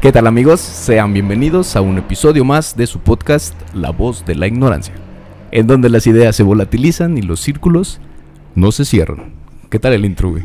[0.00, 0.60] ¿Qué tal amigos?
[0.60, 4.94] Sean bienvenidos a un episodio más de su podcast La voz de la ignorancia,
[5.50, 8.00] en donde las ideas se volatilizan y los círculos
[8.54, 9.34] no se cierran.
[9.68, 10.44] ¿Qué tal el intro, güey?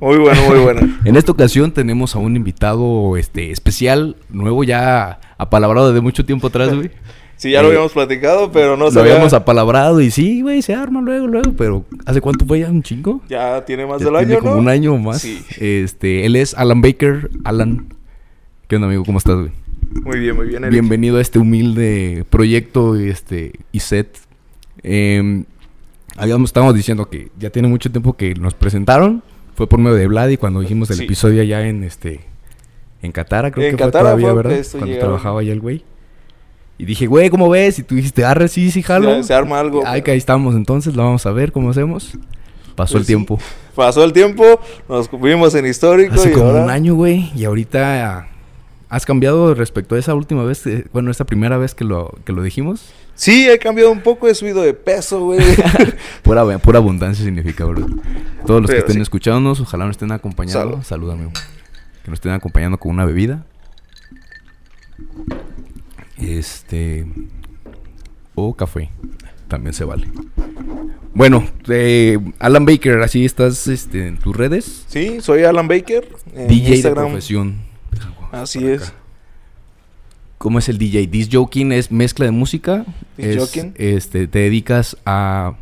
[0.00, 0.80] Muy bueno, muy bueno.
[1.04, 6.46] En esta ocasión tenemos a un invitado este, especial, nuevo ya apalabrado de mucho tiempo
[6.48, 6.90] atrás, güey.
[7.36, 9.12] Sí, ya lo Eh, habíamos platicado, pero no Lo sabía.
[9.14, 12.70] habíamos apalabrado y sí, güey, se arma luego, luego, pero ¿hace cuánto fue ya?
[12.70, 13.22] ¿Un chingo?
[13.28, 14.60] Ya tiene más Ya del tiene año, como ¿no?
[14.60, 15.22] un año o más.
[15.22, 15.42] Sí.
[15.58, 17.30] Este, él es Alan Baker.
[17.42, 17.88] Alan,
[18.74, 19.04] ¿qué onda, amigo?
[19.04, 19.52] ¿Cómo estás, güey?
[20.02, 20.72] Muy bien, muy bien, Eric.
[20.72, 24.18] Bienvenido a este humilde proyecto este, y set.
[24.82, 25.44] Eh,
[26.16, 29.22] habíamos, estábamos diciendo que ya tiene mucho tiempo que nos presentaron.
[29.54, 31.04] Fue por medio de Vlad y cuando dijimos el Sí.
[31.04, 32.22] episodio allá en este
[33.00, 34.66] en Catara, creo En que fue todavía, fue ¿verdad?
[34.72, 35.06] Cuando llegaron.
[35.06, 35.84] trabajaba allá el güey.
[36.76, 37.78] Y dije, güey, ¿cómo ves?
[37.78, 39.22] Y tú dijiste, arre, sí, sí, jalo.
[39.22, 39.84] Se arma algo.
[39.86, 42.18] Ay, que ahí estamos entonces, lo vamos a ver cómo hacemos.
[42.74, 43.06] Pasó Pues el sí.
[43.06, 43.38] tiempo.
[43.76, 46.64] Pasó el tiempo, nos vimos en histórico Hace y como ahora...
[46.64, 47.30] un año, güey.
[47.36, 48.26] Y ahorita
[48.94, 52.32] has cambiado respecto a esa última vez, que- bueno, esta primera vez que lo, que
[52.32, 52.92] lo dijimos.
[53.16, 55.40] Sí, he cambiado un poco, he subido de peso, güey.
[56.22, 57.86] Pura, pura abundancia significa, bro.
[58.46, 59.00] Todos los que estén sí.
[59.02, 60.80] escuchándonos, ojalá nos estén acompañando.
[60.84, 61.10] Salud.
[61.10, 61.32] Amigo.
[62.04, 63.44] Que nos estén acompañando con una bebida.
[66.16, 67.04] Este.
[68.36, 68.90] O café.
[69.48, 70.08] También se vale.
[71.14, 74.84] Bueno, eh, Alan Baker, así estás este, en tus redes.
[74.86, 76.08] sí, soy Alan Baker.
[76.32, 77.04] En DJ Instagram.
[77.06, 77.73] de profesión.
[78.42, 78.82] Así es.
[78.88, 78.94] acá.
[80.38, 81.06] ¿Cómo es el DJ?
[81.06, 82.84] Disc joking es mezcla de música.
[83.16, 83.66] Disc Es.
[83.76, 85.54] Este, te dedicas a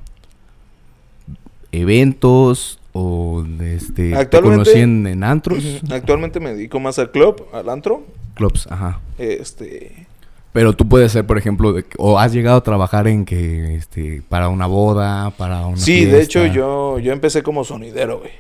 [1.70, 5.64] eventos o este, te Actualmente- conocí en, en antros.
[5.91, 8.05] Actualmente me dedico más al club, al antro.
[8.34, 9.01] clubs, ajá.
[9.19, 10.07] Este...
[10.53, 14.20] Pero tú puedes ser, por ejemplo, de o has llegado a trabajar en que, este,
[14.29, 18.33] para una boda, para una Sí, de hecho yo, yo empecé como sonidero, güey.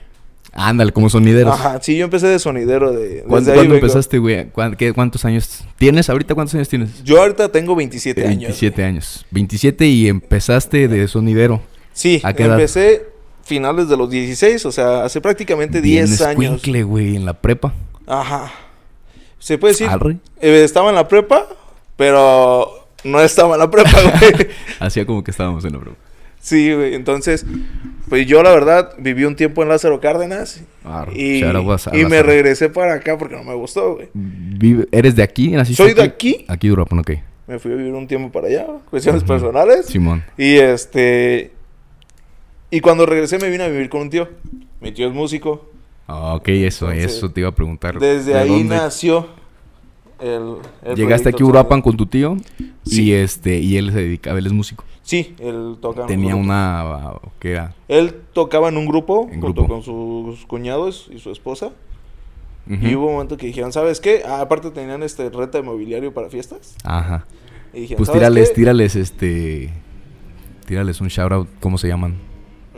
[0.54, 1.54] Ándale, como sonideros.
[1.54, 3.22] Ajá, sí, yo empecé de sonidero de...
[3.26, 4.50] ¿Cuándo, desde ahí cuándo empezaste, güey?
[4.50, 6.10] ¿Cuán- qué- ¿Cuántos años tienes?
[6.10, 7.02] ¿Ahorita cuántos años tienes?
[7.04, 8.42] Yo ahorita tengo 27 años.
[8.48, 9.26] 27 años.
[9.30, 11.62] 27 y empezaste de sonidero.
[11.94, 12.56] Sí, ¿A qué edad?
[12.56, 13.06] empecé
[13.44, 15.82] finales de los 16, o sea, hace prácticamente 10
[16.18, 16.42] Bien años.
[16.42, 17.72] escuincle, güey, en la prepa.
[18.06, 18.52] Ajá.
[19.38, 19.88] Se puede decir,
[20.40, 21.46] eh, estaba en la prepa,
[21.96, 24.48] pero no estaba en la prepa, güey.
[24.80, 25.96] Hacía como que estábamos en la prepa.
[26.42, 27.46] Sí, güey, entonces,
[28.10, 31.12] pues yo la verdad viví un tiempo en Lázaro Cárdenas Arre.
[31.18, 34.08] y, y me regresé para acá porque no me gustó, güey.
[34.92, 35.48] ¿Eres de aquí?
[35.52, 36.44] ¿Naciste Soy de aquí.
[36.48, 37.10] Aquí de Uruapan, ok.
[37.46, 39.86] Me fui a vivir un tiempo para allá, cuestiones personales.
[39.86, 40.22] Simón.
[40.36, 41.52] Y este...
[42.70, 44.28] Y cuando regresé me vine a vivir con un tío.
[44.80, 45.68] Mi tío es músico.
[46.06, 47.98] Ah, ok, eso, Entonces, eso te iba a preguntar.
[47.98, 48.76] Desde ¿De ahí dónde?
[48.76, 49.28] nació
[50.20, 50.54] el,
[50.84, 52.36] el Llegaste aquí a Uruapan con tu tío
[52.84, 53.14] y Sí.
[53.14, 54.84] este y él se dedicaba, él es músico.
[55.02, 57.74] Sí, él toca en un Tenía una ¿qué era?
[57.88, 59.68] Él tocaba en un grupo En junto grupo.
[59.74, 61.72] con sus cuñados y su esposa.
[62.68, 64.22] Y hubo un momento que dijeron, ¿sabes qué?
[64.24, 66.76] Ah, aparte tenían este renta de mobiliario para fiestas.
[66.84, 67.26] Ajá.
[67.74, 68.54] Y dijeron, Pues "¿Sabes tírales, qué?
[68.54, 69.70] tírales este
[70.66, 72.18] tírales un shout out, ¿cómo se llaman?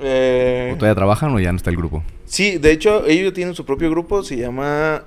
[0.01, 2.03] Eh, ¿O todavía trabajan o ya no está el grupo?
[2.25, 5.05] sí, de hecho, ellos tienen su propio grupo, se llama...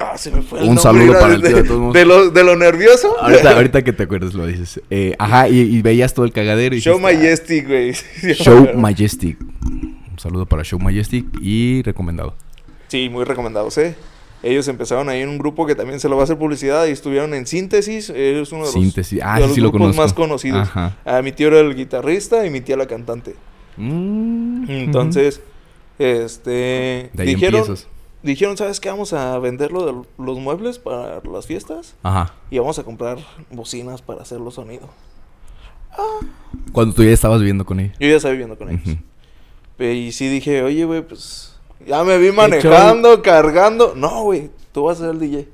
[0.00, 1.94] Ah, se me fue el Un saludo para el de, tío de todos modos.
[1.94, 3.14] de lo, de lo nervioso.
[3.20, 4.80] Ahorita, ahorita que te acuerdas lo dices.
[4.88, 7.92] Eh, ajá, y, y veías todo el cagadero y Show dijiste, ah, Majestic, güey.
[8.34, 9.38] Show Majestic.
[9.40, 12.34] Un saludo para Show Majestic y recomendado.
[12.88, 13.94] Sí, muy recomendados, ¿eh?
[14.42, 16.92] Ellos empezaron ahí en un grupo que también se lo va a hacer publicidad y
[16.92, 18.08] estuvieron en Síntesis.
[18.08, 19.20] Es uno de los, Síntesis.
[19.22, 20.62] Ah, de sí, los sí grupos más conocidos.
[20.62, 20.96] Ajá.
[21.04, 23.34] Ah, mi tío era el guitarrista y mi tía la cantante.
[23.76, 25.42] Mm, Entonces,
[25.98, 27.10] este...
[27.12, 27.86] De ahí dijeron, empiezas.
[28.22, 28.88] Dijeron, ¿sabes qué?
[28.90, 32.34] Vamos a vender lo de los muebles para las fiestas Ajá.
[32.50, 33.18] y vamos a comprar
[33.50, 34.88] bocinas para hacer los sonidos.
[36.72, 37.92] Cuando tú ya estabas viviendo con ella.
[37.98, 38.96] Yo ya estaba viviendo con ellos.
[39.76, 41.56] Pe- Y sí dije, oye, güey, pues...
[41.86, 43.94] Ya me vi manejando, cargando.
[43.96, 45.48] No, güey, tú vas a ser el DJ.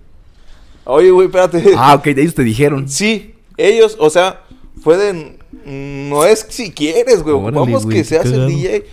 [0.84, 1.62] Oye, güey, espérate.
[1.76, 2.88] Ah, ok, de ellos te dijeron.
[2.88, 4.42] Sí, ellos, o sea,
[4.82, 5.12] fue de...
[5.12, 7.34] mm, No es si quieres, güey.
[7.52, 8.48] Vamos que seas el cagado.
[8.48, 8.86] DJ.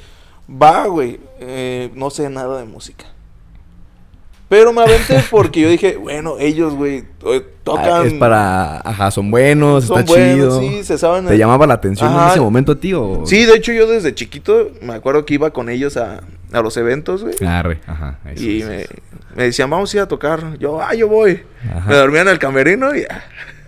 [0.50, 1.20] Va, güey.
[1.40, 3.06] eh, no sé nada de música.
[4.54, 8.04] Pero me aventé porque yo dije, bueno, ellos, güey, eh, tocan...
[8.04, 8.88] Ah, es para.
[8.88, 10.60] Ajá, son buenos, son está buenos, chido.
[10.60, 11.26] sí, se saben...
[11.26, 13.24] ¿Te llamaba la atención en ese momento a ti o.?
[13.26, 16.78] Sí, de hecho yo desde chiquito me acuerdo que iba con ellos a, a los
[16.78, 17.34] eventos, güey.
[17.44, 18.20] Arre, ajá.
[18.32, 18.94] eso, Y eso, me, eso.
[19.36, 20.60] me decían, vamos a ir a tocar.
[20.60, 21.42] Yo, ah, yo voy.
[21.76, 21.90] Ajá.
[21.90, 23.24] Me dormía en el camerino y ah.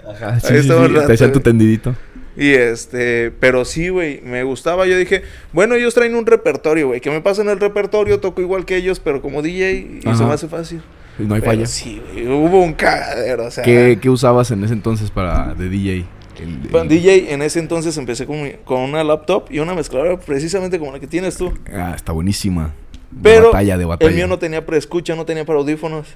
[0.08, 1.96] Ajá, sí, sí, rato, Te hacían tu tendidito.
[2.38, 4.86] Y este, pero sí, güey, me gustaba.
[4.88, 5.24] Yo dije,
[5.54, 7.00] bueno, ellos traen un repertorio, güey.
[7.02, 10.34] Que me pasen el repertorio, toco igual que ellos, pero como DJ y se me
[10.34, 10.82] hace fácil.
[11.18, 11.66] Y no hay Pero falla.
[11.66, 13.64] Sí, güey, hubo un cagadero, o sea.
[13.64, 16.06] ¿Qué, qué usabas en ese entonces para de DJ?
[16.42, 20.20] El- Bueno, el- DJ, en ese entonces empecé con, con una laptop y una mezcladora
[20.20, 21.54] precisamente como la que tienes tú.
[21.74, 22.74] Ah, está buenísima.
[23.12, 24.10] De Pero batalla, de batalla.
[24.12, 26.08] el mío no tenía preescucha, no tenía para audífonos.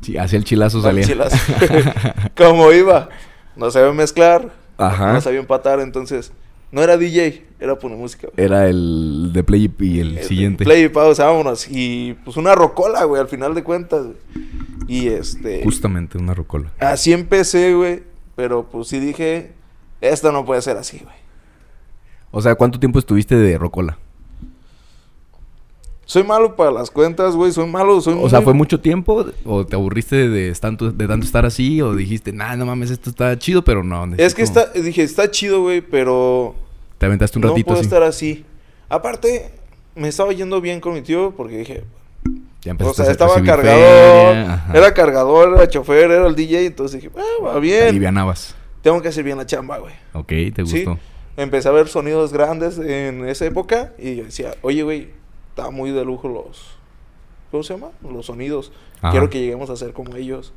[0.00, 1.04] Sí, hacia el chilazo Al salía.
[1.04, 1.36] chilazo.
[2.36, 3.10] Como iba,
[3.56, 5.12] no sabía mezclar, Ajá.
[5.14, 6.32] no sabía empatar, entonces
[6.72, 8.28] no era DJ, era poner música.
[8.32, 8.46] güey.
[8.46, 10.64] Era el de Play y el siguiente.
[10.64, 11.66] Play y pausa, vámonos.
[11.68, 14.04] Y pues una rocola, güey, al final de cuentas.
[14.04, 14.16] güey.
[14.86, 15.62] Y este.
[15.64, 16.70] Justamente, una rocola.
[16.78, 18.02] Así empecé, güey.
[18.36, 19.52] Pero pues sí dije,
[20.00, 21.16] esto no puede ser así, güey.
[22.30, 23.98] O sea, ¿cuánto tiempo estuviste de rocola?
[26.10, 27.52] Soy malo para las cuentas, güey.
[27.52, 29.24] Soy malo, soy O sea, ¿fue mucho tiempo?
[29.44, 31.80] ¿O te aburriste de tanto, de tanto estar así?
[31.82, 34.02] ¿O dijiste, nah, no mames, esto está chido, pero no?
[34.16, 36.56] Es que necesito-" está, dije, está chido, güey, pero
[36.98, 37.86] Te aventaste un no ratito puedo así.
[37.86, 38.44] estar así.
[38.88, 39.52] Aparte,
[39.94, 41.84] me estaba yendo bien con mi tío porque dije,
[42.62, 47.00] Ya o sea, a estaba cargador, feria, era cargador, era chofer, era el DJ, entonces
[47.00, 48.56] dije, ah, va bien, Alivianabas.
[48.82, 49.94] tengo que hacer bien la chamba, güey.
[50.14, 50.84] Ok, ¿te Sí.
[50.84, 50.98] gustó?
[51.36, 55.19] Empecé a ver sonidos grandes en esa época y yo decía, oye, güey,
[55.50, 56.78] está muy de lujo los...
[57.50, 57.88] ¿Cómo se llama?
[58.02, 58.72] Los sonidos.
[59.00, 59.10] Ajá.
[59.10, 60.52] Quiero que lleguemos a ser como ellos.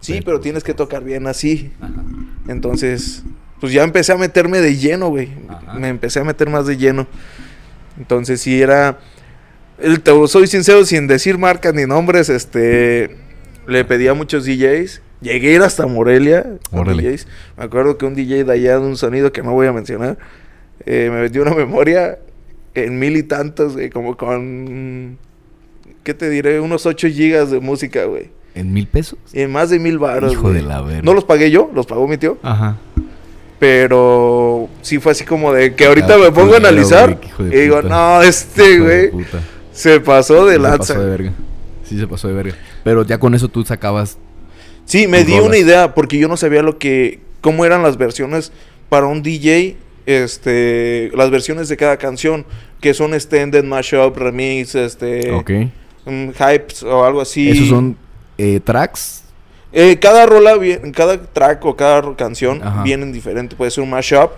[0.00, 1.72] Sí, pero tienes que tocar bien así.
[1.80, 2.04] Ajá.
[2.48, 3.24] Entonces,
[3.60, 5.30] pues ya empecé a meterme de lleno, güey.
[5.48, 5.74] Ajá.
[5.74, 7.06] Me empecé a meter más de lleno.
[7.96, 8.98] Entonces, sí era...
[9.78, 13.16] El, te soy sincero, sin decir marcas ni nombres, este...
[13.66, 15.02] Le pedí a muchos DJs.
[15.20, 16.46] Llegué a ir hasta Morelia.
[16.70, 17.26] DJs.
[17.56, 20.18] Me acuerdo que un DJ de allá de un sonido que no voy a mencionar,
[20.86, 22.18] eh, me metió una memoria
[22.84, 25.18] en mil y tantos, güey, como con...
[26.04, 26.60] ¿Qué te diré?
[26.60, 28.30] Unos 8 gigas de música, güey.
[28.54, 29.18] ¿En mil pesos?
[29.32, 30.32] En más de mil baros.
[30.32, 31.02] Hijo de la verga.
[31.02, 32.38] No los pagué yo, los pagó mi tío.
[32.42, 32.76] Ajá.
[33.58, 37.14] Pero sí fue así como de que ahorita Ah, me pongo a analizar.
[37.14, 39.10] güey, hijo de y digo, no, este Hijo güey
[39.72, 40.78] se pasó de Sí se lanza.
[40.94, 41.32] pasó de verga.
[41.84, 42.54] Sí se pasó de verga.
[42.84, 44.18] Pero ya con eso tú sacabas...
[44.84, 48.52] Sí, me di una idea porque yo no sabía lo que cómo eran las versiones
[48.88, 49.76] para un DJ,
[50.06, 52.46] este, las versiones de cada canción,
[52.80, 55.50] que son extended mashup, remix, este, ok.
[56.06, 57.50] mm, hypes o algo así.
[57.50, 57.96] Esos son
[58.38, 59.24] eh, tracks.
[59.72, 62.82] Eh, cada rola, vie- cada track o cada canción Ajá.
[62.82, 63.54] vienen diferente.
[63.56, 64.30] Puede ser un mashup,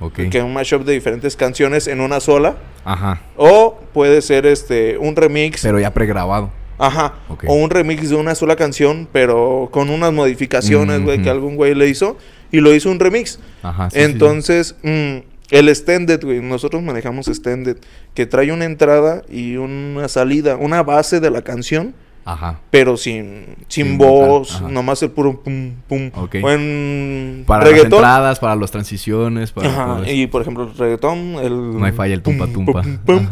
[0.00, 0.14] Ok.
[0.30, 2.56] que es un mashup de diferentes canciones en una sola.
[2.84, 3.22] Ajá.
[3.36, 5.62] O puede ser este un remix.
[5.62, 6.50] Pero ya pregrabado.
[6.76, 7.14] Ajá.
[7.28, 7.44] Ok.
[7.46, 11.74] O un remix de una sola canción, pero con unas modificaciones, güey, que algún güey
[11.74, 12.18] le hizo.
[12.50, 13.38] Y lo hizo un remix.
[13.62, 13.88] Ajá.
[13.90, 14.10] sí, sí, sí.
[14.12, 15.18] Entonces, mm,
[15.54, 17.76] el extended, güey, nosotros manejamos extended,
[18.12, 22.58] que trae una entrada y una salida, una base de la canción, Ajá.
[22.70, 26.10] pero sin, sin, Sin voz, vocal, nomás el puro pum, pum.
[26.14, 26.36] Ok.
[26.42, 31.18] O en Para las entradas, para las transiciones, para Ajá, y por ejemplo, el reggaetón,
[31.40, 31.78] el...
[31.78, 32.82] No hay falla, el tumpa, tumpa.
[32.82, 33.26] pum, pum.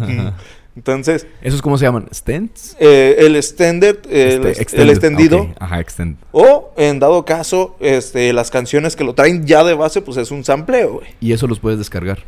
[0.74, 2.06] Entonces, ¿Esos cómo se llaman?
[2.14, 2.76] ¿Stents?
[2.80, 6.16] eh, el extended, el, Este, el extendido, Ajá, extend.
[6.32, 10.30] o en dado caso, este, las canciones que lo traen ya de base, pues es
[10.30, 11.08] un sampleo, güey.
[11.20, 12.20] Y eso los puedes descargar.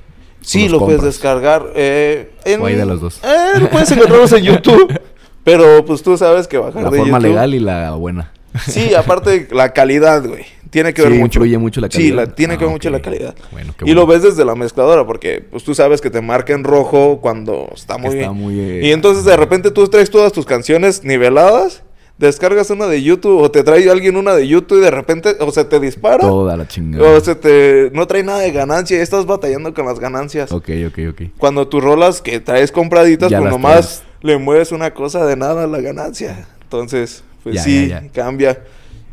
[0.43, 1.65] Sí, lo puedes descargar.
[1.75, 3.19] Eh, en- O hay de los dos.
[3.25, 5.01] Eh, lo puedes encontrarlos en YouTube.
[5.45, 8.33] Pero pues tú sabes que bajar La de forma YouTube- legal y la buena.
[8.69, 10.45] Sí, aparte la calidad, güey.
[10.75, 11.39] Tiene que ver Sí, mucho.
[11.39, 12.17] influye mucho la Sí, calidad.
[12.17, 12.93] la- tiene que Ah, ver mucho ok.
[12.95, 13.35] la calidad.
[13.53, 14.21] Bueno, qué y lo bueno.
[14.21, 17.97] ves desde la mezcladora, porque pues tú sabes que te marca en rojo cuando está
[17.97, 18.33] muy está bien.
[18.35, 21.85] muy, eh, Y entonces de repente tú traes todas tus canciones niveladas,
[22.19, 25.51] descargas una de YouTube o te trae alguien una de YouTube y de repente o
[25.53, 27.09] se te dispara Toda la chingada.
[27.09, 30.51] o se te no trae nada de ganancia y estás batallando con las ganancias.
[30.51, 31.23] Ok, ok, ok.
[31.39, 34.03] Cuando tus rolas que traes compraditas, Ya pues nomás traes.
[34.23, 36.47] le mueves una cosa de nada a la ganancia.
[36.63, 38.03] Entonces, pues Ya, sí, ya.
[38.13, 38.61] cambia.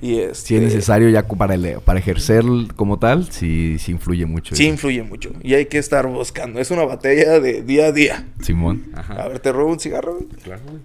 [0.01, 2.43] Y este, Si es necesario ya para, el- para ejercer
[2.75, 4.55] como tal, sí, sí influye mucho.
[4.55, 4.73] Sí eso.
[4.73, 5.31] influye mucho.
[5.43, 6.59] Y hay que estar buscando.
[6.59, 8.27] Es una batalla de día a día.
[8.41, 8.85] Simón.
[8.95, 9.27] A Ajá.
[9.27, 10.13] ver, te robo un cigarro.
[10.17, 10.81] güey?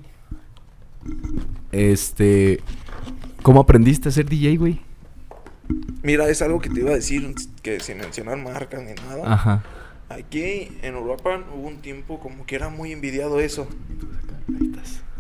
[1.73, 2.61] Este...
[3.43, 4.81] ¿Cómo aprendiste a ser DJ, güey?
[6.03, 9.33] Mira, es algo que te iba a decir, que sin mencionar marcas ni nada.
[9.33, 9.63] Ajá.
[10.09, 13.69] Aquí en Europa hubo un tiempo como que era muy envidiado eso.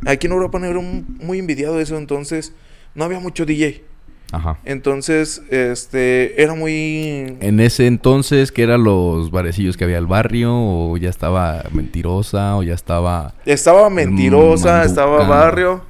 [0.06, 2.52] Aquí en Europa era un- muy envidiado eso, entonces
[2.96, 3.84] no había mucho DJ.
[4.32, 4.58] Ajá.
[4.64, 7.36] Entonces, este, era muy...
[7.40, 10.52] En ese entonces, ¿qué eran los barecillos que había al barrio?
[10.52, 12.56] ¿O ya estaba mentirosa?
[12.56, 13.34] ¿O ya estaba...?
[13.44, 14.84] Estaba mentirosa, Manduca.
[14.86, 15.84] estaba barrio.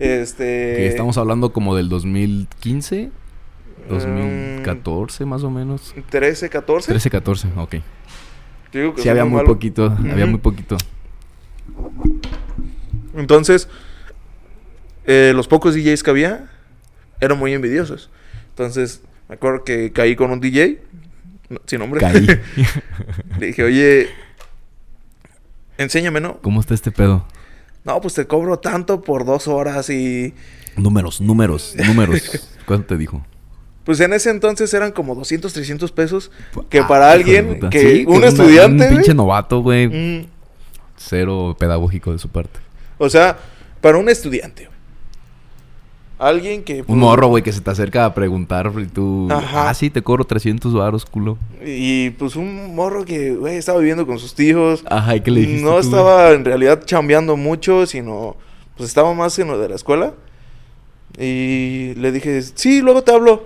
[0.00, 0.44] Este.
[0.44, 3.10] Que estamos hablando como del 2015,
[3.88, 3.90] Mm.
[3.90, 5.94] 2014 más o menos.
[6.10, 6.88] 13, 14.
[6.92, 7.70] 13, 14, ok.
[8.70, 9.48] Te digo que Sí, había muy malo.
[9.48, 10.76] poquito, había muy poquito.
[13.16, 13.68] Entonces,
[15.08, 16.48] eh, los pocos DJs que había
[17.20, 18.10] eran muy envidiosos.
[18.50, 20.80] Entonces, me acuerdo que caí con un DJ,
[21.48, 22.00] no, sin nombre.
[22.00, 22.26] Caí.
[23.40, 24.08] Le dije, oye,
[25.78, 26.38] enséñame, ¿no?
[26.40, 27.24] ¿Cómo está este pedo?
[27.84, 30.34] No, pues te cobro tanto por dos horas y...
[30.76, 32.48] Números, números, números.
[32.66, 33.24] ¿Cuánto te dijo?
[33.84, 36.30] Pues en ese entonces eran como 200, 300 pesos.
[36.68, 38.88] Que Ah, para alguien, que Sí, un estudiante...
[38.88, 39.88] Un pinche novato, güey.
[39.88, 40.26] mm,
[40.98, 42.60] Cero pedagógico de su parte.
[42.98, 43.38] o sea,
[43.80, 44.68] para un estudiante.
[46.18, 46.84] Alguien que...
[46.86, 49.28] Un morro, güey, que se te acerca a preguntar y tú...
[49.30, 49.68] Ajá.
[49.68, 51.38] Ah, sí, te cobro 300 varos, culo.
[51.64, 54.82] Y pues un morro que, güey, estaba viviendo con sus tíos.
[54.90, 55.86] Ajá, ¿y qué le dijiste No tú, güey?
[55.86, 58.36] estaba en realidad chambeando mucho, sino
[58.76, 60.14] pues estaba más en lo de la escuela.
[61.18, 63.44] Y le dije, sí, luego te hablo.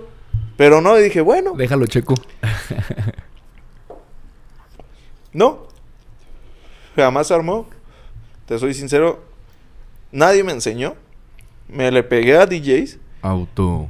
[0.57, 2.15] Pero no, y dije, bueno, Déjalo, checo.
[5.33, 5.67] no.
[6.95, 7.67] Jamás armó.
[8.47, 9.23] Te soy sincero.
[10.11, 10.95] Nadie me enseñó.
[11.69, 12.99] Me le pegué a DJs.
[13.21, 13.87] Auto...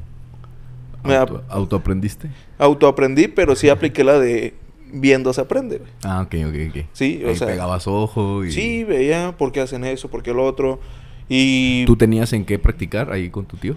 [1.03, 2.29] Me auto ¿Autoaprendiste?
[2.57, 4.53] Autoaprendí, pero sí apliqué la de
[4.93, 5.79] viendo se aprende.
[5.79, 5.89] güey.
[6.03, 6.85] Ah, ok, ok, ok.
[6.93, 7.47] Sí, o Ahí sea.
[7.47, 8.51] pegabas ojo y...
[8.51, 10.79] Sí, veía por qué hacen eso, por qué lo otro.
[11.27, 13.75] Y ¿Tú tenías en qué practicar ahí con tu tío?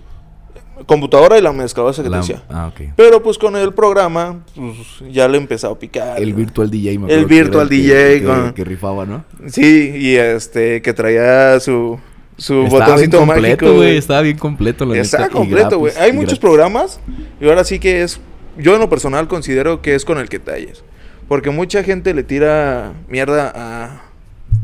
[0.85, 2.23] computadora y la mezcladora que La-.
[2.51, 2.91] Ah, ok.
[2.97, 4.77] Pero pues con el programa, pues
[5.11, 6.21] ya le he empezado a picar.
[6.21, 6.37] El ¿no?
[6.37, 9.25] Virtual DJ, me El Virtual que- DJ, que, con- que rifaba, ¿no?
[9.49, 11.99] Sí, y este, que traía su,
[12.37, 13.77] su Estaba bien botoncito completo, mágico.
[13.79, 13.97] güey.
[13.97, 15.93] Estaba bien completo, la y completo, güey.
[15.99, 16.39] Hay muchos gratis.
[16.39, 17.01] programas
[17.41, 18.21] y ahora sí que es,
[18.59, 20.85] yo en lo personal considero que es con el que talles.
[21.29, 24.06] Porque mucha gente le tira mierda a...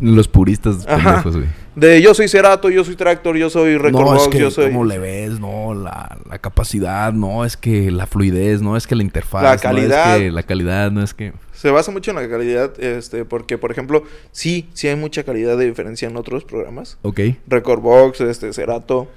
[0.01, 1.49] Los puristas pendejos, güey.
[1.75, 4.51] De yo soy Cerato, yo soy Tractor, yo soy Record No, es Box, que yo
[4.51, 4.67] soy...
[4.67, 8.95] cómo le ves, no, la, la capacidad, no, es que la fluidez, no, es que
[8.95, 10.19] la interfaz, La no, es calidad.
[10.19, 11.33] que la calidad, no es que...
[11.53, 15.57] Se basa mucho en la calidad, este, porque por ejemplo, sí, sí hay mucha calidad
[15.57, 16.99] de diferencia en otros programas.
[17.03, 17.21] Ok.
[17.47, 19.09] Record Box, este, Cerato,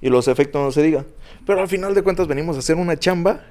[0.00, 1.04] y los efectos no se diga.
[1.46, 3.42] Pero al final de cuentas venimos a hacer una chamba.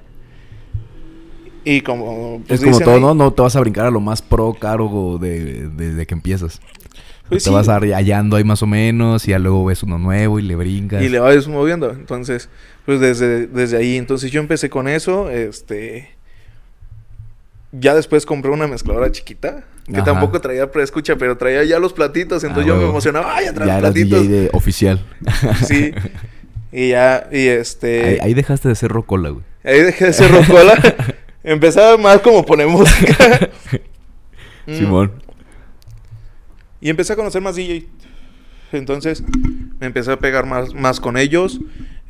[1.63, 2.41] Y como...
[2.47, 3.13] pues, es como dicen todo, ahí, ¿no?
[3.13, 6.61] No te vas a brincar a lo más pro, caro de, desde que empiezas.
[7.29, 7.55] Pues te sí.
[7.55, 10.41] vas a ir hallando ahí más o menos y ya luego ves uno nuevo y
[10.41, 11.03] le brincas.
[11.03, 11.91] Y le vas moviendo.
[11.91, 12.49] Entonces,
[12.85, 13.97] pues desde, desde ahí.
[13.97, 15.29] Entonces yo empecé con eso.
[15.29, 16.09] Este.
[17.71, 19.63] Ya después compré una mezcladora chiquita.
[19.85, 20.05] Que Ajá.
[20.05, 22.43] tampoco traía preescucha, pero traía ya los platitos.
[22.43, 23.35] Entonces Ah, yo me emocionaba.
[23.35, 24.21] ¡Ay, ya trae Ya platitos!
[24.23, 25.05] DJ de oficial.
[25.67, 25.91] Sí.
[26.71, 28.05] Y ya, y este.
[28.05, 29.43] ahí, ahí dejaste de ser rocola, güey.
[29.63, 30.73] Ahí dejé de ser rocola.
[31.43, 33.49] Empezaba más como poner música.
[34.65, 34.75] Mm.
[34.75, 35.11] Simón.
[36.79, 37.87] Y empecé a conocer más DJ.
[38.71, 39.23] Entonces,
[39.79, 41.59] me empecé a pegar más, más con ellos.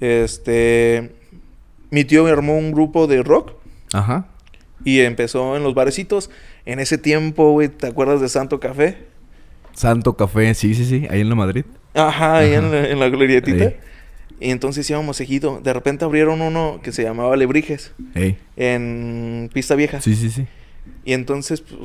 [0.02, 1.16] Este.
[1.90, 3.54] Mi tío me armó un grupo de rock.
[3.94, 4.28] Ajá.
[4.84, 6.30] Y empezó en los barecitos.
[6.66, 8.98] En ese tiempo, güey, ¿te acuerdas de Santo Café?
[9.74, 11.64] Santo Café, sí, sí, sí, ahí en la Madrid.
[11.94, 13.64] Ajá, ahí en la, en la glorietita.
[13.66, 13.78] Ahí.
[14.40, 15.60] Y entonces íbamos seguido.
[15.62, 17.92] De repente abrieron uno que se llamaba Lebrijes.
[18.16, 18.38] Ey.
[18.56, 20.00] En Pista Vieja.
[20.02, 20.48] Sí, sí, sí.
[21.06, 21.82] Y entonces pues,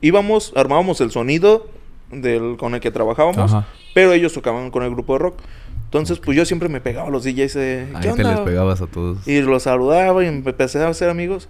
[0.00, 1.68] íbamos, armábamos el sonido
[2.12, 3.66] del, con el que trabajábamos, Ajá.
[3.94, 5.38] pero ellos tocaban con el grupo de rock.
[5.84, 8.30] Entonces, pues yo siempre me pegaba a los DJs de, ¿qué Ahí te onda?
[8.34, 9.26] les pegabas a todos.
[9.28, 11.48] Y los saludaba y empecé a hacer amigos.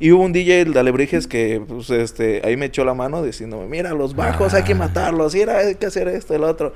[0.00, 3.22] Y hubo un DJ, el de Alebrijes, que pues, este, ahí me echó la mano
[3.22, 4.76] diciéndome, mira, los bajos hay que Ah.
[4.76, 6.74] matarlos, y era, hay que hacer esto, el otro.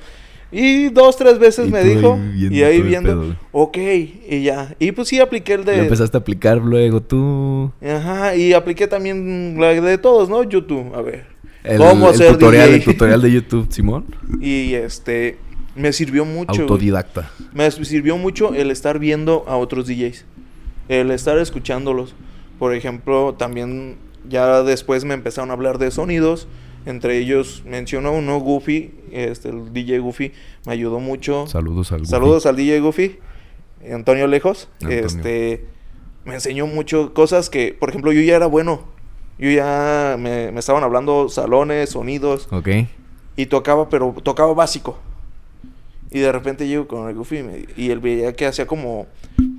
[0.50, 4.74] Y dos, tres veces Y me dijo, viendo y ahí viendo, pedo, ok, y ya.
[4.78, 5.80] Y pues sí apliqué el de...
[5.80, 7.70] empezaste a aplicar luego tú.
[7.82, 10.42] Ajá, y apliqué también la de todos, ¿no?
[10.42, 11.26] YouTube, a ver.
[11.64, 12.76] El, ¿Cómo el ser tutorial, DJ?
[12.76, 14.06] el tutorial de YouTube, Simón.
[14.40, 15.36] Y este,
[15.74, 16.62] me sirvió mucho.
[16.62, 17.30] Autodidacta.
[17.52, 20.24] Me sirvió mucho el estar viendo a otros DJs.
[20.88, 22.14] El estar escuchándolos.
[22.58, 23.96] Por ejemplo, también
[24.28, 26.48] ya después me empezaron a hablar de sonidos.
[26.88, 28.92] Entre ellos menciono uno, Goofy.
[29.12, 30.32] Este, el DJ Goofy
[30.66, 31.46] me ayudó mucho.
[31.46, 32.10] Saludos al Goofy.
[32.10, 33.18] Saludos al DJ Goofy.
[33.92, 34.68] Antonio Lejos.
[34.80, 35.04] Antonio.
[35.06, 35.64] Este
[36.24, 38.82] me enseñó mucho cosas que, por ejemplo, yo ya era bueno.
[39.38, 42.48] Yo ya me, me estaban hablando salones, sonidos.
[42.50, 42.68] Ok.
[43.36, 44.98] Y tocaba, pero tocaba básico.
[46.10, 49.06] Y de repente llego con el Goofy y, me- y él veía que hacía como,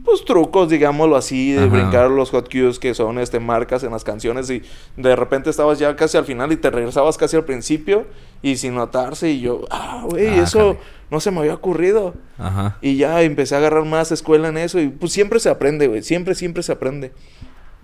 [0.09, 1.67] pues trucos, digámoslo así, de Ajá.
[1.67, 4.49] brincar los hot cues que son este, marcas en las canciones.
[4.49, 4.63] Y
[4.97, 8.05] de repente estabas ya casi al final y te regresabas casi al principio
[8.41, 9.29] y sin notarse.
[9.29, 10.79] Y yo, ah, güey, Ah, eso jale.
[11.11, 12.13] no se me había ocurrido.
[12.37, 12.77] Ajá.
[12.81, 14.79] Y ya empecé a agarrar más escuela en eso.
[14.79, 16.01] Y pues siempre se aprende, güey.
[16.01, 17.11] Siempre, siempre se aprende.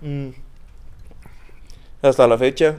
[0.02, 0.28] Mm.
[2.02, 2.76] Hasta la fecha.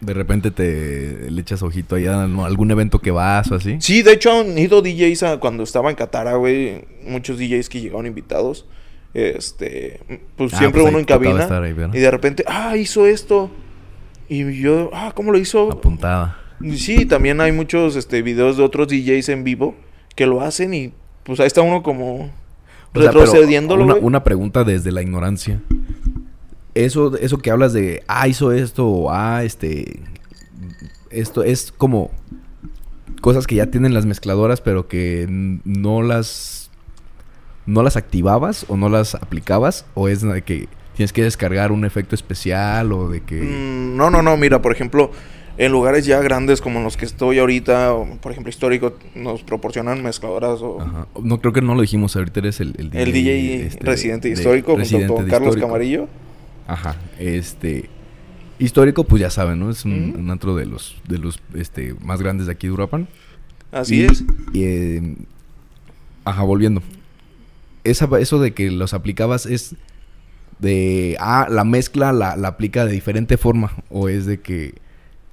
[0.00, 3.76] De repente te le echas ojito allá a algún evento que vas o así.
[3.80, 6.84] Sí, de hecho han ido DJs a- cuando estaba en Catara, güey.
[7.06, 8.66] Muchos DJs que llegaron invitados.
[9.14, 10.00] Este,
[10.36, 11.48] pues Ah, siempre pues uno ahí en cabina.
[11.62, 13.50] ahí, y de repente, ah, hizo esto.
[14.28, 15.72] Y yo, ah, ¿cómo lo hizo?
[15.72, 16.38] Apuntada.
[16.74, 19.74] Sí, también hay muchos este, videos de otros DJs en vivo
[20.14, 22.30] que lo hacen y pues ahí está uno como O sea,
[22.92, 25.60] pero retrocediéndolo, una pregunta desde la ignorancia.
[26.76, 30.00] Eso, eso que hablas de, ah, hizo esto, o ah, este,
[31.10, 32.10] esto es como
[33.22, 36.70] cosas que ya tienen las mezcladoras, pero que no las,
[37.64, 41.84] no las activabas o no las aplicabas, o es de que tienes que descargar un
[41.84, 43.40] efecto especial o de que...
[43.40, 45.10] Mm, no, no, no, mira, por ejemplo,
[45.58, 50.02] En lugares ya grandes como los que estoy ahorita, o, por ejemplo, histórico, nos proporcionan
[50.02, 51.06] mezcladoras o Ajá.
[51.22, 52.14] No, creo que no lo dijimos.
[52.14, 55.66] Ahorita eres el, el el DJ este, residente de- histórico junto residente con Carlos histórico.
[55.66, 56.08] Camarillo.
[56.66, 56.96] Ajá.
[57.18, 57.88] Este.
[58.58, 59.70] Histórico, pues ya saben, ¿no?
[59.70, 60.18] Es un, Ujú.
[60.18, 63.06] un antro de los, de los este, más grandes de aquí de Uruapan.
[63.70, 64.24] Así Y- es.
[64.54, 65.16] y, eh,
[66.24, 66.82] ajá, volviendo.
[67.84, 69.76] Esa, eso de que los aplicabas es
[70.58, 71.16] de.
[71.20, 73.72] Ah, la mezcla la, la aplica de diferente forma.
[73.90, 74.74] O es de que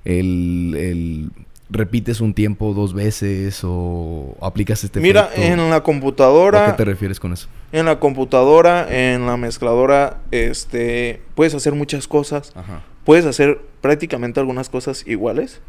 [0.05, 1.31] el, el-
[1.69, 3.61] repites un tiempo dos veces.
[3.63, 7.47] O, aplicas este Mira, en la ¿A qué computadora, te refieres con eso?
[7.71, 12.51] en la computadora, en la mezcladora, este, puedes hacer muchas cosas.
[12.55, 12.81] Ajá.
[13.03, 15.59] Puedes hacer prácticamente algunas cosas iguales,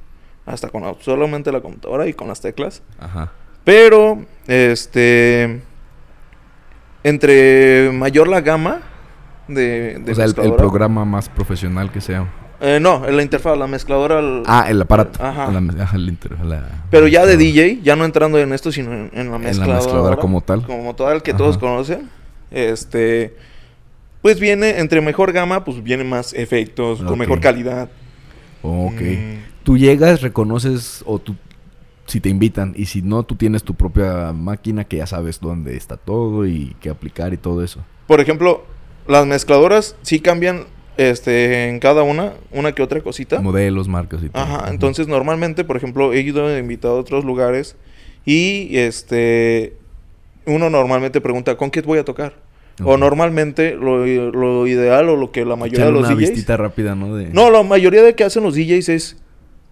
[0.47, 2.83] hasta con la- solamente la computadora y con las teclas.
[3.01, 3.33] Ajá.
[3.65, 5.63] Pero, este,
[7.03, 8.83] entre mayor la gama
[9.49, 12.31] de, de o sea, el, programa más profesional que sea.
[12.61, 14.19] Eh, no, en la interfaz, la mezcladora.
[14.21, 15.23] el- Ah, el aparato.
[15.23, 15.51] Ajá.
[15.51, 18.71] La- ajá, el inter- la- Pero ya de la- DJ, ya no entrando en esto,
[18.73, 19.77] sino en, en la mezcladora.
[19.79, 20.63] mezcladora como tal.
[20.65, 21.39] Como tal, que Ajá.
[21.39, 22.09] todos conocen.
[22.51, 23.35] Este.
[24.23, 27.91] Pues viene, entre mejor gama, pues viene más efectos, con mejor calidad.
[28.63, 29.01] Ok.
[29.01, 29.35] Mm,
[29.65, 31.35] Tú llegas, reconoces o tú
[32.07, 35.75] si te invitan y si no tú tienes tu propia máquina que ya sabes dónde
[35.77, 37.81] está todo y qué aplicar y todo eso.
[38.07, 38.65] Por ejemplo,
[39.09, 40.65] las mezcladoras sí cambian
[40.97, 43.41] este, en cada una, una que otra cosita.
[43.41, 44.43] Modelos, marcas y todo.
[44.43, 47.77] Ajá, entonces normalmente, por ejemplo, he ido invitado a otros lugares
[48.25, 49.75] y este
[50.47, 52.35] uno normalmente pregunta ¿con qué voy a tocar?
[52.83, 56.57] O normalmente lo, lo ideal o lo que la mayoría de los una DJs vistita
[56.57, 57.15] rápida, ¿no?
[57.15, 57.29] De...
[57.31, 59.17] No, la mayoría de que hacen los DJs es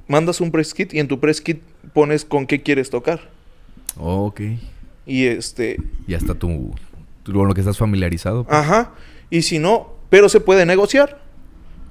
[0.07, 1.61] mandas un press kit y en tu press kit
[1.95, 3.21] pones con qué quieres tocar.
[3.99, 4.41] Ok.
[5.05, 6.73] Y este, Ya está tu,
[7.25, 8.45] tu- con lo que estás familiarizado.
[8.45, 8.57] pues.
[8.57, 8.93] ajá,
[9.31, 11.23] y si no, pero se puede negociar.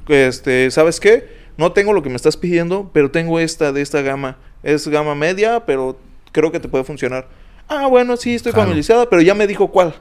[0.07, 1.27] Este, ¿sabes qué?
[1.57, 4.37] No tengo lo que me estás pidiendo, pero tengo esta de esta gama.
[4.61, 5.97] Es gama media, pero
[6.31, 7.27] creo que te puede funcionar.
[7.67, 8.61] Ah, bueno, sí, estoy Jalo.
[8.61, 9.95] familiarizada, pero ya me dijo cuál.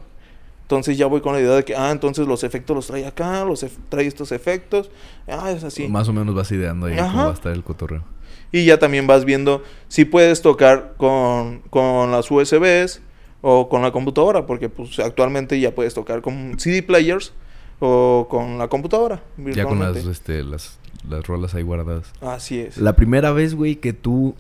[0.61, 3.43] Entonces ya voy con la idea de que, ah, entonces los efectos los trae acá,
[3.47, 4.91] los trae estos efectos.
[5.27, 5.89] Ah, es así.
[5.89, 7.11] Más o menos vas ideando ahí Ajá.
[7.11, 8.05] cómo va a estar el cotorreo.
[8.53, 13.01] Y ya también vas viendo si puedes tocar con, con las USBs
[13.41, 17.33] o con la computadora, porque pues actualmente ya puedes tocar con CD players
[17.81, 19.23] o con la computadora.
[19.39, 22.13] Ya con las, este, las, las rolas ahí guardadas.
[22.21, 22.77] Así es.
[22.79, 24.35] La primera vez, güey, que tú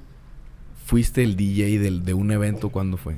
[0.87, 3.16] fuiste el DJ del, de un evento, ¿cuándo fue?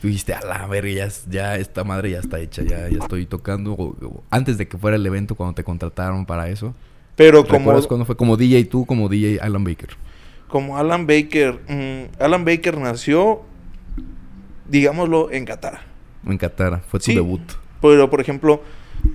[0.00, 2.98] Tú dijiste, a la verga, ya, es- ya esta madre ya está hecha, ya, ya
[2.98, 3.72] estoy tocando.
[3.72, 6.74] o- o antes de que fuera el evento, cuando te contrataron para eso.
[7.16, 8.16] Pero como, ¿Recuerdas cuándo fue?
[8.16, 9.90] Como DJ tú, como DJ Alan Baker.
[10.48, 13.42] como Alan Baker, mm, Alan Baker nació,
[14.68, 15.80] digámoslo, en Qatar.
[16.26, 17.14] En Qatar, fue tu Sí.
[17.14, 17.40] debut.
[17.82, 18.62] Pero, por ejemplo,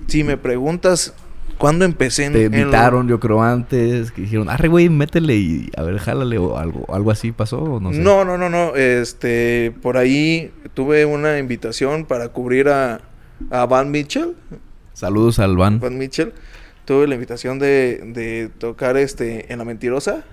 [0.06, 1.14] si me preguntas
[1.58, 2.32] cuándo empecé en...
[2.32, 6.38] Te en- invitaron, yo creo, antes, que dijeron, arre, güey, métele y a ver, jálale
[6.38, 7.98] o algo, algo así pasó, o no sé.
[7.98, 8.74] No, no, no, no.
[8.76, 13.00] Este, por ahí tuve una invitación para cubrir a,
[13.50, 14.34] a Van Mitchell.
[14.94, 15.80] Saludos al Van.
[15.80, 16.32] Van Mitchell.
[16.84, 20.24] Tuve la invitación de, de tocar este en La Mentirosa.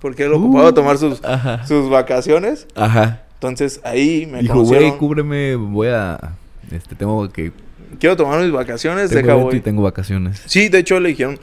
[0.00, 1.66] Porque él ocupaba Uh, tomar sus, Ajá.
[1.66, 2.68] sus vacaciones.
[2.76, 3.22] Ajá.
[3.34, 6.34] Entonces ahí me Dijo, güey, cúbreme, voy a...
[6.70, 7.52] Este, tengo que...
[7.98, 9.56] Quiero tomar mis vacaciones, Tengo voy.
[9.56, 10.42] y tengo vacaciones.
[10.46, 11.38] Sí, de hecho le dijeron,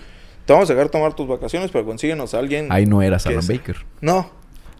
[0.45, 2.67] te vamos a dejar tomar tus vacaciones, pero consíguenos a alguien.
[2.71, 3.47] Ahí no eras ¿Qué Alan es?
[3.47, 3.77] Baker.
[4.01, 4.31] No,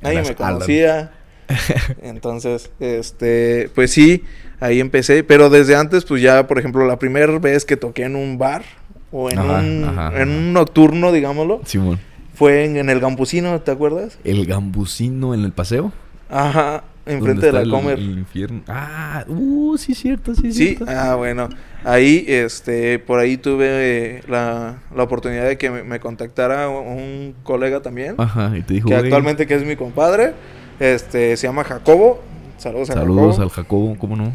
[0.01, 0.53] nadie Eras me Alan.
[0.53, 1.11] conocía.
[2.01, 4.23] Entonces, este, pues sí,
[4.59, 5.23] ahí empecé.
[5.23, 8.63] Pero desde antes, pues ya, por ejemplo, la primera vez que toqué en un bar
[9.11, 10.23] o en, Ajá, un, ajá, en ajá.
[10.23, 11.99] un nocturno, digámoslo, Simón.
[12.33, 14.17] fue en, en el Gambusino, ¿te acuerdas?
[14.23, 15.91] El gambusino en el paseo.
[16.29, 17.97] Ajá, ¿Dónde enfrente de la el- Comer.
[17.99, 18.61] El infierno.
[18.67, 20.85] Ah, uh, sí, cierto, sí, Sí, cierto.
[20.87, 21.49] ah, bueno.
[21.83, 23.67] Ahí, este, por ahí tuve
[24.17, 28.73] eh, la, la oportunidad de que me, me contactara un colega también, Ajá, y te
[28.75, 30.33] dijo, que actualmente que es mi compadre,
[30.79, 32.23] este, se llama Jacobo.
[32.57, 33.43] Saludos a saludos Jacobo.
[33.43, 34.31] al Jacobo, ¿cómo no?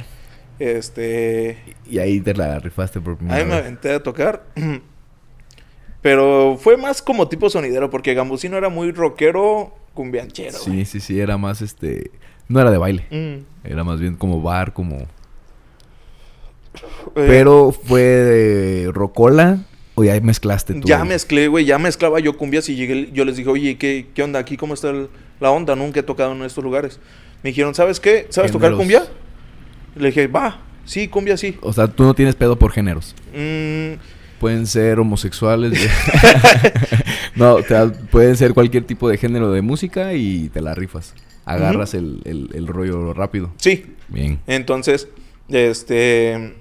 [0.61, 1.57] Este,
[1.89, 4.45] Y ahí te la rifaste por primera ahí me aventé a tocar.
[6.03, 10.57] Pero fue más como tipo sonidero, porque Gambusino era muy rockero, cumbianchero.
[10.59, 12.11] Sí, sí, sí, era más este...
[12.51, 13.07] No era de baile.
[13.11, 13.67] Mm.
[13.67, 14.97] Era más bien como bar, como...
[14.97, 15.07] Eh,
[17.15, 19.59] Pero fue de rocola
[19.95, 20.87] o ya mezclaste tú.
[20.87, 24.23] Ya mezclé, güey, ya mezclaba yo cumbias y llegué, yo les dije, oye, ¿qué, qué
[24.23, 24.57] onda aquí?
[24.57, 25.09] ¿Cómo está el-
[25.41, 25.77] la onda?
[25.77, 26.99] Nunca he tocado en estos lugares.
[27.43, 28.27] Me dijeron, ¿sabes qué?
[28.31, 28.79] ¿Sabes tocar Géneros.
[28.79, 29.03] cumbia?
[29.97, 31.57] Le dije, va, sí, cumbia sí.
[31.63, 33.15] O sea, tú no tienes pedo por géneros.
[33.33, 33.95] Mm,
[34.41, 35.79] Pueden ser homosexuales.
[37.37, 37.59] no,
[38.11, 41.15] pueden ser cualquier tipo de género de música y te la rifas.
[41.55, 43.51] Agarras el, el- el rollo rápido.
[43.57, 44.41] sí, Bien.
[44.47, 45.09] entonces,
[45.49, 46.55] este,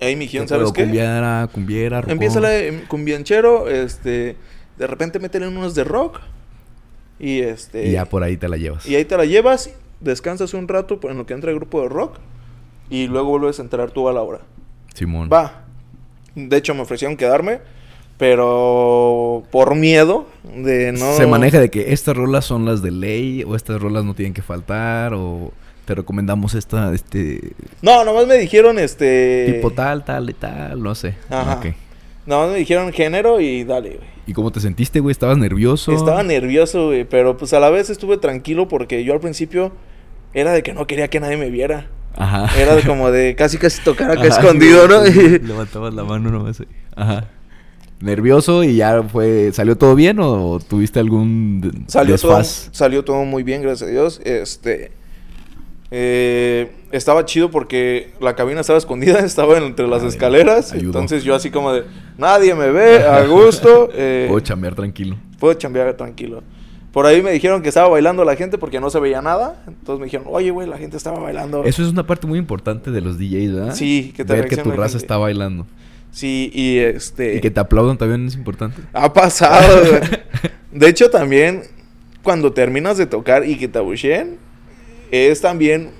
[0.00, 0.82] ahí dijeron, Pero ¿sabes qué?
[0.84, 2.12] Cumbiera, cumbiera, rockón.
[2.12, 2.50] Empieza la
[2.88, 4.36] cumbianchero, este,
[4.78, 6.20] De repente métele unos de rock.
[7.18, 7.88] Y este.
[7.88, 8.86] Y ya por ahí te la llevas.
[8.86, 11.88] Y ahí te la llevas, descansas un rato en lo que entra el grupo de
[11.88, 12.18] rock.
[12.90, 14.40] Y luego vuelves a entrar tú a la hora.
[14.94, 15.30] Simón.
[15.32, 15.64] Va.
[16.34, 17.60] De hecho, me ofrecieron quedarme.
[18.18, 21.14] Pero por miedo de no.
[21.16, 23.44] Se maneja de que estas rolas son las de ley.
[23.44, 25.12] O estas rolas no tienen que faltar.
[25.14, 25.52] O
[25.84, 27.52] te recomendamos esta, este.
[27.82, 29.52] No, nomás me dijeron este.
[29.54, 30.82] Tipo tal, tal y tal.
[30.82, 31.14] No sé.
[31.30, 31.56] Ajá.
[31.58, 31.74] Ok.
[32.26, 34.16] Nomás me dijeron género y dale, güey.
[34.26, 35.12] ¿Y cómo te sentiste, güey?
[35.12, 35.92] ¿Estabas nervioso?
[35.92, 39.70] Estaba nervioso, güey, pero pues a la vez estuve tranquilo porque yo al principio
[40.34, 41.86] era de que no quería que nadie me viera.
[42.16, 42.50] Ajá.
[42.60, 45.04] Era de como de casi casi tocar acá Ajá, escondido, ¿no?
[45.42, 46.58] Levantabas la mano nomás.
[46.58, 46.66] ahí.
[46.96, 47.28] Ajá.
[48.00, 49.50] ¿Nervioso y ya fue...
[49.52, 54.20] ¿Salió todo bien o tuviste algún salió todo, salió todo muy bien, gracias a Dios.
[54.24, 54.92] Este
[55.90, 60.72] eh, estaba chido porque la cabina estaba escondida, estaba entre las escaleras.
[60.72, 61.84] Entonces yo así como de
[62.18, 63.88] nadie me ve, a gusto.
[63.94, 65.16] eh, Puedo chambear tranquilo.
[65.38, 66.42] puedo chambear tranquilo.
[66.92, 69.62] Por ahí me dijeron que estaba bailando la gente porque no se veía nada.
[69.66, 71.62] Entonces me dijeron, oye, güey, la gente estaba bailando.
[71.64, 73.74] Eso es una parte muy importante de los DJs, ¿verdad?
[73.74, 75.04] Sí, que te Ver que tu raza gente.
[75.04, 75.66] está bailando.
[76.16, 77.34] Sí, y este...
[77.36, 78.80] Y que te aplaudan también es importante.
[78.94, 80.00] Ha pasado, güey.
[80.72, 81.64] De hecho, también
[82.22, 84.38] cuando terminas de tocar y que te abucheen,
[85.10, 85.90] es también,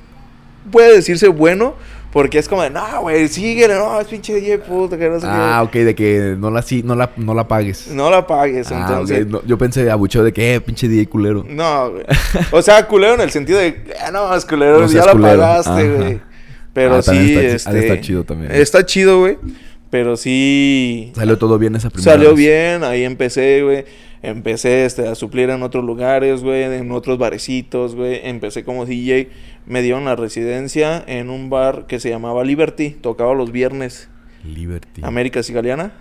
[0.72, 1.74] puede decirse bueno,
[2.14, 5.26] porque es como de, no, güey, síguele, no, es pinche DJ puto, que no sé
[5.28, 5.80] Ah, qué.
[5.80, 7.88] ok, de que no la, sí, no la, no la pagues.
[7.88, 9.26] No la pagues, Ah, entonces.
[9.26, 11.44] no, yo pensé abucheo de que, eh, pinche DJ culero.
[11.46, 12.04] No, güey.
[12.52, 15.40] O sea, culero en el sentido de, ah, no, es culero, No ya la culero.
[15.40, 16.20] pagaste, güey.
[16.72, 17.78] Pero Ah, sí, está este...
[17.80, 18.50] estar chido también.
[18.52, 19.36] Está chido, güey.
[19.90, 21.12] Pero sí...
[21.14, 22.38] Salió todo bien esa primera Salió vez.
[22.38, 23.84] bien, ahí empecé, güey.
[24.22, 28.20] Empecé este, a suplir en otros lugares, güey, en otros barecitos, güey.
[28.24, 29.30] Empecé como DJ.
[29.66, 32.90] Me dieron la residencia en un bar que se llamaba Liberty.
[32.90, 34.08] Tocaba los viernes.
[34.44, 35.02] Liberty.
[35.04, 35.92] América Cigaliana.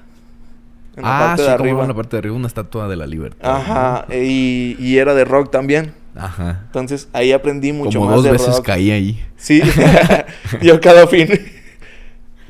[0.95, 1.82] En la ah, parte sí, de como arriba.
[1.82, 3.56] en la parte de arriba, una estatua de la libertad.
[3.56, 4.06] Ajá.
[4.15, 5.93] Y, y era de rock también.
[6.15, 6.62] Ajá.
[6.67, 8.65] Entonces ahí aprendí mucho Como más dos de veces rock.
[8.65, 9.24] caí ahí.
[9.36, 9.62] Sí.
[10.62, 11.28] Yo cada fin.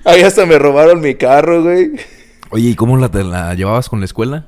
[0.05, 1.91] Ahí hasta me robaron mi carro, güey.
[2.51, 4.45] Oye, ¿y cómo la, te la llevabas con la escuela?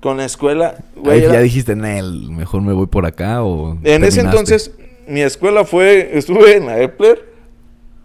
[0.00, 0.76] Con la escuela.
[0.96, 3.78] Ahí Güey, ya era- dijiste, Nel, mejor me voy por acá o...
[3.84, 4.72] En ese entonces,
[5.08, 7.32] mi escuela fue, estuve en la Epler,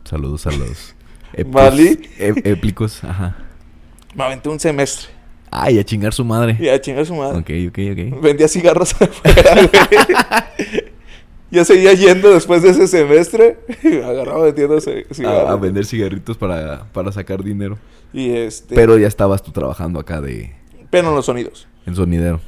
[0.05, 0.95] Saludos a los...
[1.33, 3.35] epos- éplicos, ajá.
[4.15, 5.09] me aventé un semestre.
[5.51, 6.55] Ay, a chingar su madre.
[6.59, 7.39] Y a chingar su madre.
[7.39, 7.79] Ok, ok,
[8.15, 8.21] ok.
[8.21, 10.83] Vendía cigarros afuera, güey.
[11.51, 13.57] Yo seguía yendo después de ese semestre.
[14.05, 15.49] Agarraba vendiéndose A, cigarros.
[15.49, 17.77] a vender cigarritos para, para sacar dinero.
[18.13, 18.75] Y este.
[18.75, 20.53] Pero ya estabas tú trabajando acá de...
[20.89, 21.67] pero en los sonidos.
[21.85, 22.39] En sonidero.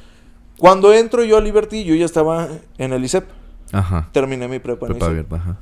[0.58, 3.26] Cuando entro yo a Liberty, yo ya estaba en el ICEP.
[3.72, 4.10] Ajá.
[4.12, 5.10] Terminé mi prepa en Prepa ICEP.
[5.12, 5.58] abierta, ajá.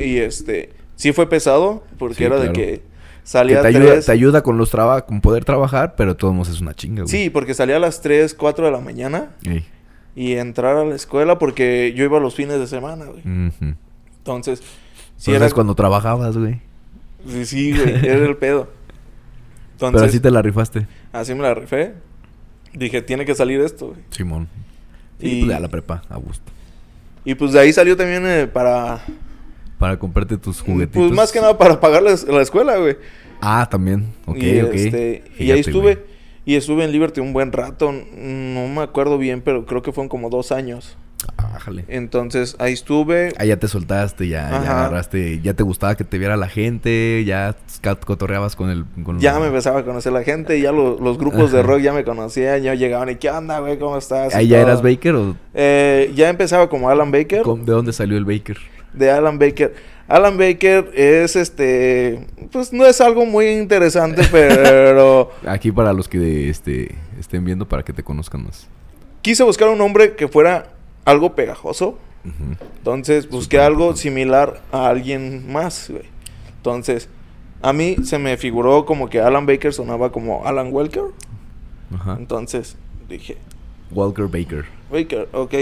[0.00, 0.70] Y este.
[0.94, 2.52] Sí fue pesado, porque Sí, era claro.
[2.52, 2.82] de que Que
[3.24, 6.18] salía te a ayuda, tres- te ayuda con los trabajos, con poder trabajar, pero de
[6.18, 7.10] todos es una chinga, güey.
[7.10, 9.30] Sí, porque salía a las 3, 4 de la mañana.
[9.44, 9.64] Ey.
[10.16, 13.22] Y entrar a la escuela porque yo iba los fines de semana, güey.
[14.18, 14.60] Entonces,
[15.16, 16.60] Si si era cuando trabajabas, güey.
[17.28, 18.68] Sí, sí, güey, era el pedo.
[19.72, 20.86] Entonces, Pero así te la rifaste.
[21.12, 21.94] así me la rifé.
[22.72, 24.00] Dije, tiene que salir esto, güey.
[24.10, 24.48] Simón.
[25.20, 26.50] Y- pues ya la prepa, a gusto.
[27.24, 29.00] Y pues de ahí salió también eh, para...
[29.78, 31.02] Para comprarte tus juguetitos.
[31.02, 32.96] Pues más que nada para pagar la, la escuela, güey.
[33.42, 34.06] Ah, también.
[34.26, 34.74] Ok, y, ok.
[34.74, 35.94] este, y ahí estuve...
[35.96, 36.15] güey.
[36.46, 37.92] Y estuve en Liberty un buen rato.
[37.92, 40.96] No me acuerdo bien, pero creo que fueron como dos años.
[41.38, 41.84] Ah, jale.
[41.88, 43.32] Entonces, ahí estuve.
[43.38, 47.24] Ah, ya te soltaste, ya, ya agarraste, ya te gustaba que te viera la gente,
[47.26, 47.56] ya
[48.04, 48.84] cotorreabas con el...
[49.02, 51.92] Con Ya me empezaba a conocer la gente, ya lo- los grupos de rock ya
[51.92, 53.76] me conocían, ya llegaban y ¿qué onda, güey?
[53.78, 54.34] ¿Cómo estás?
[54.34, 54.66] ¿Ahí ya todo.
[54.68, 57.42] eras Baker o Eh, ya empezaba como Alan Baker.
[57.44, 58.58] de dónde salió el Baker?
[58.92, 59.74] de Alan Baker.
[60.08, 66.48] Alan Baker es este, pues no es algo muy interesante, pero Aquí para los que
[66.48, 68.68] este, estén viendo para que te conozcan más.
[69.22, 70.72] quise buscar un nombre que fuera
[71.04, 71.98] algo pegajoso.
[72.78, 74.02] Entonces busqué algo importante.
[74.02, 76.04] similar a alguien más, güey.
[76.56, 77.08] Entonces,
[77.62, 81.04] a mí se me figuró como que Alan Baker sonaba como Alan Walker.
[81.94, 82.16] Ajá.
[82.18, 82.76] Entonces
[83.08, 83.36] dije,
[83.92, 84.64] Walker Baker.
[84.90, 85.54] Baker, ok,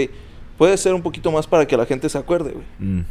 [0.57, 3.05] puede ser un poquito más para que la gente se acuerde, güey.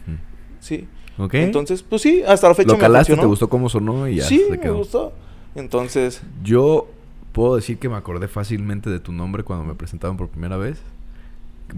[0.58, 0.88] Sí.
[1.18, 1.34] Ok.
[1.34, 3.22] Entonces, pues sí, hasta la fecha Lo me calaste, funcionó.
[3.22, 5.12] te gustó cómo sonó y ya sí, me gustó.
[5.54, 6.88] Entonces, Yo
[7.32, 10.78] puedo decir que me acordé fácilmente de tu nombre cuando me presentaron por primera vez.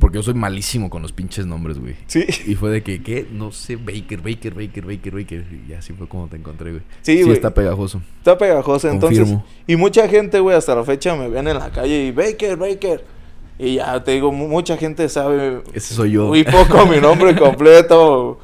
[0.01, 1.94] Porque yo soy malísimo con los pinches nombres, güey.
[2.07, 2.25] sí.
[2.46, 3.27] Y fue de que, ¿qué?
[3.31, 5.44] No sé, Baker, Baker, Baker, Baker, Baker.
[5.68, 6.83] Y así fue como te encontré, güey.
[7.03, 7.35] Sí, güey.
[7.35, 8.03] está pegajoso.
[8.18, 9.20] Está pegajosa, entonces.
[9.20, 9.44] Confirmo.
[9.66, 13.05] Y mucha gente, güey, hasta la fecha me ven en la calle y Baker, Baker.
[13.59, 16.27] Y ya te digo, mu- mucha gente sabe Ese soy yo.
[16.27, 18.38] muy poco mi nombre completo.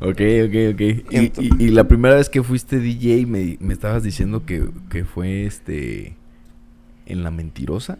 [0.00, 0.80] Ok, ok, ok.
[0.80, 5.04] Y, y- y la primera vez que fuiste DJ me, me estabas diciendo que, que
[5.04, 6.16] fue este...
[7.06, 7.98] en La Mentirosa.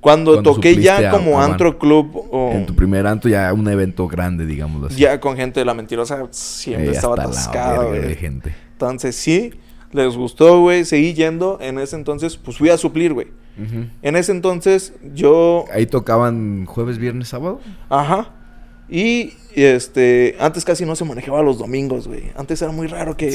[0.00, 3.52] Cuando, Cuando toqué ya a- como a antro club o En tu primer antro ya
[3.52, 4.98] un evento grande, digámoslo así.
[5.00, 8.14] ya con gente de la mentirosa, siempre Eh, estaba de güey.
[8.16, 8.54] gente.
[8.72, 9.52] Entonces sí,
[9.92, 10.86] les gustó, güey.
[10.86, 11.58] Seguí yendo.
[11.60, 13.28] En ese entonces, pues fui a suplir, güey.
[14.00, 15.66] En ese entonces, yo.
[15.70, 17.60] Ahí tocaban jueves, viernes, sábado.
[17.90, 18.30] Ajá.
[18.90, 20.36] Y este.
[20.40, 22.32] Antes casi no se manejaba los domingos, güey.
[22.36, 23.30] Antes era muy raro que.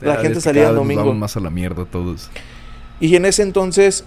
[0.00, 1.14] La gente salía el domingo.
[1.14, 2.30] más a la mierda todos.
[3.00, 4.04] Y en ese entonces.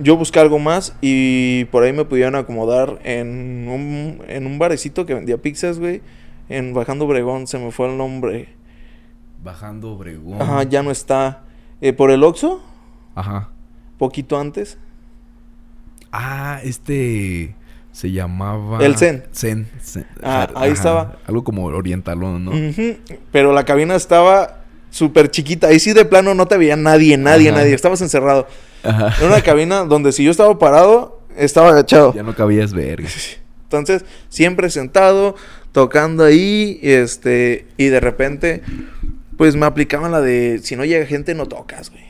[0.00, 5.04] Yo busqué algo más y por ahí me pudieron acomodar en un, en un barecito
[5.06, 6.02] que vendía pizzas, güey.
[6.48, 8.48] En Bajando Obregón, se me fue el nombre.
[9.42, 10.40] Bajando Obregón.
[10.40, 11.42] Ajá, ya no está.
[11.80, 12.62] Eh, por el Oxxo,
[13.16, 13.50] Ajá.
[13.98, 14.78] poquito antes.
[16.12, 17.56] Ah, este
[17.92, 19.24] se llamaba El Zen.
[19.34, 19.68] Zen.
[19.82, 20.06] Zen.
[20.22, 20.72] Ah, ahí ajá.
[20.72, 21.16] estaba.
[21.26, 22.52] Algo como orientalón, ¿no?
[23.32, 25.68] Pero la cabina estaba súper chiquita.
[25.68, 27.58] Ahí sí de plano no te veía nadie, nadie, Ajá.
[27.58, 27.74] nadie.
[27.74, 28.46] Estabas encerrado.
[28.84, 29.14] Ajá.
[29.18, 32.14] Era una cabina donde si yo estaba parado, estaba agachado.
[32.14, 33.08] Ya no cabías verga.
[33.64, 35.34] Entonces, siempre sentado,
[35.72, 38.62] tocando ahí, este, y de repente,
[39.36, 42.04] pues me aplicaban la de, si no llega gente, no tocas, güey.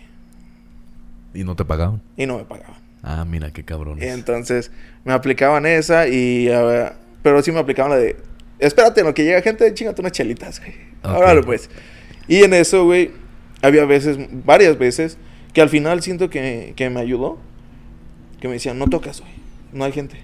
[1.35, 2.01] Y no te pagaban.
[2.17, 2.78] Y no me pagaban.
[3.03, 4.05] Ah, mira qué cabrones.
[4.13, 4.71] Entonces,
[5.05, 8.17] me aplicaban esa y, ah, pero sí me aplicaban la de,
[8.59, 10.75] espérate, en lo que llega gente, chingate unas chelitas, güey.
[11.03, 11.19] Ok.
[11.19, 11.71] Órale, pues.
[12.27, 13.11] Y en eso, güey,
[13.63, 15.17] había veces, varias veces,
[15.53, 17.39] que al final siento que, que me ayudó.
[18.41, 19.33] Que me decían, no tocas, güey.
[19.73, 20.17] No hay gente.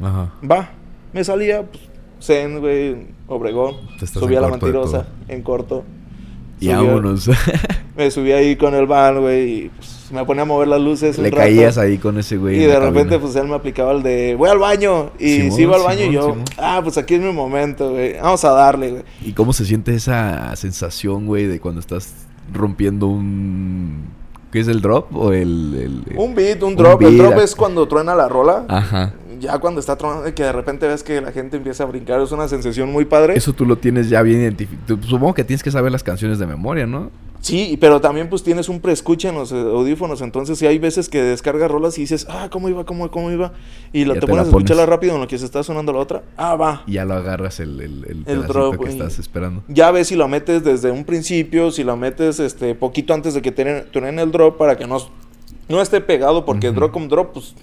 [0.00, 0.32] Ajá.
[0.48, 0.70] Va.
[1.12, 1.82] Me salía, pues,
[2.20, 3.76] Zen, güey, Obregón.
[4.12, 5.84] Subía en la mentirosa, en corto.
[6.60, 7.28] Y vámonos.
[7.96, 11.18] Me subí ahí con el van, güey, y pues, me ponía a mover las luces
[11.18, 11.42] un Le rato.
[11.42, 12.56] caías ahí con ese güey.
[12.56, 13.20] Y de repente, cabina.
[13.20, 15.10] pues él me aplicaba el de, voy al baño.
[15.18, 16.44] Y Simón, si iba al baño, y yo, Simón.
[16.58, 18.14] ah, pues aquí es mi momento, güey.
[18.20, 19.02] Vamos a darle, güey.
[19.24, 22.14] ¿Y cómo se siente esa sensación, güey, de cuando estás
[22.52, 24.04] rompiendo un...
[24.50, 25.14] ¿Qué es el drop?
[25.14, 26.04] ¿O el...?
[26.08, 27.02] el- Un beat, un Un drop.
[27.02, 27.42] el drop ah.
[27.44, 28.64] es cuando truena la rola.
[28.68, 29.12] Ajá.
[29.40, 32.20] Ya cuando está tronando, y que de repente ves que la gente empieza a brincar,
[32.20, 33.34] es una sensación muy padre.
[33.36, 35.02] Eso tú lo tienes ya bien identificado.
[35.02, 37.10] Supongo que tienes que saber las canciones de memoria, ¿no?
[37.40, 41.08] Sí, pero también pues tienes un preescucha en los eh, audífonos, entonces sí hay veces
[41.08, 42.84] que descargas rolas y dices, ah, ¿cómo iba?
[42.84, 43.52] ¿Cómo, cómo iba?
[43.94, 46.00] Y Ya te te pones a escucharla rápido en lo que se está sonando la
[46.00, 46.22] otra.
[46.36, 46.82] Ah, va.
[46.86, 49.62] Y ya lo agarras el, el, el, drop, que estás esperando.
[49.68, 53.40] Ya ves si lo metes desde un principio, si lo metes este poquito antes de
[53.40, 54.98] que te truenen el drop para que no,
[55.68, 57.54] no esté pegado, porque drop con drop, pues,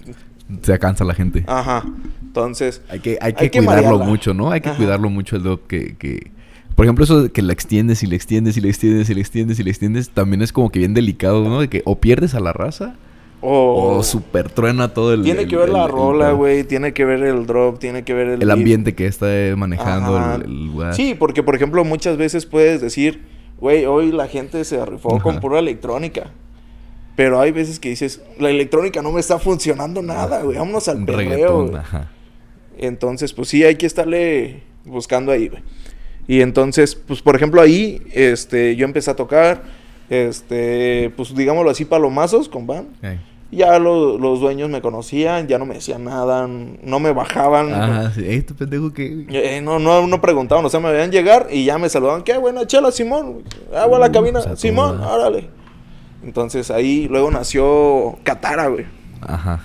[0.62, 1.44] Se cansa la gente.
[1.46, 1.84] ajá.
[2.22, 4.04] Entonces, Hay que, hay que Hay que cuidarlo marearla.
[4.04, 4.50] mucho, ¿no?
[4.50, 4.76] Hay que Ajá.
[4.78, 6.30] cuidarlo mucho el drop que, que...
[6.76, 9.20] Por ejemplo, eso de que la extiendes y le extiendes y le extiendes y le
[9.20, 11.60] extiendes y le extiendes también es como que bien delicado, ¿no?
[11.60, 12.94] De que o pierdes a la raza
[13.40, 13.96] o...
[13.96, 15.22] o super truena todo el...
[15.24, 18.04] tiene el- que ver el- la el rola, güey, tiene que ver el drop, tiene
[18.04, 18.42] que ver el...
[18.42, 20.94] El ambiente que está manejando el, lugar.
[20.94, 23.22] Sí, porque por ejemplo muchas veces puedes decir,
[23.58, 26.30] güey, hoy la gente se rifó con pura electrónica.
[27.18, 31.04] Pero hay veces que dices, la electrónica no me está funcionando nada, güey, vámonos al
[31.04, 31.18] perreo.
[31.30, 31.80] reggaetón, güey".
[31.80, 32.10] ajá.
[32.78, 35.62] Entonces, pues sí, hay que estarle buscando ahí, güey.
[36.28, 39.62] Y entonces, pues por ejemplo ahí, este, yo empecé a tocar,
[40.10, 42.86] este, pues digámoslo así, palomazos con van.
[43.50, 47.72] Ya lo- los dueños me conocían, ya no me decían nada, no me bajaban.
[47.72, 48.22] Ajá, sí.
[48.26, 49.24] Ey, tu pendejo que...
[49.30, 52.22] Eh, no, no, no preguntaban, o sea, me veían llegar y ya me saludaban.
[52.22, 53.42] ¿Qué buena chela, Simón?
[53.74, 55.48] Agua a la Uh, cabina, Simón, órale.
[56.22, 58.86] Entonces ahí luego nació Catara, güey.
[59.20, 59.60] Ajá.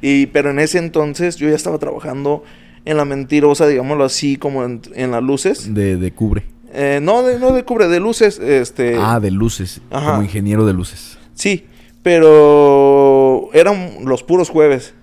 [0.00, 2.44] Y, pero en ese entonces yo ya estaba trabajando
[2.84, 5.74] en la mentirosa, digámoslo así, como en, en las luces.
[5.74, 6.44] De, de cubre.
[6.72, 8.96] Eh, no, de, no de cubre, de luces, este...
[9.00, 9.80] ah, de luces.
[9.90, 10.12] ajá.
[10.12, 11.18] Como ingeniero de luces.
[11.34, 11.66] Sí,
[12.02, 14.94] pero eran los puros jueves.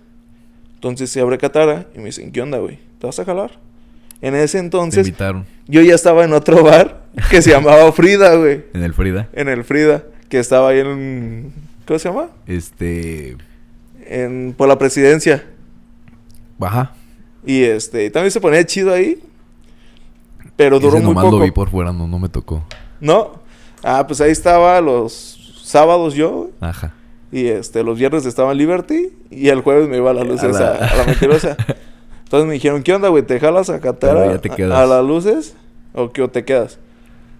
[0.76, 2.80] Entonces se abre Catara y me dicen, ¿qué onda, güey?
[3.00, 3.52] ¿Te vas a jalar?
[4.22, 8.36] En ese Te entonces invitaron yo ya estaba en otro bar que se llamaba Frida,
[8.36, 8.66] güey.
[8.74, 9.30] en el Frida.
[9.34, 11.54] En el Frida, que estaba ahí en...
[11.86, 12.30] ¿Cómo se llama?
[12.48, 13.38] Este...
[14.08, 15.44] En, por la presidencia.
[16.60, 16.92] Ajá.
[17.46, 19.22] Y este, también se ponía chido ahí.
[20.56, 21.38] Pero duró Ese muy nomás poco.
[21.38, 22.64] lo vi por fuera, no, no me tocó.
[23.00, 23.34] ¿No?
[23.84, 26.50] Ah, pues ahí estaba los sábados yo.
[26.60, 26.96] Ajá.
[27.32, 29.10] Y este, los viernes estaba en Liberty.
[29.30, 31.56] Y el jueves me iba a las luces, A a la- a la, mentirosa.
[32.24, 33.22] Entonces me dijeron, ¿qué onda, güey?
[33.22, 35.56] ¿Te jalas a Catara a- a, las luces?
[35.94, 36.24] ¿O qué?
[36.24, 36.80] ¿O te quedas?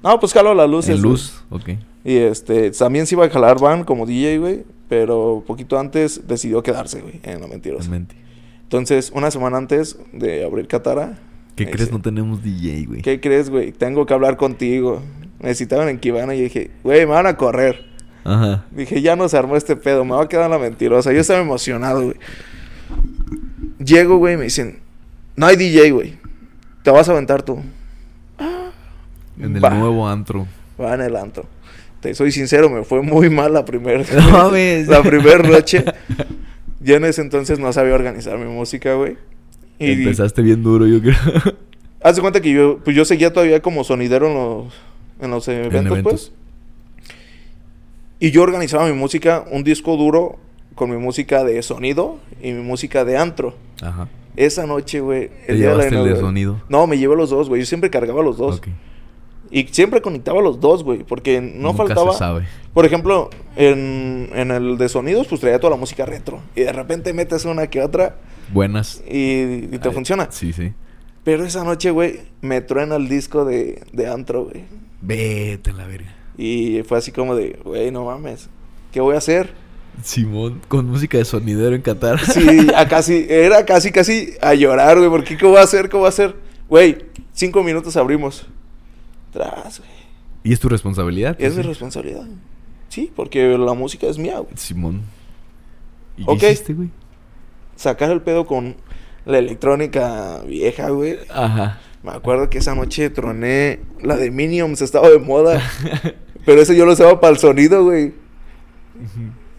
[0.04, 0.96] No, pues jalo las luces.
[0.96, 1.12] En güey.
[1.12, 1.70] luz, ok.
[2.04, 4.64] Y este, también se iba a jalar Van como DJ, güey.
[4.90, 7.90] Pero poquito antes decidió quedarse, güey, en la mentirosa.
[7.90, 8.16] Realmente.
[8.64, 11.20] Entonces, una semana antes de abrir Catara.
[11.56, 11.82] ¿Qué crees?
[11.82, 13.02] dice, No tenemos DJ, güey.
[13.02, 13.72] ¿Qué crees, güey?
[13.72, 15.02] Tengo que hablar contigo.
[15.40, 17.86] Necesitaban en Kibana y dije, güey, me van a correr.
[18.24, 18.66] Ajá.
[18.72, 21.14] Dije, ya no se armó este pedo, me va a quedar en la mentirosa.
[21.14, 22.18] Yo estaba emocionado, güey.
[23.84, 24.80] Llego, güey, me dicen,
[25.36, 26.16] no hay DJ, güey.
[26.84, 27.60] Te vas a aventar tú.
[29.40, 29.72] En el Va.
[29.72, 30.48] nuevo antro.
[30.80, 31.46] Va en el antro.
[32.02, 35.84] te soy sincero, me fue muy mal la primera No la primera noche.
[36.82, 39.18] Ya en ese entonces no sabía organizar mi música, güey.
[39.80, 41.16] Y Empezaste bien duro, yo creo.
[42.04, 44.74] haz de cuenta que yo, pues yo seguía todavía como sonidero en los,
[45.22, 46.32] en los eventos, En eventos.
[46.32, 46.32] pues.
[48.20, 50.38] Y yo organizaba mi música, un disco duro
[50.76, 53.56] con mi música de sonido y mi música de antro.
[53.82, 54.08] Ajá.
[54.36, 55.30] Esa noche, güey.
[55.46, 56.62] ¿Te día llevaste el de sonido?
[56.70, 57.62] No, me llevé los dos, güey.
[57.62, 58.58] Yo siempre cargaba los dos.
[58.58, 58.68] Ok.
[59.56, 61.04] Y siempre conectaba los dos, güey.
[61.04, 62.12] Porque no Nunca faltaba.
[62.14, 62.48] se sabe.
[62.74, 66.40] Por ejemplo, en, en el de sonidos, pues traía toda la música retro.
[66.56, 68.16] Y de repente metes una que otra
[68.52, 69.04] Buenas.
[69.08, 70.28] y, y te Ay, funciona.
[70.32, 70.74] Sí, sí.
[71.24, 74.64] Pero esa noche, güey, me truena el disco de, de Antro, güey.
[75.02, 76.16] Vete a la verga.
[76.36, 78.50] Y fue así como de, güey, no mames.
[78.92, 79.54] ¿Qué voy a hacer?
[80.02, 82.20] Simón, con música de sonidero en Qatar.
[82.20, 85.12] Sí, a casi, era casi, casi a llorar, güey.
[85.12, 85.90] Porque ¿qué voy a hacer?
[85.90, 86.36] ¿Qué voy a hacer?
[86.68, 88.48] Güey, cinco minutos abrimos.
[89.34, 89.90] Güey.
[90.44, 91.36] ¿Y es tu responsabilidad?
[91.40, 92.26] Es mi responsabilidad.
[92.90, 94.56] Sí, porque la música es mía, güey.
[94.56, 95.02] Simón.
[96.18, 96.90] ¿Y qué hiciste, güey?
[97.76, 98.76] Sacar el pedo con
[99.26, 101.18] la electrónica vieja, güey.
[101.30, 101.80] Ajá.
[102.04, 105.62] Me acuerdo que esa noche troné la de Minions, estaba de moda.
[106.46, 108.14] pero ese yo lo usaba para el sonido, güey.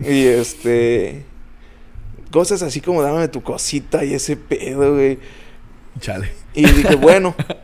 [0.01, 1.25] Y este.
[2.31, 5.19] Cosas así como dame tu cosita y ese pedo, güey.
[6.01, 6.31] Chale.
[6.55, 7.35] Y dije, bueno.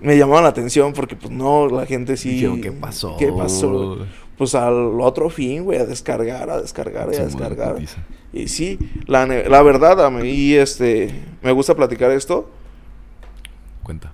[0.00, 2.40] me llamaba la atención porque, pues no, la gente sí.
[2.62, 3.16] ¿qué pasó?
[3.18, 3.98] ¿Qué pasó?
[4.38, 7.76] Pues al otro fin, güey, a descargar, a descargar y a descargar.
[8.32, 12.50] Y sí, la, la verdad, a mí este, me gusta platicar esto.
[13.82, 14.12] Cuenta.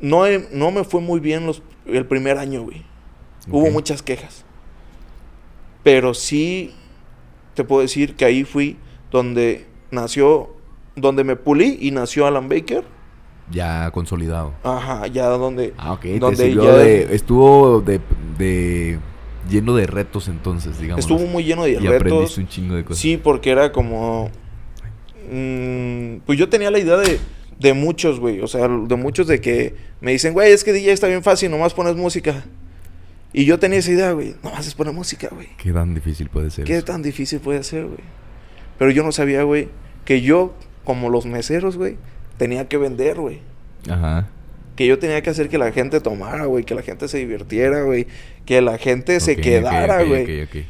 [0.00, 2.84] No, he- no me fue muy bien los, el primer año, güey.
[3.50, 4.44] Hubo muchas quejas.
[5.82, 6.74] Pero sí,
[7.54, 8.76] te puedo decir que ahí fui
[9.10, 10.50] donde nació,
[10.96, 12.84] donde me pulí y nació Alan Baker.
[13.50, 14.52] Ya consolidado.
[14.62, 15.74] Ajá, ya donde...
[15.76, 16.00] Ah, ok.
[16.02, 17.14] Te donde sirvió ya de...
[17.14, 18.00] Estuvo de,
[18.38, 18.98] de...
[19.48, 21.00] Lleno de retos entonces, digamos.
[21.00, 21.96] estuvo muy lleno de Y retos.
[21.96, 23.00] aprendiste un chingo de cosas.
[23.00, 24.30] Sí, porque era como...
[25.30, 27.18] mm, pues yo tenía la idea de,
[27.58, 28.40] de muchos, güey.
[28.40, 31.50] O sea, de muchos de que me dicen, güey, es que DJ está bien fácil,
[31.50, 32.44] nomás pones música.
[33.32, 34.34] Y yo tenía esa idea, güey.
[34.42, 35.48] Nomás es poner música, güey.
[35.56, 36.84] Qué tan difícil puede ser ¿Qué eso?
[36.86, 38.00] tan difícil puede ser, güey?
[38.78, 39.68] Pero yo no sabía, güey,
[40.04, 41.96] que yo, como los meseros, güey,
[42.40, 43.40] tenía que vender, güey.
[43.86, 44.26] Ajá.
[44.74, 46.64] Que yo tenía que hacer que la gente tomara, güey.
[46.64, 48.06] Que la gente se divirtiera, güey.
[48.46, 50.44] Que la gente se quedara, güey.
[50.44, 50.64] ok, ok.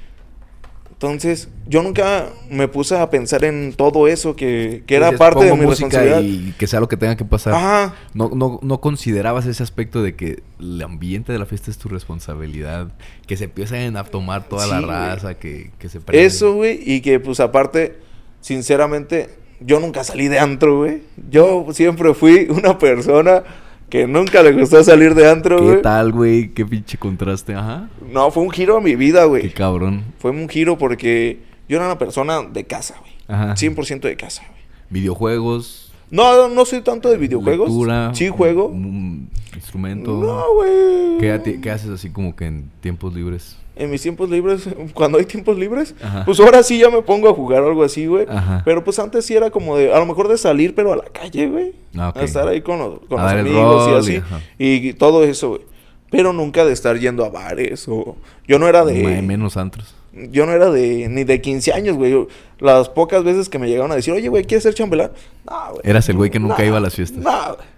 [0.91, 5.55] Entonces, yo nunca me puse a pensar en todo eso que, que era parte de
[5.55, 6.21] mi responsabilidad.
[6.23, 7.55] y que sea lo que tenga que pasar.
[7.55, 7.95] Ajá.
[8.13, 11.89] No, no, no considerabas ese aspecto de que el ambiente de la fiesta es tu
[11.89, 12.89] responsabilidad.
[13.29, 16.27] Que se empiecen a tomar toda Sí, la raza, que, que se prenden.
[16.27, 16.81] Eso, güey.
[16.85, 17.97] Y que, pues, aparte,
[18.41, 21.03] sinceramente, yo nunca salí de antro, güey.
[21.31, 23.43] Yo siempre fui una persona
[23.89, 25.83] que nunca le gustó salir de antro, ¿Qué güey.
[25.83, 26.49] tal, güey?
[26.55, 27.55] Qué pinche contraste.
[27.55, 27.89] Ajá.
[28.13, 29.51] No, fue un giro a mi vida, Qué güey.
[29.51, 30.05] cabrón.
[30.19, 33.13] Fue un giro porque yo era una persona de casa, güey.
[33.29, 33.55] Ajá.
[33.55, 34.61] 100% de casa, güey.
[34.91, 35.93] Videojuegos.
[36.11, 37.69] No, no soy tanto de videojuegos.
[37.69, 38.67] lectura, sí juego.
[38.67, 40.13] un instrumento.
[40.13, 41.19] No, güey.
[41.19, 43.57] ¿Qué, qué haces así como que en tiempos libres?
[43.77, 46.25] En mis tiempos libres, cuando hay tiempos libres, Ajá.
[46.25, 48.27] pues ahora sí ya me pongo a jugar algo así, güey.
[48.29, 48.63] Ajá.
[48.65, 51.05] Pero pues antes sí era como de, a lo mejor de salir, pero a la
[51.05, 51.73] calle, güey.
[51.97, 52.13] Ah.
[52.15, 54.17] A estar ahí con los, con los amigos y rol y así.
[54.17, 54.41] ajá.
[54.59, 55.63] Y, todo eso, güey.
[56.11, 58.17] Pero nunca de estar yendo a bares o...
[58.47, 58.95] Yo no era de...
[59.05, 59.95] Me- Menos antros.
[60.13, 61.09] Yo no era de...
[61.09, 62.27] Ni de 15 años, güey.
[62.59, 65.13] Las pocas veces que me llegaron a decir, oye, güey, ¿quieres ser chambelán?
[65.49, 65.83] No, güey.
[65.85, 67.23] Eras el güey que nunca iba a las fiestas.
[67.23, 67.69] No, güey.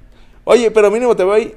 [0.45, 1.55] Oye, pero mínimo te ahí.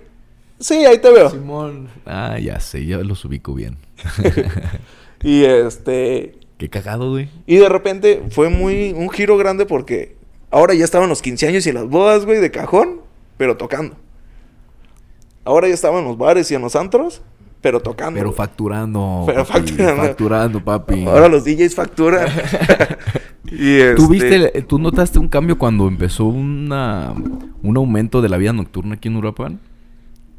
[0.59, 1.29] Sí, ahí te veo.
[1.29, 1.89] Simón.
[2.05, 3.77] Ah, ya sé, ya los ubico bien.
[5.25, 6.37] Y este...
[6.57, 7.29] Qué cagado, güey.
[7.47, 10.15] Y de repente fue muy un giro grande porque
[10.51, 13.01] ahora ya estaban los 15 años y las bodas, güey, de cajón,
[13.37, 13.95] pero tocando.
[15.43, 17.23] Ahora ya estaban en los bares y en los antros,
[17.61, 18.19] pero tocando.
[18.19, 19.23] Pero facturando.
[19.25, 20.03] Pero papi, facturando.
[20.03, 21.05] facturando, papi.
[21.05, 22.27] Ahora los DJs facturan.
[23.45, 23.95] y este...
[23.95, 27.13] ¿Tú viste, tú notaste un cambio cuando empezó una,
[27.63, 29.59] un aumento de la vida nocturna aquí en Uruapan?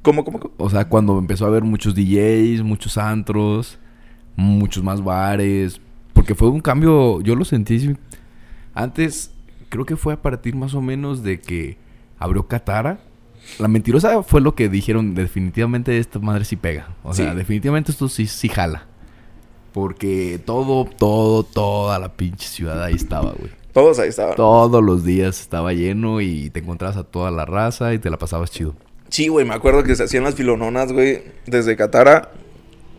[0.07, 0.55] ¿Cómo, cómo, cómo?
[0.59, 3.77] O sea, cuando empezó a haber muchos DJs, muchos antros,
[4.37, 5.81] muchos más bares.
[6.13, 7.97] Porque fue un cambio, yo lo sentí.
[8.73, 9.33] Antes,
[9.69, 11.77] creo que fue a partir más o menos de que
[12.21, 13.01] abrió Catara.
[13.59, 16.95] La mentirosa fue lo que dijeron, definitivamente esta madre sí pega.
[17.03, 17.37] O sea, Sí.
[17.37, 18.85] definitivamente esto sí, sí jala.
[19.73, 23.51] Porque todo, todo, toda la pinche ciudad ahí estaba, güey.
[23.73, 24.37] Todos ahí estaban.
[24.37, 28.19] Todos los días estaba lleno y te encontrabas a toda la raza y te la
[28.19, 28.75] pasabas chido.
[29.09, 32.31] Sí, güey, me acuerdo que se hacían las filononas, güey, desde Catara.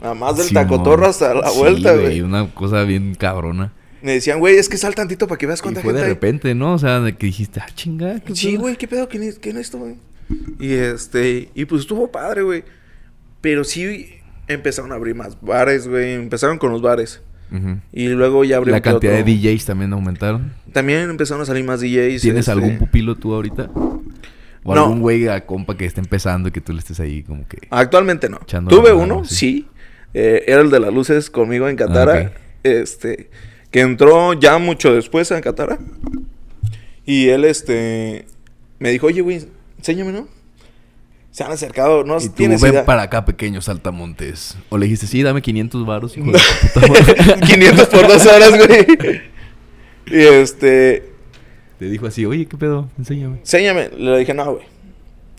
[0.02, 0.64] A más del Simón.
[0.64, 2.22] tacotorro hasta la Sí, vuelta, güey.
[2.22, 3.74] Una cosa bien cabrona.
[4.04, 6.08] Me decían, güey, es que sal tantito para que veas Y cuánta fue gente de
[6.08, 6.14] hay.
[6.14, 6.74] repente, ¿no?
[6.74, 8.20] O sea, de que dijiste, ah, chinga.
[8.20, 9.10] ¿qué Sí, pedo?" güey, ¿qué pedo?
[9.10, 9.96] ¿Quién es, esto, güey?
[10.60, 12.64] Y este, y pues estuvo padre, güey.
[13.42, 14.08] Pero sí,
[14.48, 16.14] empezaron a abrir más bares, güey.
[16.14, 17.22] Empezaron con los bares.
[17.94, 20.52] Y luego ya abrieron La cantidad de DJs también aumentaron.
[20.74, 22.22] También empezaron a salir más DJs.
[22.22, 23.70] ¿Tienes este, algún pupilo tú ahorita?
[24.70, 24.84] ¿O No.
[24.84, 27.58] algún güey a compa que esté empezando y que tú le estés ahí como que...
[27.70, 28.40] Actualmente no.
[28.68, 29.36] Tuve mano, uno, sí.
[29.36, 29.68] sí.
[30.14, 32.14] Eh, era el de las luces conmigo en Catara.
[32.18, 32.32] Ah, ok.
[32.64, 33.30] Este,
[33.72, 35.78] que entró ya mucho después en Catara.
[37.06, 38.26] Y él, este,
[38.80, 39.46] me dijo, oye, güey,
[39.78, 40.28] enséñame, ¿no?
[41.32, 42.86] Se han acercado, no Y tú tienes ven idea.
[42.86, 44.58] para acá, pequeño saltamontes.
[44.70, 46.40] O le dijiste, sí, dame 500 varos, hijo de
[46.74, 47.16] puta madre.
[47.48, 49.22] 500 por dos horas, güey.
[50.08, 51.12] y este,
[51.80, 52.90] Te dijo así, oye, ¿qué pedo?
[52.98, 53.38] Enséñame.
[53.38, 53.90] enséñame.
[53.98, 54.66] Le dije, no, güey.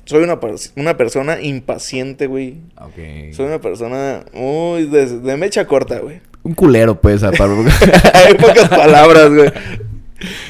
[0.05, 2.59] Soy una, pers- una persona impaciente, güey.
[2.81, 3.35] Ok.
[3.35, 6.21] Soy una persona muy de, de mecha corta, güey.
[6.45, 7.29] Un culero, pues, a.
[8.15, 9.53] Hay pocas palabras, güey.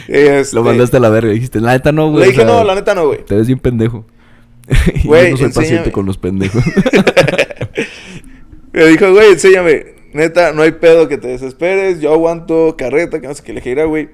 [0.09, 1.31] Este, Lo mandaste a la verga.
[1.31, 2.23] Dijiste, la neta no, güey.
[2.23, 3.23] Le o dije, sea, no, la neta no, güey.
[3.27, 4.07] Te ves bien pendejo.
[5.05, 5.53] Güey, yo no soy enséñame.
[5.53, 6.63] paciente con los pendejos.
[8.73, 9.87] Me dijo, güey, enséñame.
[10.13, 12.01] Neta, no hay pedo que te desesperes.
[12.01, 14.09] Yo aguanto carreta, que no sé qué le "Mira, güey.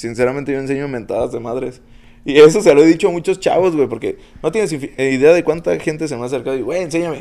[0.00, 1.82] Sinceramente, yo enseño mentadas de madres.
[2.24, 5.34] Y eso se lo he dicho a muchos chavos, güey, porque no tienes eh, idea
[5.34, 7.18] de cuánta gente se me ha acercado y, güey, enséñame.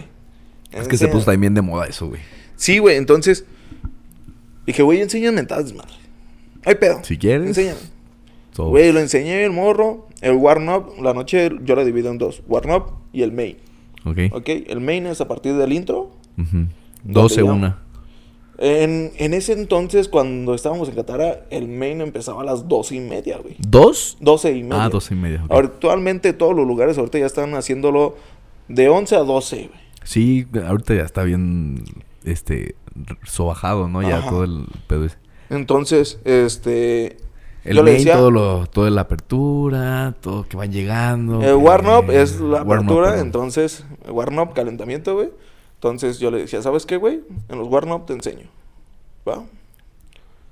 [0.72, 1.12] es que se Enséñame".
[1.12, 2.22] puso también de moda eso, güey.
[2.56, 3.44] Sí, güey, entonces
[4.66, 5.94] dije, güey, enseña mentadas de madre.
[6.64, 7.04] Hay pedo.
[7.04, 7.48] Si quieres.
[7.48, 7.80] Enséñame.
[8.54, 12.44] So- Güey, lo enseñé el morro, el warm-up, la noche yo la divido en dos,
[12.48, 13.58] warm-up y el main.
[14.06, 14.18] Ok.
[14.32, 14.50] ¿Ok?
[14.68, 16.12] El main es a partir del intro.
[16.38, 16.66] Ujú.
[17.04, 17.80] 12 ya- una.
[18.62, 23.00] En, en ese entonces, cuando estábamos en Catara, el main empezaba a las doce y
[23.00, 23.56] media, güey.
[23.60, 24.18] ¿Dos?
[24.20, 24.84] Doce y media.
[24.86, 25.44] Ah, 12 y media.
[25.46, 25.54] ok.
[25.54, 28.18] Actualmente todos los lugares ahorita ya están haciéndolo
[28.68, 29.80] de 11 a 12, güey.
[30.04, 31.84] Sí, ahorita ya está bien,
[32.26, 32.76] este,
[33.24, 34.02] sobajado, ¿no?
[34.02, 34.30] Ya Ajá.
[34.30, 35.18] todo el pedo ese.
[35.50, 37.18] Entonces, este...
[37.66, 41.36] El yo le main, decía, todo lo, toda la apertura, todo que van llegando.
[41.42, 45.30] el que- warm-up es la apertura, entonces, warm-up, calentamiento, güey.
[45.80, 47.22] Entonces yo le decía, ¿sabes qué, güey?
[47.48, 48.48] En los warm-up te enseño.
[49.26, 49.46] ¿Va?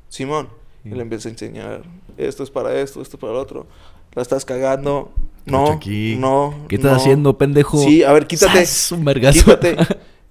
[0.07, 0.47] Simón.
[0.85, 1.81] Y le empecé a enseñar,
[2.15, 3.67] esto es para esto, esto es para el otro.
[4.13, 5.11] La estás cagando.
[5.45, 6.15] No, aquí.
[6.17, 6.53] no.
[6.69, 6.97] ¿Qué estás no.
[6.97, 7.77] haciendo, pendejo?
[7.77, 8.65] Sí, a ver, quítate.
[8.65, 8.91] ¡Sas!
[8.93, 9.43] Un vergazo.
[9.43, 9.75] Quítate.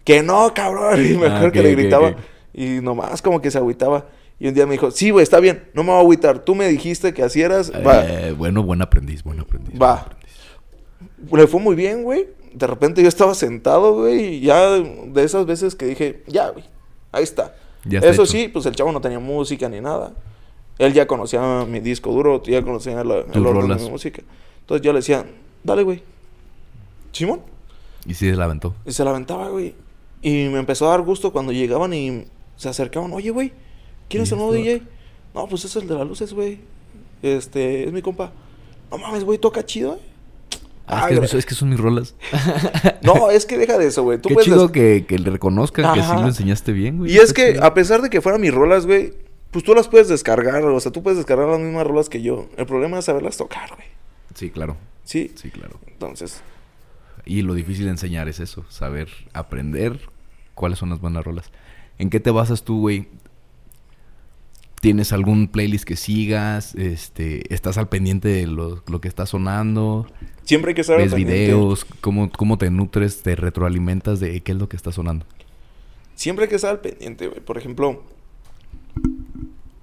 [0.03, 1.05] que no, cabrón.
[1.07, 2.17] Y me Ah, que le gritaba.
[2.55, 4.07] Y nomás como que se agüitaba.
[4.41, 6.39] Y un día me dijo, sí, güey, está bien, no me voy a agüitar.
[6.39, 7.71] Tú me dijiste que así eras.
[7.71, 8.05] Va.
[8.07, 9.75] Eh, bueno, buen aprendiz, buen aprendiz.
[9.75, 9.95] Va.
[9.95, 11.33] buen aprendiz.
[11.33, 12.29] Le fue muy bien, güey.
[12.57, 14.37] De repente yo estaba sentado, güey.
[14.37, 16.65] Y ya de esas veces que dije, ya, güey.
[17.13, 17.55] Ahí está.
[17.85, 18.33] Ya está Eso hecho.
[18.33, 20.15] sí, pues el chavo no tenía música ni nada.
[20.79, 24.23] Él ya conocía mi disco duro, ya conocía la, el orden de mi música.
[24.61, 25.27] Entonces yo le decía,
[25.63, 26.03] dale, güey.
[27.13, 27.43] Simón.
[28.07, 28.75] Y sí se la aventó.
[28.87, 29.75] Y se la aventaba, güey.
[30.23, 32.25] Y me empezó a dar gusto cuando llegaban y
[32.57, 33.13] se acercaban.
[33.13, 33.53] Oye, güey,
[34.09, 34.83] ¿quién es ¿Y el nuevo DJ?
[35.35, 36.59] No, pues es el de las luces, güey.
[37.23, 38.33] Este, es mi compa.
[38.91, 40.16] No mames, güey, toca chido, eh.
[40.89, 42.15] Ah, Ah, es, gra- que, es que son mis rolas.
[43.03, 44.19] No, es que deja de eso, güey.
[44.19, 47.13] Tú Qué puedes chido que, que le reconozcan que sí lo enseñaste bien, güey.
[47.13, 47.65] Y es que, chido.
[47.65, 49.13] a pesar de que fueran mis rolas, güey,
[49.51, 50.65] pues tú las puedes descargar.
[50.65, 52.49] O sea, tú puedes descargar las mismas rolas que yo.
[52.57, 53.87] El problema es saberlas tocar, güey.
[54.35, 54.77] Sí, claro.
[55.05, 55.33] Sí.
[55.35, 55.79] Sí, claro.
[55.87, 56.43] Entonces,
[57.25, 59.99] Y lo difícil de enseñar es eso, saber aprender
[60.55, 61.51] cuáles son las buenas rolas.
[61.99, 63.09] ¿En qué te basas tú, güey?
[64.81, 66.75] ¿Tienes algún playlist que sigas?
[66.75, 70.07] Este, ¿Estás al pendiente de lo, lo que está sonando?
[70.45, 71.45] siempre hay que estar al ¿Ves pendiente.
[71.47, 71.85] videos?
[72.01, 73.23] ¿Cómo, ¿Cómo te nutres?
[73.23, 75.27] ¿Te retroalimentas de qué es lo que está sonando?
[76.15, 77.41] Siempre hay que estar al pendiente, güey.
[77.41, 78.03] Por ejemplo,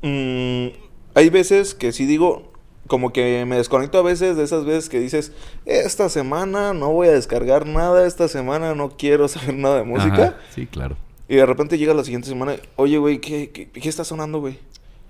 [0.01, 0.67] mm,
[1.15, 2.51] hay veces que sí digo,
[2.87, 5.31] como que me desconecto a veces de esas veces que dices,
[5.65, 10.13] esta semana no voy a descargar nada, esta semana no quiero saber nada de música.
[10.13, 10.95] Ajá, Sí, claro.
[11.29, 14.59] Y de repente llega la siguiente semana, oye, güey, ¿qué, qué, qué está sonando, güey?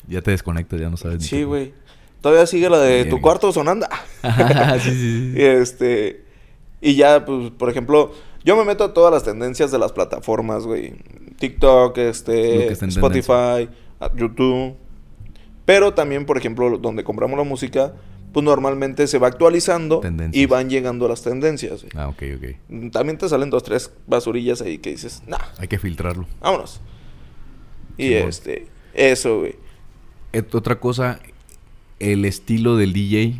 [0.08, 1.74] Ya te desconectas, ya no sabes ni Sí, güey.
[2.22, 3.10] Todavía sigue la de Bien.
[3.10, 3.86] tu cuarto sonando.
[4.22, 5.42] Ajá, sí, sí, Y sí.
[5.42, 6.24] este.
[6.82, 8.12] Y ya, pues, por ejemplo,
[8.44, 10.94] yo me meto a todas las tendencias de las plataformas, güey.
[11.40, 13.70] TikTok, este, Spotify,
[14.16, 14.76] YouTube.
[15.66, 17.94] Pero también, por ejemplo, donde compramos la música,
[18.34, 20.42] pues normalmente se va actualizando Tendencias.
[20.44, 21.84] y van llegando las tendencias.
[21.84, 21.92] güey.
[21.96, 22.92] Ah, ok, ok.
[22.92, 26.26] También te salen dos, tres basurillas ahí que dices, nah, Hay que filtrarlo.
[26.42, 26.82] vámonos.
[27.98, 28.30] Y Simón.
[28.30, 29.56] este, eso, güey.
[30.54, 31.20] Otra cosa,
[32.00, 33.36] el estilo del DJ.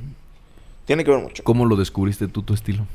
[0.86, 1.44] Tiene que ver mucho.
[1.44, 2.86] ¿Cómo lo descubriste tú, tu estilo?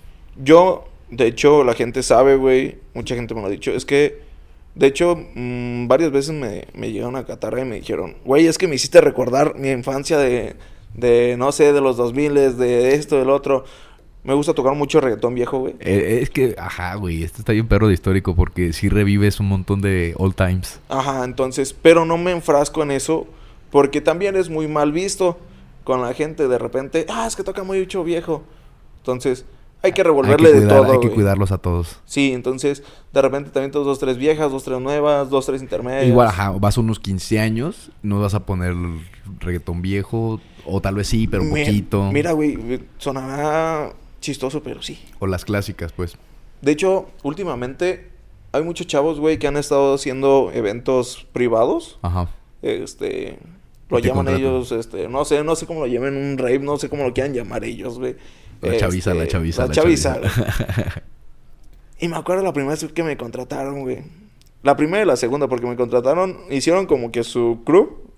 [0.43, 2.79] Yo, de hecho, la gente sabe, güey.
[2.95, 3.73] Mucha gente me lo ha dicho.
[3.73, 4.21] Es que,
[4.75, 8.57] de hecho, mm, varias veces me, me llegaron a Catarra y me dijeron, güey, es
[8.57, 10.55] que me hiciste recordar mi infancia de,
[10.95, 13.65] de no sé, de los 2000, de esto, del otro.
[14.25, 15.75] Me gusta tocar mucho reggaetón viejo, güey.
[15.81, 19.47] Eh, es que, ajá, güey, este está bien perro de histórico porque sí revives un
[19.47, 20.81] montón de old times.
[20.89, 23.27] Ajá, entonces, pero no me enfrasco en eso
[23.71, 25.39] porque también es muy mal visto
[25.85, 28.43] con la gente de repente, ah, es que toca mucho viejo.
[28.99, 29.45] Entonces,
[29.83, 30.93] hay que Hay revolverle de todo.
[30.93, 32.01] hay que cuidarlos a todos.
[32.05, 36.07] Sí, entonces de repente también todos dos, tres viejas, dos, tres nuevas, dos, tres intermedias.
[36.09, 38.75] Igual, ajá, vas a unos 15 años, no vas a poner
[39.41, 42.11] reggaetón viejo, o tal vez sí, pero Mi- poquito.
[42.13, 44.99] Mira, güey, sonará chistoso, pero sí.
[45.21, 46.17] O las clásicas, pues.
[46.61, 48.11] De hecho, últimamente
[48.53, 51.99] hay muchos chavos, güey, que han estado haciendo eventos privados.
[52.03, 52.29] Ajá.
[52.63, 53.39] Este.
[53.91, 54.41] Lo llaman contratan.
[54.41, 57.15] ellos, este, no sé, no sé cómo lo llamen, un rave, no sé cómo lo
[57.15, 58.17] quieran llamar ellos, güey.
[58.61, 60.15] La chaviza, la Este, chaviza, La la chaviza.
[60.21, 60.31] chaviza.
[60.77, 60.87] güey.
[62.01, 64.03] y me acuerdo la primera vez que me contrataron, güey.
[64.63, 68.09] La primera y la segunda, porque me contrataron, hicieron como que su crew.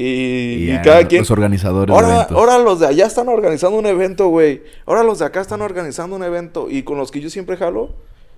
[0.00, 1.22] Y, cada quien.
[1.22, 4.62] Los organizadores Ahora, ahora los de allá están organizando un evento, güey.
[4.86, 6.68] Ahora los de acá están organizando un evento.
[6.70, 7.94] Y con los que yo siempre jalo,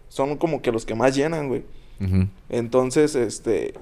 [0.08, 1.64] son como que los que más llenan, güey.
[2.48, 3.74] Entonces, este.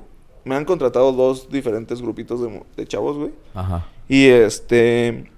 [0.45, 2.41] Me han contratado dos diferentes grupitos
[2.77, 3.31] de, chavos, güey.
[3.55, 3.87] Ajá.
[4.09, 5.31] Y este.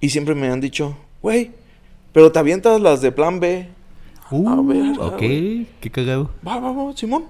[0.00, 1.52] Y siempre me han dicho, güey,
[2.12, 3.68] pero te avientas las de plan B.
[4.30, 5.66] Uh, ver, a ok, ver.
[5.80, 6.30] qué cagado.
[6.46, 7.24] Va, va, va, Simón.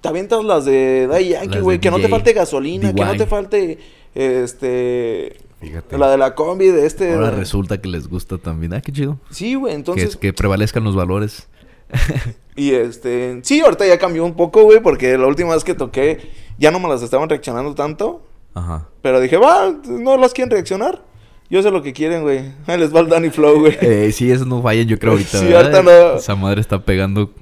[0.00, 1.80] Te avientas las de Daddy Yankee, güey.
[1.80, 3.78] Que no te falte gasolina, que no te falte.
[4.14, 5.36] Este.
[5.60, 5.96] Fíjate.
[5.96, 7.14] La de la combi de este.
[7.14, 8.74] Ahora resulta que les gusta también.
[8.74, 9.18] Ah, qué chido.
[9.30, 10.16] Sí, güey, Que, entonces.
[10.16, 11.48] que prevalezcan los valores.
[12.56, 13.40] Y este.
[13.42, 16.78] Sí, ahorita ya cambió un poco, güey, porque la última vez que toqué ya no
[16.78, 18.24] me las estaban reaccionando tanto.
[18.54, 18.88] Ajá.
[19.02, 21.02] Pero dije, va, no las quieren reaccionar.
[21.50, 22.52] Yo sé lo que quieren, güey.
[22.66, 23.76] Ahí les va el Danny Flow, güey.
[23.80, 25.38] Eh, sí, eso no fallan, yo creo ahorita.
[25.38, 26.14] Sí, ahorita no.
[26.14, 27.32] Esa madre está pegando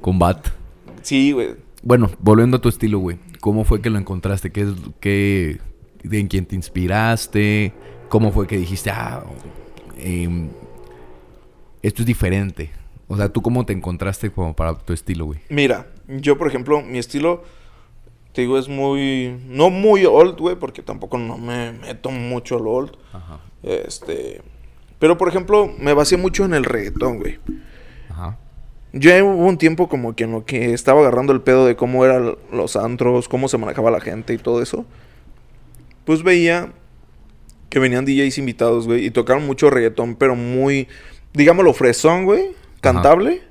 [0.00, 0.46] combat.
[1.02, 1.56] Sí, güey.
[1.82, 3.18] Bueno, volviendo a tu estilo, güey.
[3.40, 4.52] ¿Cómo fue que lo encontraste?
[4.52, 4.68] ¿Qué es
[5.00, 5.58] qué,
[6.08, 7.72] en quién te inspiraste?
[8.08, 9.24] ¿Cómo fue que dijiste, ah,
[9.98, 10.48] em,
[11.82, 12.70] esto es diferente?
[13.12, 15.38] O sea, ¿tú cómo te encontraste como para tu estilo, güey?
[15.50, 17.42] Mira, yo, por ejemplo, mi estilo,
[18.32, 19.38] te digo, es muy.
[19.48, 22.92] No muy old, güey, porque tampoco no me meto mucho al old.
[23.12, 23.40] Ajá.
[23.62, 24.40] Este.
[24.98, 27.38] Pero, por ejemplo, me basé mucho en el reggaetón, güey.
[28.08, 28.38] Ajá.
[28.94, 32.06] Yo hubo un tiempo como que en lo que estaba agarrando el pedo de cómo
[32.06, 34.86] eran los antros, cómo se manejaba la gente y todo eso.
[36.06, 36.72] Pues veía
[37.68, 40.88] que venían DJs invitados, güey, y tocaron mucho reggaetón, pero muy,
[41.34, 43.42] digámoslo, fresón, güey, cantable.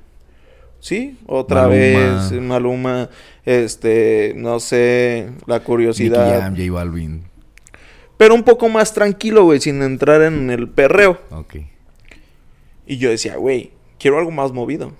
[0.78, 1.76] Sí, otra Maluma.
[1.76, 3.10] vez, Maluma,
[3.44, 6.40] este, no sé, la Nicky curiosidad.
[6.40, 7.24] Jam, J Balvin.
[8.16, 11.18] Pero un poco más tranquilo, güey, sin entrar en el perreo.
[11.30, 11.56] Ok.
[12.86, 14.92] Y yo decía, güey, quiero algo más movido.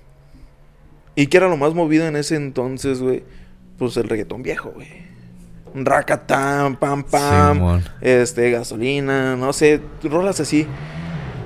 [1.15, 3.23] ¿Y qué era lo más movido en ese entonces, güey?
[3.79, 4.89] Pues el reggaetón viejo, güey.
[5.75, 7.83] Racatán, pam, pam.
[8.01, 10.67] Este, gasolina, no sé, rolas así.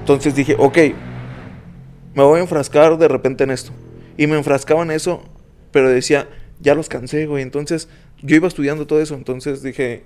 [0.01, 0.79] Entonces dije, ok,
[2.17, 3.73] me voy a enfrascar de repente en esto.
[4.17, 5.23] Y me enfrascaba en eso,
[5.71, 6.27] pero decía,
[6.61, 7.43] ya los cansé, güey.
[7.43, 7.91] Entonces
[8.23, 9.15] yo iba estudiando todo eso.
[9.15, 10.05] Entonces dije,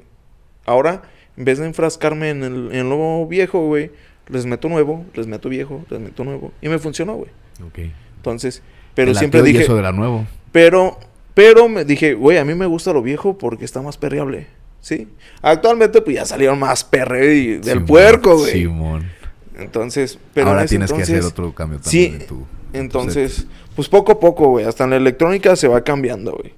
[0.66, 1.02] ahora,
[1.36, 3.92] en vez de enfrascarme en el, en lo viejo, güey,
[4.26, 6.52] les meto nuevo, les meto viejo, les meto nuevo.
[6.60, 7.30] Y me funcionó, güey.
[7.64, 7.92] Ok.
[8.16, 8.60] Entonces,
[8.94, 10.26] pero siempre dije, eso era nuevo.
[10.50, 10.98] pero,
[11.34, 14.48] pero me dije, güey, a mí me gusta lo viejo porque está más perreable.
[14.80, 15.06] ¿Sí?
[15.42, 17.20] Actualmente, pues ya salieron más perre
[17.58, 18.52] del Simón, puerco, güey.
[18.52, 19.19] Simón.
[19.60, 22.46] Entonces, pero Ahora tienes que hacer entonces- otro cambio Sí, también en tu...
[22.72, 24.64] Entonces, pues poco a poco, güey.
[24.64, 26.54] Hasta en la electrónica se va cambiando, güey.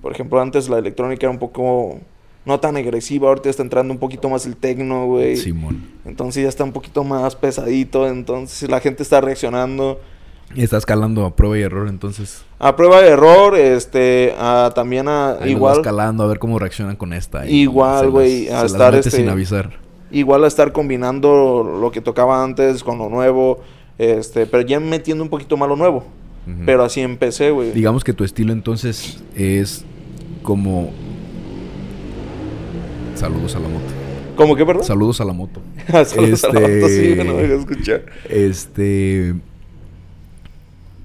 [0.00, 1.98] Por ejemplo, antes la electrónica era un poco
[2.44, 3.28] no tan agresiva.
[3.28, 5.36] Ahorita está entrando un poquito más el tecno, güey.
[5.36, 5.82] Simón.
[6.04, 8.06] Entonces ya está un poquito más pesadito.
[8.06, 10.00] Entonces la gente está reaccionando.
[10.54, 12.42] Y estás calando a prueba y error, entonces.
[12.58, 16.58] A prueba de error, este, a, también a Ahí igual, vas calando a ver cómo
[16.58, 17.48] reaccionan con esta.
[17.48, 19.78] y Igual, las- güey, a se las estar, metes este, sin avisar.
[20.10, 23.60] Igual a estar combinando lo que tocaba antes con lo nuevo,
[23.98, 26.04] este, pero ya metiendo un poquito más lo nuevo.
[26.66, 27.70] Pero así empecé, güey.
[27.70, 29.84] Digamos que tu estilo entonces es
[30.42, 30.90] como...
[33.14, 33.84] Saludos a la moto.
[34.36, 34.82] ¿Cómo que, perdón?
[34.84, 35.60] Saludos a la moto.
[36.04, 38.02] Saludos a la Este- moto, sí, no me deja escuchar.
[38.28, 39.34] Este...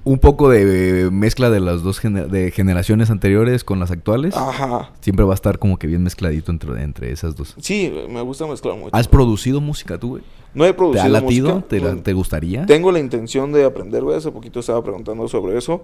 [0.06, 4.36] Un poco de mezcla de las dos gener- de generaciones anteriores con las actuales.
[4.36, 4.92] Ajá.
[5.00, 7.56] Siempre va a estar como que bien mezcladito entre, entre esas dos.
[7.60, 8.94] Sí, me gusta mezclar mucho.
[8.94, 10.22] ¿Has producido música tú, güey?
[10.54, 11.48] No he ¿Te producido ha latido?
[11.56, 11.68] música.
[11.68, 12.66] ¿Te, la- te gustaría?
[12.66, 14.16] Tengo la intención de aprender, güey.
[14.16, 15.82] Hace poquito estaba preguntando sobre eso.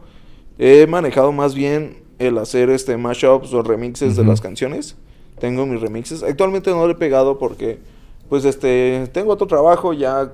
[0.56, 4.94] He manejado más bien el hacer este mashups o remixes de las canciones.
[5.40, 6.22] Tengo mis remixes.
[6.22, 7.80] Actualmente no le he pegado porque,
[8.28, 10.32] pues, este, tengo otro trabajo ya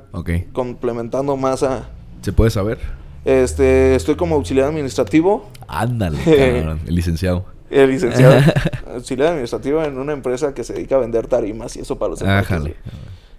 [0.53, 1.89] complementando más a,
[2.21, 2.79] ¿Se puede saber?
[3.25, 6.81] Este, estoy como auxiliar administrativo, Ándale, cabrón.
[6.87, 7.45] El licenciado.
[7.71, 8.41] el licenciado
[8.95, 12.23] auxiliar administrativo en una empresa que se dedica a vender tarimas y eso para los
[12.23, 12.75] güey.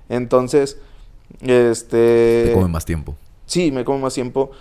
[0.10, 0.78] Entonces,
[1.42, 2.46] este...
[2.48, 3.16] Te come más tiempo.
[3.46, 4.52] Sí, me come más tiempo.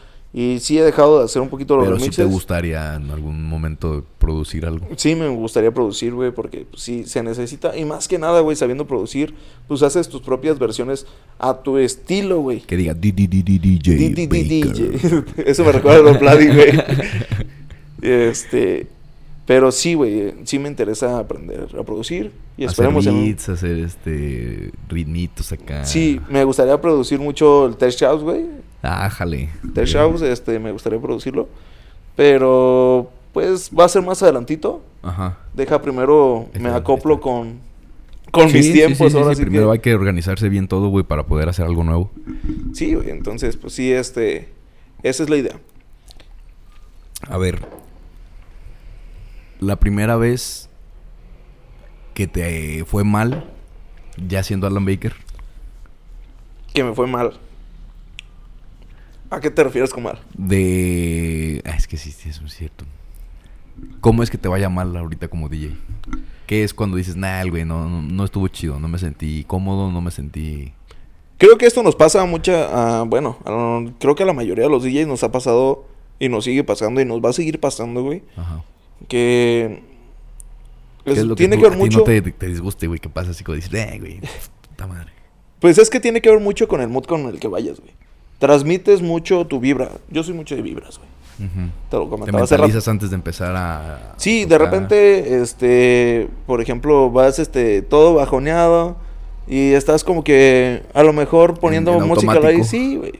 [0.41, 2.25] Y sí he dejado de hacer un poquito los Pero sí remixes.
[2.25, 4.87] te gustaría en algún momento producir algo.
[4.97, 7.77] Sí, me gustaría producir, güey, porque pues, sí se necesita.
[7.77, 9.35] Y más que nada, güey, sabiendo producir,
[9.67, 11.07] pues haces tus propias versiones
[11.41, 12.61] a tu estilo, güey.
[12.61, 14.11] Que diga di, di, di, di, DJ.
[14.11, 15.25] DJ.
[15.45, 16.71] Eso me recuerda a los Vladi, güey.
[18.03, 18.87] Este.
[19.45, 22.31] Pero sí, güey, sí me interesa aprender a producir.
[22.59, 25.85] Y hacer esperemos en un- beats, hacer este ritmitos acá.
[25.87, 28.45] Sí, me gustaría producir mucho el Tech House, güey.
[28.83, 29.51] Ah, jale.
[29.75, 29.95] Tech Ok.
[29.95, 31.49] House, este, me gustaría producirlo.
[32.17, 34.83] Pero, pues, va a ser más adelantito.
[35.03, 35.39] Ajá.
[35.55, 37.59] Deja primero, me acoplo con,
[38.31, 38.99] con Sí, mis tiempos.
[38.99, 41.49] sí, sí, ahora sí, sí Primero que- hay que organizarse bien todo, güey, para poder
[41.49, 42.11] hacer algo nuevo.
[42.73, 44.49] Sí, güey, entonces, pues sí, este,
[45.03, 45.59] esa es la idea.
[47.29, 47.67] A ver.
[49.61, 50.69] La primera vez
[52.15, 53.51] que te fue mal,
[54.17, 55.15] ya siendo Alan Baker.
[56.73, 57.33] Que me fue mal.
[59.31, 60.19] ¿A qué te refieres con mal?
[60.37, 61.63] De.
[61.67, 62.85] Ah, es que sí, sí, eso es cierto.
[64.01, 65.77] ¿Cómo es que te vaya mal ahorita como DJ?
[66.47, 69.93] ¿Qué es cuando dices, nah, güey, no, no, no estuvo chido, no me sentí cómodo,
[69.93, 70.73] no me sentí.
[71.37, 74.65] Creo que esto nos pasa a mucha, a- bueno, a- creo que a la mayoría
[74.65, 75.87] de los DJs nos ha pasado
[76.19, 78.23] y nos sigue pasando y nos va a seguir pasando, güey.
[78.37, 78.65] Ajá.
[79.09, 79.83] Que
[81.05, 82.99] ¿Qué es- lo tiene tú- que ver a ti mucho, no te, te disguste, güey,
[82.99, 84.21] que pasa así como dices, eh, güey,
[84.69, 85.13] puta madre.
[85.61, 87.93] pues es que tiene que ver mucho con el mood con el que vayas, güey.
[88.39, 89.91] Transmites mucho tu vibra.
[90.11, 91.09] Yo soy mucho de vibras, güey.
[91.49, 91.71] Ujú.
[91.91, 94.15] Te lo Te comentaba mentalizas antes de empezar a.
[94.17, 98.97] Sí, de repente, este, por ejemplo, vas, este, todo bajoneado
[99.47, 102.49] y estás como que a lo mejor poniendo en música al aire.
[102.63, 102.71] automático.
[102.71, 103.13] Sí, güey.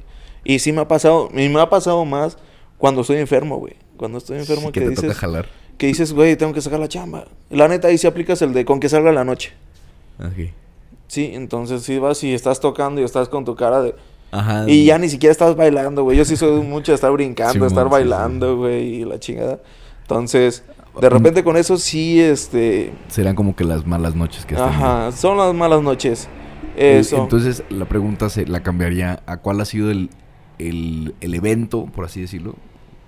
[0.45, 2.39] Y sí me ha pasado, y me ha pasado más
[2.79, 3.75] cuando estoy enfermo, güey.
[3.97, 5.47] Cuando estoy enfermo Sí, que, que te dices, toca jalar.
[5.77, 7.27] que dices, güey, tengo que sacar la chamba.
[7.51, 9.53] La neta ahí sí aplicas el de con que salga la noche.
[10.21, 10.51] Ok.
[11.09, 13.95] Sí, entonces sí vas y estás tocando y estás con tu cara de...
[14.31, 14.65] Ajá.
[14.69, 16.17] Y ya ni siquiera estás bailando, güey.
[16.17, 19.59] Yo sí soy mucho de estar brincando, Simón, estar sí, bailando, güey, y la chingada.
[20.03, 20.65] Entonces,
[21.01, 22.93] de repente con eso sí, este...
[23.09, 24.87] Serán como que las malas noches que has tenido.
[24.87, 26.29] Ajá, son las malas noches.
[26.77, 27.17] Eh, Eso.
[27.23, 30.11] Entonces, la pregunta se la cambiaría a cuál ha sido el,
[30.59, 32.55] el, el evento, por así decirlo,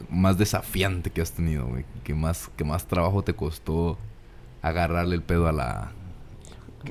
[0.09, 1.85] más desafiante que has tenido, güey.
[2.03, 3.97] Que más, que más trabajo te costó
[4.63, 5.93] agarrarle el pedo a la,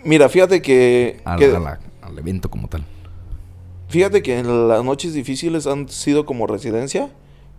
[0.04, 1.20] Mira, fíjate que...
[1.26, 2.84] a la- que- a la- al evento como tal.
[3.90, 7.10] Fíjate que las noches difíciles han sido como residencia.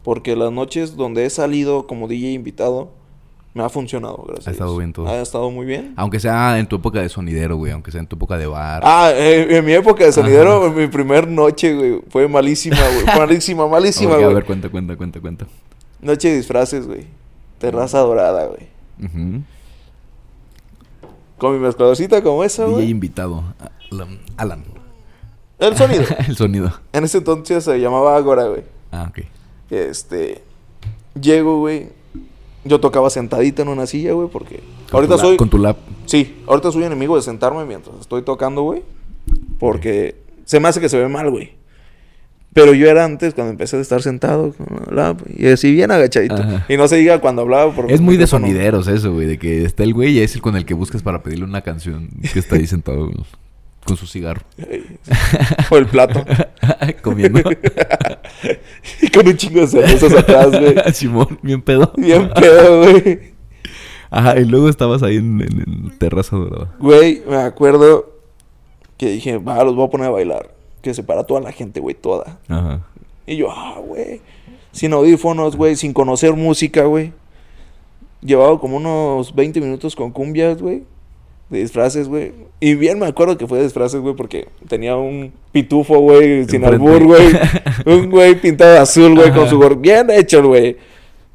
[0.03, 2.91] Porque las noches donde he salido como DJ invitado,
[3.53, 4.47] me ha funcionado, gracias.
[4.47, 5.07] Ha a estado bien todo.
[5.09, 5.93] Ha estado muy bien.
[5.97, 7.73] Aunque sea en tu época de sonidero, güey.
[7.73, 8.81] Aunque sea en tu época de bar.
[8.83, 13.19] Ah, eh, en mi época de sonidero, mi primer noche, güey, fue malísima, güey.
[13.19, 14.35] Malísima, malísima, Ok, a güey.
[14.37, 15.47] ver, cuenta, cuenta, cuenta, cuenta.
[16.01, 17.05] Noche de disfraces, güey.
[17.59, 18.69] Terraza dorada, güey.
[21.37, 22.89] Con mi mezcladorcita como esa, DJ güey.
[22.91, 23.45] invitado.
[23.93, 24.19] Alan.
[24.39, 24.65] Alan.
[25.61, 26.05] El sonido.
[26.29, 26.73] el sonido.
[26.93, 28.63] En ese entonces se llamaba Agora, güey.
[28.91, 29.25] Ah, ok.
[29.71, 30.43] Este.
[31.21, 31.89] Llego, güey.
[32.65, 34.63] Yo tocaba sentadita en una silla, güey, porque.
[34.91, 35.37] Con ahorita soy.
[35.37, 35.77] Con tu lap.
[36.07, 38.83] Sí, ahorita soy enemigo de sentarme mientras estoy tocando, güey.
[39.59, 41.53] Porque se me hace que se ve mal, güey.
[42.53, 45.93] Pero yo era antes, cuando empecé a estar sentado con la lap, y así bien
[45.93, 46.35] agachadito.
[46.35, 46.67] Ajá.
[46.69, 49.29] Y no se diga cuando hablaba por Es muy de sonideros eso, güey.
[49.29, 51.61] De que está el güey y es el con el que buscas para pedirle una
[51.61, 52.09] canción.
[52.33, 53.19] Que está ahí sentado güey,
[53.85, 54.43] con su cigarro.
[55.71, 56.25] O el plato.
[57.03, 57.41] Comiendo.
[59.03, 60.75] y con un chingo de cervezas atrás, güey.
[60.93, 61.93] Simón, bien pedo.
[61.97, 63.35] Bien pedo, güey.
[64.11, 66.75] Ajá, y luego estabas ahí en, en, en Terraza Dorada.
[66.81, 68.11] Güey, me acuerdo
[68.97, 70.55] que dije, va, los voy a poner a bailar.
[70.83, 72.39] Que se para toda la gente, güey, toda.
[72.49, 72.87] Ajá.
[73.27, 74.21] Y yo, ah, güey.
[74.73, 77.13] Sin audífonos, güey, sin conocer música, güey.
[78.21, 80.83] Llevaba como unos 20 minutos con cumbias, güey.
[81.51, 82.33] De disfraces, güey.
[82.61, 86.65] Y bien me acuerdo que fue de disfraces, güey, porque tenía un pitufo, güey, sin
[86.65, 87.27] albur, güey.
[87.87, 89.75] Un güey pintado de azul, güey, con su gorro.
[89.75, 90.77] Bien hecho, güey.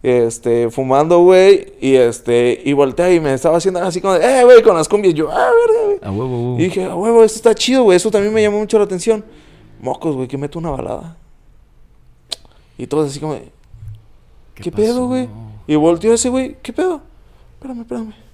[0.02, 1.74] Este, fumando, güey.
[1.82, 4.88] Y este, y volteé y me estaba haciendo así como de, eh, güey, con las
[4.88, 5.14] cumbias.
[5.16, 5.98] Yo, ah, verga, güey.
[6.02, 6.60] A huevo, huevo.
[6.60, 7.98] Y dije, a huevo, esto está chido, güey.
[7.98, 9.26] Eso también me llamó mucho la atención.
[9.82, 11.18] Mocos, güey, que meto una balada.
[12.78, 13.50] Y todos así como, de,
[14.54, 15.28] ¿qué, pedo, güey?
[15.68, 17.02] Y volteó ese güey, ¿qué pedo?
[17.56, 18.25] Espérame, espérame.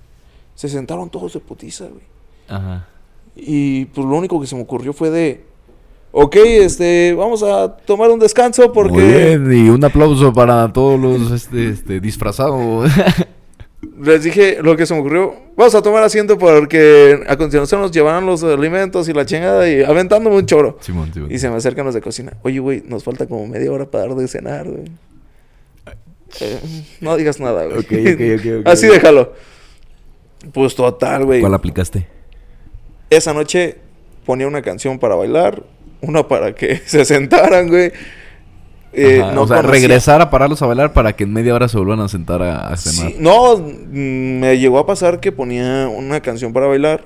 [0.61, 2.03] Se sentaron todos de putiza, güey.
[2.47, 2.87] Ajá.
[3.35, 5.43] Y pues lo único que se me ocurrió fue de,
[6.11, 8.93] ok, este, vamos a tomar un descanso porque...
[8.93, 12.91] Muy bien, y un aplauso para todos los este, este, disfrazados.
[14.03, 15.33] Les dije lo que se me ocurrió.
[15.57, 19.81] Vamos a tomar asiento porque a continuación nos llevarán los alimentos y la chingada y
[19.81, 20.77] aventándome un choro.
[20.81, 21.31] Simón, Simón.
[21.31, 22.37] Y se me acercan los de cocina.
[22.43, 24.83] Oye, güey, nos falta como media hora para dar de cenar, güey.
[26.39, 26.59] Eh,
[27.01, 27.79] no digas nada, güey.
[27.79, 29.33] Ok, ok, ok, ok, Así déjalo.
[30.53, 31.39] Pues total, güey.
[31.41, 32.07] ¿Cuál aplicaste?
[33.09, 33.77] Esa noche
[34.25, 35.63] ponía una canción para bailar,
[36.01, 37.91] una para que se sentaran, güey.
[38.93, 41.53] eh, Ajá, no o sea, conocía- regresar a pararlos a bailar para que en media
[41.55, 43.11] hora se vuelvan a sentar a, a cenar.
[43.11, 47.05] Sí, no, mm, me llegó a pasar que ponía una canción para bailar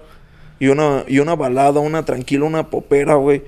[0.59, 3.43] y una, y una balada, una tranquila, una popera, güey.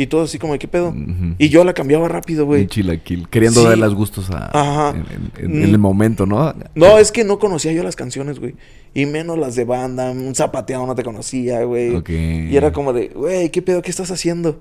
[0.00, 0.94] Y todo así como, ¿qué pedo?
[1.36, 2.62] Y yo la cambiaba rápido, güey.
[2.62, 3.28] Un chilaquil.
[3.28, 3.66] Queriendo Sí.
[3.68, 4.90] dar los gustos a, Ajá.
[4.96, 5.04] en,
[5.44, 5.82] en- en- en el Mm.
[5.82, 6.54] momento, ¿no?
[6.74, 8.54] No, es que no conocía yo las canciones, güey.
[8.94, 12.02] Y menos las de banda, un zapateado no te conocía, güey.
[12.50, 13.82] Y era como de, güey, ¿qué pedo?
[13.82, 14.60] ¿Qué estás haciendo?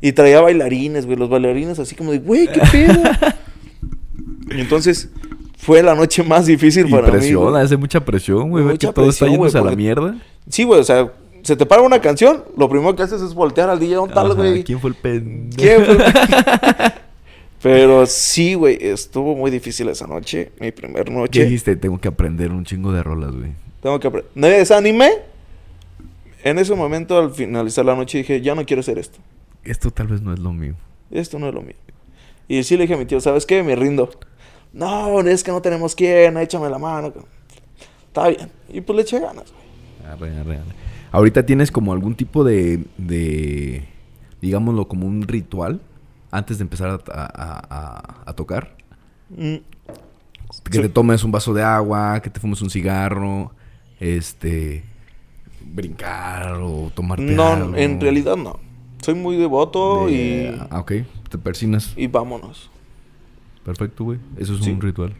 [0.00, 3.02] Y traía bailarines, güey, los bailarines así como de, güey, ¿qué pedo?
[4.56, 5.10] y entonces
[5.58, 7.08] fue la noche más difícil para mí.
[7.14, 7.62] Impresiona, güey.
[7.64, 8.64] hace mucha presión, güey.
[8.64, 10.16] Ver que todo está presión, yéndose güey, a la mierda.
[10.48, 11.12] Sí, güey, o sea,
[11.42, 14.34] se te para una canción, lo primero que haces es voltear al DJ, ¿dónde tal,
[14.34, 14.64] güey?
[14.64, 15.56] ¿Quién fue el pendejo?
[15.56, 15.96] ¿Quién fue?
[17.62, 21.44] Pero sí, güey, estuvo muy difícil esa noche, mi primer ¿Qué noche.
[21.44, 21.76] dijiste?
[21.76, 23.52] Tengo que aprender un chingo de rolas, güey.
[23.80, 24.30] Tengo que aprender.
[24.34, 25.10] Me desanimé.
[26.42, 29.20] En ese momento, al finalizar la noche, dije, ya no quiero hacer esto.
[29.62, 30.74] Esto tal vez no es lo mío.
[31.12, 31.76] Esto no es lo mío.
[32.48, 33.62] Y sí le dije a mi tío, ¿sabes qué?
[33.62, 34.10] Me rindo.
[34.72, 37.12] No, es que no tenemos quien, échame la mano.
[38.08, 38.50] Está bien.
[38.70, 40.12] Y pues le eché ganas, güey.
[40.12, 40.81] Arre, arre, arre.
[41.12, 43.86] Ahorita tienes como algún tipo de, de,
[44.40, 45.80] digámoslo, como un ritual
[46.30, 48.74] antes de empezar a, a- a- a tocar.
[49.30, 49.56] Mm,
[50.64, 50.82] Que Sí.
[50.82, 53.52] te tomes un vaso de agua, que te fumes un cigarro,
[54.00, 54.84] este,
[55.64, 57.76] brincar o tomarte No, algo.
[57.76, 58.58] en realidad no.
[59.02, 60.92] Soy muy devoto De- y, Ah, ok,
[61.30, 61.94] te persinas.
[61.96, 62.70] y vámonos.
[63.64, 64.18] Perfecto, güey.
[64.36, 64.70] Eso es Sí.
[64.72, 65.14] un ritual.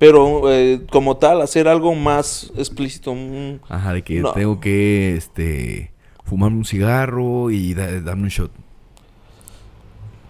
[0.00, 3.14] Pero eh, como tal, hacer algo más explícito.
[3.68, 4.32] Ajá, de que No.
[4.32, 5.92] tengo que, este,
[6.24, 8.50] fumar un cigarro y da- darme un shot.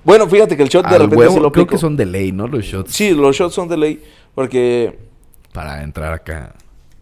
[0.03, 2.05] Bueno, fíjate que el shot de Al repente huevo, se lo creo que son de
[2.05, 2.49] ley, ¿no?
[2.49, 2.93] Los shots.
[2.93, 4.03] Sí, los shots son de ley.
[4.35, 4.99] Porque
[5.53, 6.55] Para entrar acá.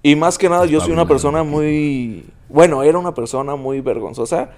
[0.03, 2.25] Y más que nada, yo soy una persona muy.
[2.51, 4.51] Bueno, era una persona muy vergonzosa.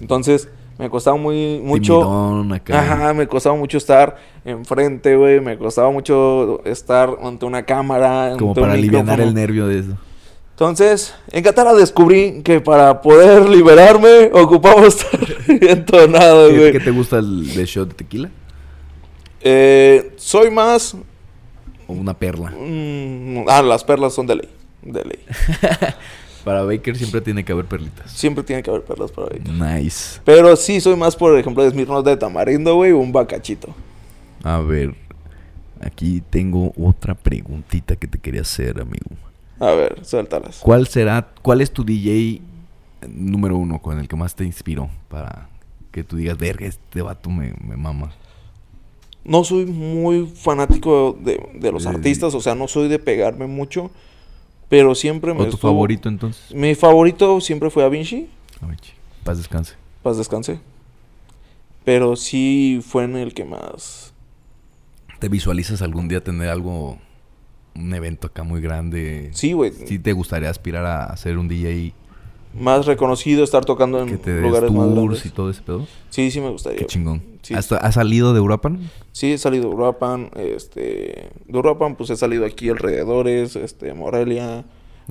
[0.00, 0.48] Entonces,
[0.78, 2.00] me costaba muy mucho.
[2.00, 2.80] Timidón acá.
[2.80, 5.40] Ajá, me costaba mucho estar enfrente, güey.
[5.40, 8.34] Me costaba mucho estar ante una cámara.
[8.38, 9.98] Como para aliviar el nervio de eso.
[10.50, 16.72] Entonces, en Qatar descubrí que para poder liberarme ocupaba estar entonado, ¿Qué, güey.
[16.72, 18.30] qué te gusta el de shot de tequila?
[19.42, 20.96] Eh, soy más.
[21.86, 22.50] ¿O una perla?
[22.58, 24.48] mm, ah, las perlas son de ley.
[24.82, 25.18] De ley.
[26.46, 28.08] Para Baker siempre tiene que haber perlitas.
[28.12, 29.40] Siempre tiene que haber perlas para ahí.
[29.82, 30.20] Nice.
[30.24, 33.74] Pero sí, soy más, por ejemplo, de Smirnoff de tamarindo, güey, o un bacachito.
[34.44, 34.94] A ver.
[35.80, 39.10] Aquí tengo otra preguntita que te quería hacer, amigo.
[39.58, 40.60] A ver, suéltalas.
[40.60, 42.40] ¿Cuál será, cuál es tu DJ
[43.08, 45.48] número uno con el que más te inspiró para
[45.90, 48.12] que tú digas, verga, este vato me, me mama?
[49.24, 53.48] No soy muy fanático de, de los Eh, artistas, o sea, no soy de pegarme
[53.48, 53.90] mucho,
[54.68, 56.54] pero siempre me ¿O tu estuvo- favorito entonces?
[56.54, 58.28] Mi favorito siempre fue A Vinci,
[58.60, 58.92] A ver, chi,
[59.24, 59.74] paz descanse.
[60.02, 60.60] paz descanse.
[61.84, 64.12] Pero sí fue en el que más...
[65.20, 66.98] ¿Te visualizas algún día tener algo,
[67.74, 69.30] un evento acá muy grande?
[69.32, 69.70] Sí, güey.
[69.72, 71.94] ¿Sí te gustaría aspirar a ser un DJ
[72.58, 75.26] Más reconocido, estar tocando en que te des lugares más tours grandes.
[75.26, 75.86] y todo ese pedo?
[76.10, 76.80] Sí, sí me gustaría.
[76.80, 77.22] Qué chingón.
[77.46, 77.54] Sí.
[77.54, 78.90] ¿Has, has salido de Uruapan?
[79.12, 81.30] Sí, he salido de Uruapan, este...
[81.46, 84.64] De Uruapan, pues he salido aquí alrededores, este, Morelia...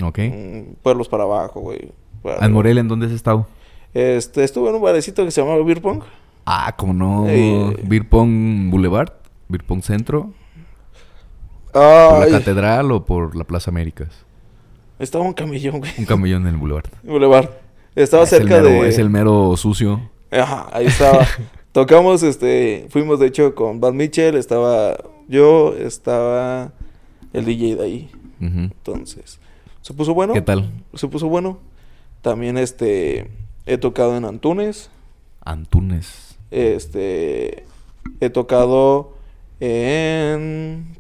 [0.04, 0.20] Ok.
[0.20, 1.94] Mm, pueblos para abajo, güey.
[2.42, 2.52] ¿En.
[2.52, 3.48] Morelia en dónde has estado?
[3.94, 6.04] Este, estuve en un barecito que se llamaba Beer Pong.
[6.46, 7.26] Ah, como no.
[7.30, 7.78] Eh.
[7.84, 9.14] Beer Pong Boulevard,
[9.48, 10.34] Beer Pong Centro,
[11.72, 11.82] por
[12.20, 14.26] la Ay, Catedral o por la Plaza Américas.
[15.00, 15.94] estaba un camellón, güey.
[15.98, 16.90] Un camellón en el Boulevard.
[17.02, 17.50] Boulevard.
[17.96, 18.90] Estaba es cerca mero, de...
[18.90, 20.10] Es el mero sucio.
[20.30, 21.26] Ajá, ahí estaba.
[21.76, 22.88] Tocamos, este...
[22.90, 24.36] Fuimos, de hecho, con Bad Mitchell.
[24.36, 24.96] Estaba
[25.28, 26.72] yo, estaba
[27.34, 28.12] el DJ de ahí.
[28.40, 29.42] Entonces,
[29.82, 30.32] se puso bueno.
[30.32, 30.72] ¿Qué tal?
[30.94, 31.60] Se puso bueno.
[32.22, 33.30] También, este...
[33.66, 34.90] He tocado en Antunes.
[35.42, 36.38] Antunes.
[36.50, 37.66] Este,
[38.22, 39.18] he tocado
[39.60, 40.96] en,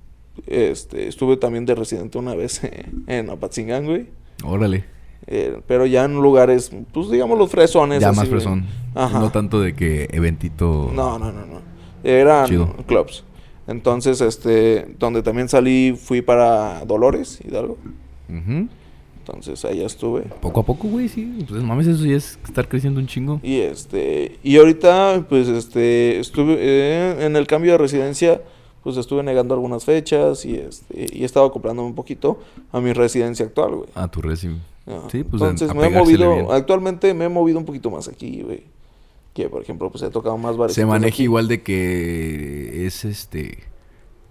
[0.45, 2.59] este, estuve también de residente una vez
[3.07, 4.07] en Apatzingán, güey.
[4.43, 4.94] Órale.
[5.27, 8.01] Eh, pero ya en lugares, pues digamos los fresones.
[8.01, 8.65] Ya así, más fresón.
[8.93, 9.19] Ajá.
[9.19, 10.91] No tanto de que eventito.
[10.93, 11.61] No, no, no, no.
[12.03, 12.73] Eran Chido.
[12.85, 13.23] clubs.
[13.67, 17.77] Entonces, este, donde también salí, fui para Dolores, Hidalgo.
[18.29, 18.67] Ujú.
[19.19, 20.21] Entonces, ahí estuve.
[20.39, 21.43] Poco a poco, güey, sí.
[21.49, 23.39] Pues mames, eso ya es estar creciendo un chingo.
[23.41, 28.39] Y este, y ahorita, pues, este, estuve eh, en el cambio de residencia,
[28.85, 32.39] pues estuve negando algunas fechas y este, y he estado acoplándome un poquito
[32.71, 33.89] a mi residencia actual, güey.
[33.95, 34.47] A tu reci.
[34.87, 35.09] Ajá.
[35.11, 36.45] Sí, pues, a- Entonces a me he movido, bien.
[36.51, 38.63] actualmente me he movido un poquito más aquí, güey.
[39.33, 40.75] Que por ejemplo, pues he tocado más bares.
[40.75, 43.63] Se maneja igual de que es este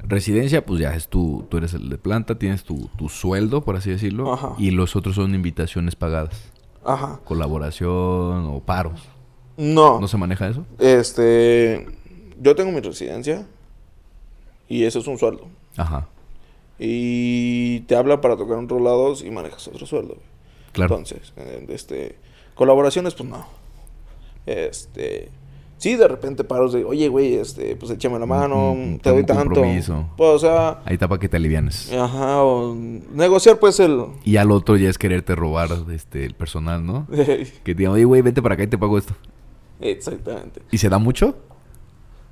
[0.07, 3.75] residencia, pues ya es tú, tú eres el de planta, tienes tu, tu sueldo, por
[3.77, 4.55] así decirlo, Ajá.
[4.59, 6.53] y los otros son invitaciones pagadas,
[6.85, 7.21] Ajá.
[7.25, 9.01] colaboración o paros.
[9.57, 10.01] No.
[10.01, 10.65] ¿No se maneja eso?
[10.79, 11.87] Este,
[12.41, 13.47] yo tengo mi residencia
[14.75, 15.47] Y eso es un sueldo.
[15.77, 16.09] Ajá.
[16.81, 20.17] Y te habla para tocar en otros lados y manejas otro sueldo.
[20.73, 20.97] Claro.
[20.97, 21.33] Entonces,
[21.69, 22.17] este,
[22.57, 23.47] colaboraciones, pues no.
[24.47, 25.29] Este,
[25.79, 29.27] sí, de repente paros de, oye, güey, este, pues échame la mano, te doy un
[29.27, 29.45] tanto.
[29.45, 30.09] compromiso.
[30.17, 31.93] Pues, o sea, Ahí está para que te alivianes.
[31.93, 34.05] ajá, o negociar, pues, el...
[34.25, 37.07] Y al otro ya es quererte robar este, el personal, ¿no?
[37.13, 39.15] Que te digan, oye, güey, vete para acá y te pago esto.
[39.81, 40.63] Exactamente.
[40.73, 41.37] ¿Y se da mucho?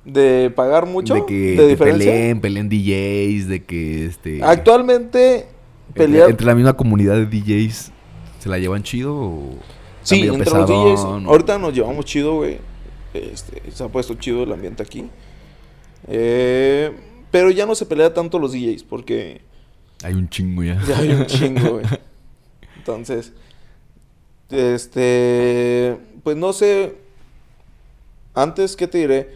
[0.05, 4.43] De pagar mucho, De que de peleen, peleen DJs, de que este...
[4.43, 5.47] Actualmente,
[5.93, 6.29] pelear...
[6.29, 7.91] entre la misma comunidad de DJs,
[8.39, 9.49] ¿se la llevan chido o...?
[10.01, 10.99] Sí, entre los pesadón, DJs.
[10.99, 12.57] o- Ahorita nos llevamos chido, güey.
[13.13, 15.05] Este, se ha puesto chido el ambiente aquí.
[16.09, 16.91] Eh,
[17.31, 19.39] pero ya no se pelea tanto los DJs porque
[20.03, 20.81] Hay un chingo ya.
[20.87, 21.85] ya hay un chingo, güey.
[22.75, 23.31] Entonces,
[24.49, 26.95] este, pues no sé.
[28.33, 29.29] Antes, ¿qué te diré?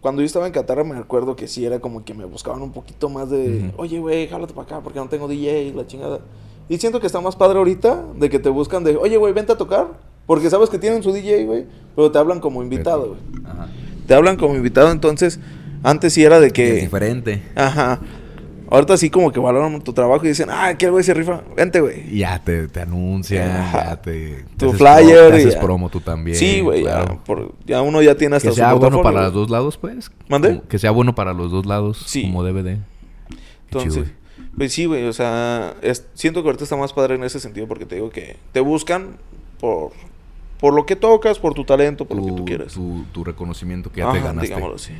[0.00, 2.72] Cuando yo estaba en Qatar me acuerdo que sí era como que me buscaban un
[2.72, 6.20] poquito más de, oye, güey, jálate para acá porque no tengo DJ, la chingada.
[6.68, 9.52] Y siento que está más padre ahorita de que te buscan de, oye, güey, vente
[9.52, 9.88] a tocar.
[10.26, 11.64] Porque sabes que tienen su DJ, güey,
[11.96, 13.20] pero te hablan como invitado, güey.
[13.46, 13.68] Ajá.
[14.06, 15.40] Te hablan como invitado, entonces,
[15.82, 16.72] antes sí era de Es que...
[16.74, 17.42] diferente.
[17.54, 17.98] Ajá.
[18.70, 21.40] Ahorita sí como que valoran tu trabajo y dicen, ah, ¿qué güey se rifa?
[21.56, 22.14] Vente, güey.
[22.16, 23.84] Ya te, te anuncian, Ajá.
[23.84, 24.44] ya te...
[24.56, 25.60] te Tu flyer pro- te y haces ya.
[25.60, 26.36] promo tú también.
[26.36, 27.14] Sí, güey, claro.
[27.14, 29.78] ya, por- ya uno ya tiene hasta Que su sea bueno para los dos lados,
[29.78, 30.10] pues.
[30.28, 30.48] ¿Mande?
[30.56, 32.22] Como Que sea bueno para los dos lados, Sí.
[32.22, 32.76] como DVD.
[32.76, 33.40] Chido,
[33.70, 34.14] Entonces, güey.
[34.56, 37.66] pues sí, güey, o sea, es- siento que ahorita está más padre en ese sentido
[37.68, 39.16] porque te digo que te buscan
[39.60, 39.92] por,
[40.60, 42.74] por lo que tocas, por tu talento, por lo que tú quieres.
[42.74, 44.48] Tu, tu reconocimiento que ya te Ajá, ganaste.
[44.48, 44.92] digámoslo así.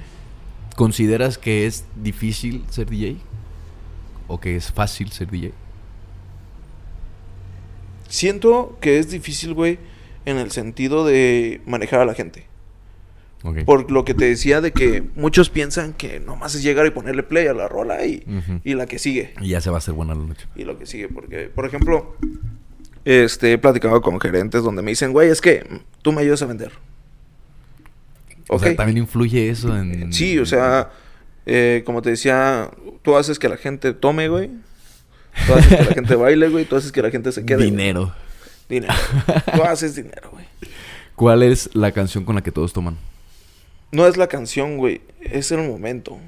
[0.76, 3.16] ¿Consideras que es difícil ser DJ?
[4.28, 5.52] ¿O que es fácil ser DJ?
[8.08, 9.78] Siento que es difícil, güey,
[10.24, 12.46] en el sentido de manejar a la gente.
[13.64, 17.22] Por lo que te decía de que muchos piensan que nomás es llegar y ponerle
[17.22, 18.24] play a la rola y,
[18.64, 19.34] y la que sigue.
[19.40, 20.46] Y ya se va a hacer buena la noche.
[20.56, 21.08] y lo que sigue.
[21.08, 22.16] Porque, por ejemplo,
[23.04, 25.64] este, he platicado con gerentes donde me dicen, güey, es que
[26.02, 26.72] tú me ayudas a vender.
[28.48, 30.12] O sea, también influye eso en...
[30.12, 30.90] Sí, o sea,
[31.48, 32.70] eh, como te decía,
[33.02, 34.50] tú haces que la gente tome, güey.
[35.46, 36.64] Tú haces que la gente baile, güey.
[36.64, 37.56] Tú haces que la gente se quede.
[37.58, 37.70] güey.
[37.70, 38.12] Dinero.
[38.68, 38.94] Dinero.
[39.54, 40.44] Tú haces dinero, güey.
[41.16, 42.96] ¿Cuál es la canción con la que todos toman?
[43.90, 45.00] No es la canción, güey.
[45.20, 46.18] Es el momento.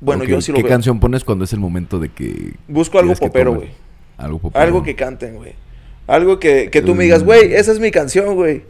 [0.00, 0.70] Bueno, yo sí lo ¿Qué veo.
[0.70, 2.52] canción pones cuando es el momento de que...
[2.68, 3.70] Busco algo popero, güey.
[4.18, 4.62] Algo popero.
[4.62, 5.54] Algo que canten, güey.
[6.06, 7.06] Algo que, que tú me Mm.
[7.06, 8.62] digas, güey, esa es mi canción, güey.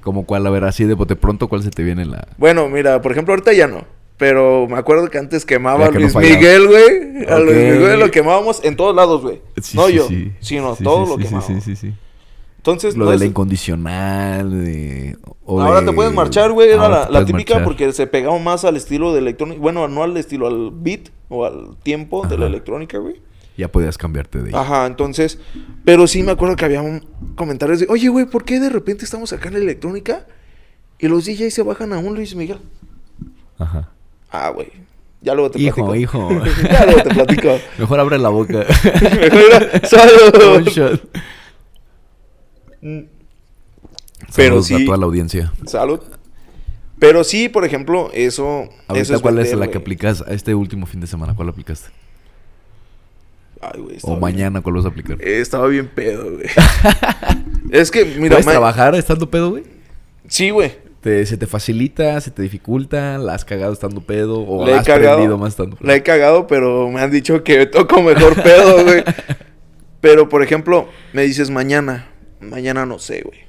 [0.00, 0.46] ¿Como cuál?
[0.46, 2.26] A ver, así de bote pronto, ¿cuál se te viene en la...?
[2.38, 3.84] Bueno, mira, por ejemplo, ahorita ya no.
[4.18, 6.14] Pero me acuerdo que antes quemaba a no Luis.
[6.14, 7.24] Miguel, güey.
[7.28, 7.38] A.
[7.38, 9.40] Luis Miguel lo quemábamos en todos lados, güey.
[9.62, 10.32] Sí, no sí, yo, sí.
[10.40, 11.64] sino Sí, todo sí, lo sí, quemábamos.
[11.64, 11.94] Sí, sí, sí.
[12.56, 15.16] Entonces, Lo no de es- la incondicional, de...
[15.44, 16.68] o ahora de- te puedes marchar, güey.
[16.70, 17.64] Era Ahora la, típica marchar.
[17.64, 19.60] porque se pegaba más al estilo de electrónica.
[19.60, 23.22] Bueno, no al estilo, al beat o al tiempo de la electrónica, güey.
[23.56, 24.54] Ya podías cambiarte de...
[24.56, 25.38] Ajá, entonces.
[25.84, 27.06] Pero sí me acuerdo que había un
[27.36, 30.26] comentarios de, oye, güey, ¿por qué de repente estamos acá en la electrónica
[30.98, 32.58] y los DJs se bajan a un Luis Miguel?
[33.58, 33.90] Ajá.
[34.30, 34.68] Ah, güey.
[35.20, 35.96] Ya luego te Hijo, platico.
[35.96, 36.28] hijo.
[36.70, 37.58] ya luego te platico.
[37.78, 38.64] Mejor abre la boca.
[39.20, 39.68] Mejor.
[40.58, 41.02] Un shot.
[42.80, 43.00] Mm,
[44.36, 44.74] Pero Saludos sí.
[44.82, 45.52] a toda la audiencia.
[45.66, 46.00] Salud.
[46.98, 48.62] Pero sí, por ejemplo, eso.
[48.64, 51.34] eso Ahorita, es ¿cuál es la que aplicas a este último fin de semana?
[51.34, 51.88] ¿Cuál aplicaste?
[53.60, 53.96] Ay, güey.
[54.02, 55.16] O mañana, ¿cuál vas a aplicar?
[55.20, 56.46] eh, estaba bien pedo, güey.
[57.72, 59.64] es que, mira, ¿Puedes ma- trabajar estando pedo, güey?
[60.28, 60.72] Sí, güey.
[61.00, 62.20] Te- ¿Se te facilita?
[62.20, 63.18] ¿Se te dificulta?
[63.18, 64.40] ¿La has cagado estando pedo?
[64.40, 65.12] ¿O La has cagado.
[65.14, 65.86] aprendido más estando pedo?
[65.86, 69.04] La he cagado, pero me han dicho que toco mejor pedo, güey.
[70.00, 72.08] Pero, por ejemplo, me dices mañana.
[72.40, 73.40] Mañana no sé, güey.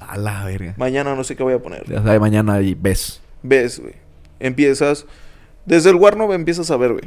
[0.00, 0.74] A la verga.
[0.76, 1.84] Mañana no sé qué voy a poner.
[1.88, 3.20] Ya sabes, mañana y ves.
[3.42, 3.94] Ves, güey.
[4.40, 5.06] Empiezas.
[5.66, 7.04] Desde el Warnow empiezas a ver, güey.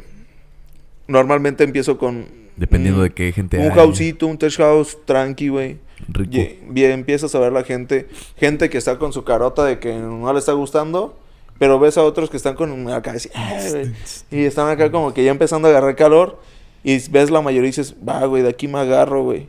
[1.08, 2.26] Normalmente empiezo con.
[2.56, 3.70] Dependiendo de qué gente Un hay.
[3.78, 5.78] houseito, un tech house tranqui, güey.
[6.08, 6.36] Rico.
[6.36, 8.08] Y, bien, empiezas a ver la gente.
[8.36, 11.18] Gente que está con su carota de que no le está gustando.
[11.58, 13.90] Pero ves a otros que están con acá así, "Ah, güey",
[14.30, 16.38] y están acá como que ya empezando a agarrar calor.
[16.84, 19.48] Y ves la mayoría y dices, va, güey, de aquí me agarro, güey.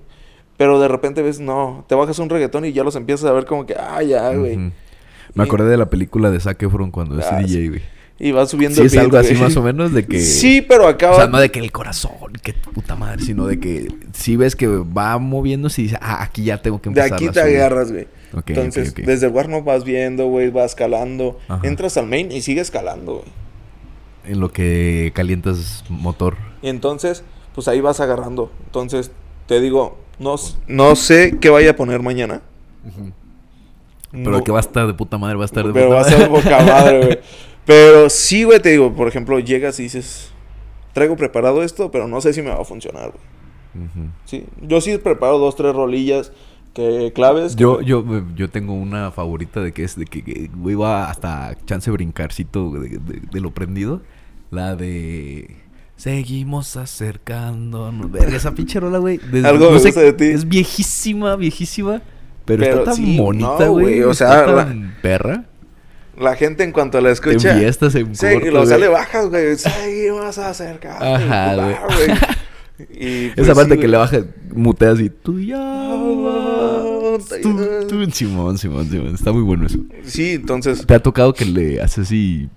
[0.56, 3.46] Pero de repente ves, no, te bajas un reggaetón y ya los empiezas a ver
[3.46, 4.58] como que, ah, ya, güey.
[5.36, 7.82] Me acordé de la película de Zac Efron cuando es Ah, DJ, güey.
[8.20, 10.20] Y vas subiendo Sí, el es beat, algo así más o menos de que...
[10.20, 11.14] Sí, pero acaba.
[11.14, 14.56] O sea, no de que el corazón, que puta madre, sino de que si ves
[14.56, 17.42] que va moviéndose y dices, ah, aquí ya tengo que de empezar aquí a te
[17.42, 17.56] subir".
[17.58, 18.08] agarras, güey.
[18.34, 19.06] Ok, Entonces, ok, ok.
[19.06, 21.38] desde el Warnow vas viendo, güey, vas escalando.
[21.48, 21.62] Ajá.
[21.68, 23.26] Entras al main y sigues escalando, güey.
[24.26, 26.36] En lo que calientas motor.
[26.64, 28.52] Y entonces, pues ahí vas agarrando.
[28.66, 29.12] Entonces,
[29.48, 30.36] te digo, no,
[30.68, 32.42] no sé qué vaya a poner mañana.
[34.12, 36.18] Pero No- que va a estar de puta madre, va a estar de Pero puta
[36.18, 37.20] va a boca madre, güey.
[37.68, 40.32] Pero sí, güey, te digo, por ejemplo, llegas y dices,
[40.94, 43.88] traigo preparado esto, pero no sé si me va a funcionar, güey.
[44.26, 46.32] Sí, yo sí preparo dos, tres rolillas
[46.74, 47.56] que claves.
[47.56, 48.04] que- Yo, yo,
[48.36, 52.90] yo tengo una favorita de que es de que, güey, va hasta chance brincarcito de,
[52.98, 54.02] de- de lo prendido.
[54.50, 55.58] La de.
[55.98, 58.12] Seguimos acercándonos.
[58.12, 59.20] Verga, esa pinche rola, güey.
[59.44, 60.26] Algo no sé, de ti.
[60.26, 62.02] Es viejísima, viejísima.
[62.46, 64.02] Pero, Pero está tan sí, bonita, güey.
[64.04, 65.46] o está sea, la- tan perra.
[66.18, 67.56] La gente en cuanto la En escucha...
[67.56, 68.70] fiestas, en Sí, corto, y lo güey.
[68.70, 69.56] sale bajas, güey.
[69.58, 71.06] Seguimos acercando.
[71.06, 71.76] Ajá, güey.
[72.92, 77.42] Y, pues, Esa parte sí, que le bajas, muteas y tú ya vas.
[77.42, 77.60] Tú,
[77.90, 79.16] tú, Simón, Simón, Simón.
[79.16, 79.80] Está muy bueno eso.
[80.06, 80.86] Sí, entonces...
[80.86, 82.48] ¿Te ha tocado que le haces así?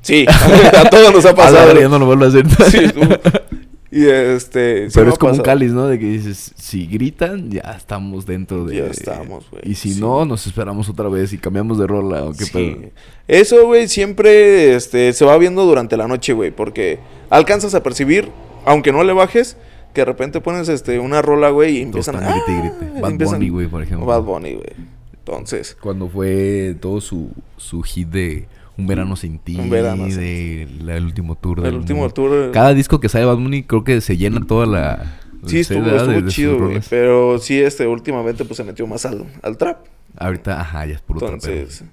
[0.00, 0.24] Sí,
[0.78, 1.78] a todos nos ha A la pasado.
[1.78, 2.46] ya no lo vuelvo a hacer.
[2.70, 3.00] Sí, tú.
[3.92, 4.88] Y este...
[4.94, 5.42] Pero es como un pasado.
[5.42, 5.86] cáliz, ¿no?
[5.88, 8.76] De que dices, si gritan, ya estamos dentro de...
[8.76, 9.62] Ya estamos, güey.
[9.64, 10.00] Y si Sí.
[10.00, 12.52] no, nos esperamos otra vez y cambiamos de rola o qué Sí.
[12.52, 12.90] pedo.
[13.26, 18.28] Eso, güey, siempre este, se va viendo durante la noche, güey, porque alcanzas a percibir,
[18.64, 19.56] aunque no le bajes,
[19.92, 22.60] que de repente pones este, una rola, güey, y empiezan están grite ¡Ah!
[22.78, 23.00] grite.
[23.00, 24.06] Bad Empiezan- Bunny, güey, por ejemplo.
[24.06, 24.70] Bad Bunny, güey.
[25.18, 28.46] Entonces, Cuando fue todo su, su hit de
[28.80, 32.14] Un Verano Sin Ti, Un Verano de la- el último tour el del último mundo.
[32.14, 32.50] tour...
[32.52, 35.16] Cada disco que sale Bad Bunny creo que se llena toda la...
[35.46, 36.80] Sí, el estuvo, estuvo de- chido, güey.
[36.90, 39.86] Pero sí, este, últimamente, pues se metió más al, al trap.
[40.18, 41.52] Ahorita, ajá, ya es puro trapero.
[41.54, 41.84] Entonces,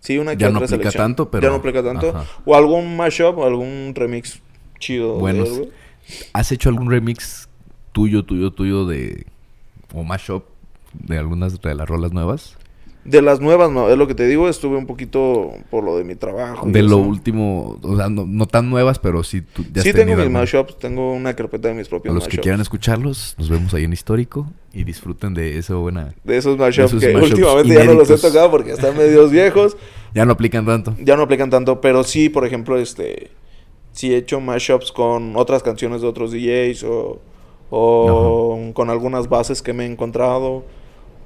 [0.00, 1.04] sí, una que Ya no otra aplica selección.
[1.04, 2.10] tanto, pero- Ya no aplica tanto.
[2.10, 2.24] ajá.
[2.44, 4.40] O algún mashup, o algún remix
[4.78, 5.14] chido.
[5.16, 5.70] de güey.
[6.32, 7.48] ¿Has hecho algún remix
[7.92, 9.26] tuyo, tuyo, tuyo de...
[9.92, 10.44] o mashup
[10.94, 12.56] de algunas de las rolas nuevas?
[13.06, 16.04] De las nuevas, no, es lo que te digo, estuve un poquito por lo de
[16.04, 16.66] mi trabajo.
[16.66, 16.98] De lo eso.
[16.98, 20.18] último, o sea, no, no tan nuevas, pero sí tú ya has Sí, tengo tenido
[20.18, 23.72] mis mashups, tengo una carpeta de mis A propios los que quieran escucharlos, nos vemos
[23.74, 26.14] ahí en Histórico y disfruten de eso buena...
[26.24, 29.30] De esos mashups esos que mashups últimamente ya no los he tocado porque están medios
[29.30, 29.76] viejos.
[30.14, 30.94] Ya no aplican tanto.
[30.98, 33.32] Ya no aplican tanto, pero sí, por ejemplo, este...
[33.92, 37.20] Sí he hecho mashups con otras canciones de otros DJs o...
[37.68, 40.64] O con algunas bases que me he encontrado.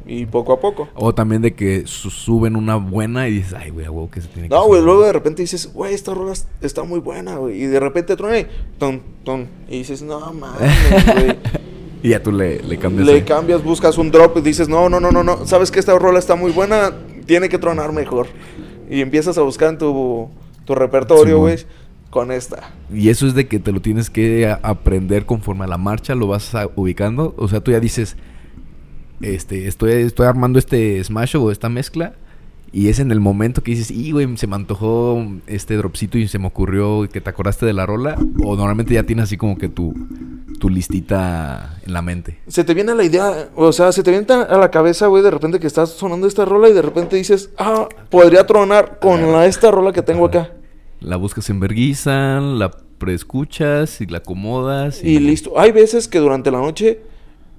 [0.07, 0.89] Y poco a poco.
[0.95, 4.21] O también de que su- suben una buena y dices, ay, güey, a huevo que
[4.21, 4.85] se tiene que No, güey, subir".
[4.85, 7.63] luego de repente dices, güey, esta rola es- está muy buena, güey.
[7.63, 8.47] Y de repente truena y
[8.79, 9.47] ton, ton.
[9.69, 11.37] Y dices, no mames, güey.
[12.03, 13.07] Y ya tú le, le cambias.
[13.07, 13.23] Le ahí.
[13.23, 15.47] cambias, buscas un drop y dices, no, no, no, no, no.
[15.47, 16.93] Sabes que esta rola está muy buena,
[17.27, 18.27] tiene que tronar mejor.
[18.89, 20.31] Y empiezas a buscar en tu,
[20.65, 21.59] tu repertorio, güey,
[22.09, 22.71] con esta.
[22.91, 26.27] Y eso es de que te lo tienes que aprender conforme a la marcha, lo
[26.27, 27.35] vas ubicando.
[27.37, 28.17] O sea, tú ya dices,
[29.21, 32.15] este, estoy, estoy armando este smash o esta mezcla.
[32.73, 36.29] Y es en el momento que dices, y güey, se me antojó este dropcito y
[36.29, 38.17] se me ocurrió que te acordaste de la rola.
[38.45, 39.93] O normalmente ya tienes así como que tu,
[40.61, 42.39] tu listita en la mente.
[42.47, 45.33] Se te viene la idea, o sea, se te viene a la cabeza, güey, de
[45.33, 49.47] repente que estás sonando esta rola y de repente dices, ah, podría tronar con la,
[49.47, 50.53] esta rola que tengo acá.
[51.01, 55.03] La buscas en Verguisa, la preescuchas y la acomodas.
[55.03, 55.59] Y listo.
[55.59, 57.01] Hay veces que durante la noche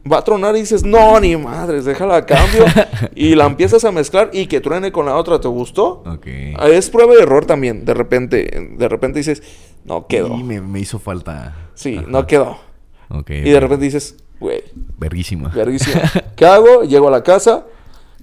[0.10, 2.66] va a tronar y dices, no, ni madres, déjala a cambio.
[3.16, 5.39] y la empiezas a mezclar y que truene con la otra.
[5.39, 6.04] ¿Te gustó?
[6.06, 6.28] Ok.
[6.68, 7.86] Es prueba de error también.
[7.86, 9.43] De repente, de repente dices,
[9.86, 10.36] no quedó.
[10.36, 11.56] Y me, me hizo falta.
[11.74, 12.08] Sí, Ajá.
[12.10, 12.58] no quedó.
[13.10, 13.30] Ok.
[13.32, 14.64] Y de repente dices, güey,
[14.97, 15.49] Verguísima.
[15.49, 16.02] verguísima.
[16.36, 16.84] ¿Qué hago?
[16.84, 17.66] Llego a la casa,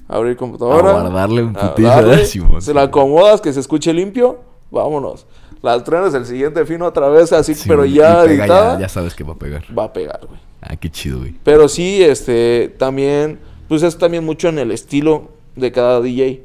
[0.08, 0.90] abrir computadora.
[0.90, 2.60] A guardarle un putiza.
[2.60, 4.40] Se la acomodas, que se escuche limpio.
[4.70, 5.26] Vámonos.
[5.62, 8.74] La truenas el siguiente fino otra vez, así, Sí, pero ya editada.
[8.74, 9.64] Ya, ya sabes que va a pegar.
[9.76, 10.38] Va a pegar, güey.
[10.60, 11.34] Ah, qué chido, güey.
[11.44, 13.38] Pero sí, este, también,
[13.68, 16.42] pues es también mucho en el estilo de cada DJ.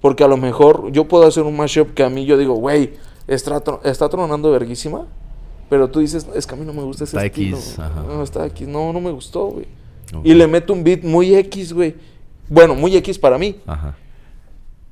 [0.00, 2.92] Porque a lo mejor yo puedo hacer un mashup que a mí yo digo, güey,
[3.26, 5.06] está, tro- está tronando verguísima.
[5.68, 7.56] Pero tú dices, es que a mí no me gusta ese Está estilo.
[7.56, 8.04] X, ajá.
[8.06, 8.68] No, está X.
[8.68, 9.66] No, no me gustó, güey.
[10.22, 11.96] Y le meto un beat muy X, güey.
[12.48, 13.56] Bueno, muy X para mí.
[13.66, 13.96] Ajá.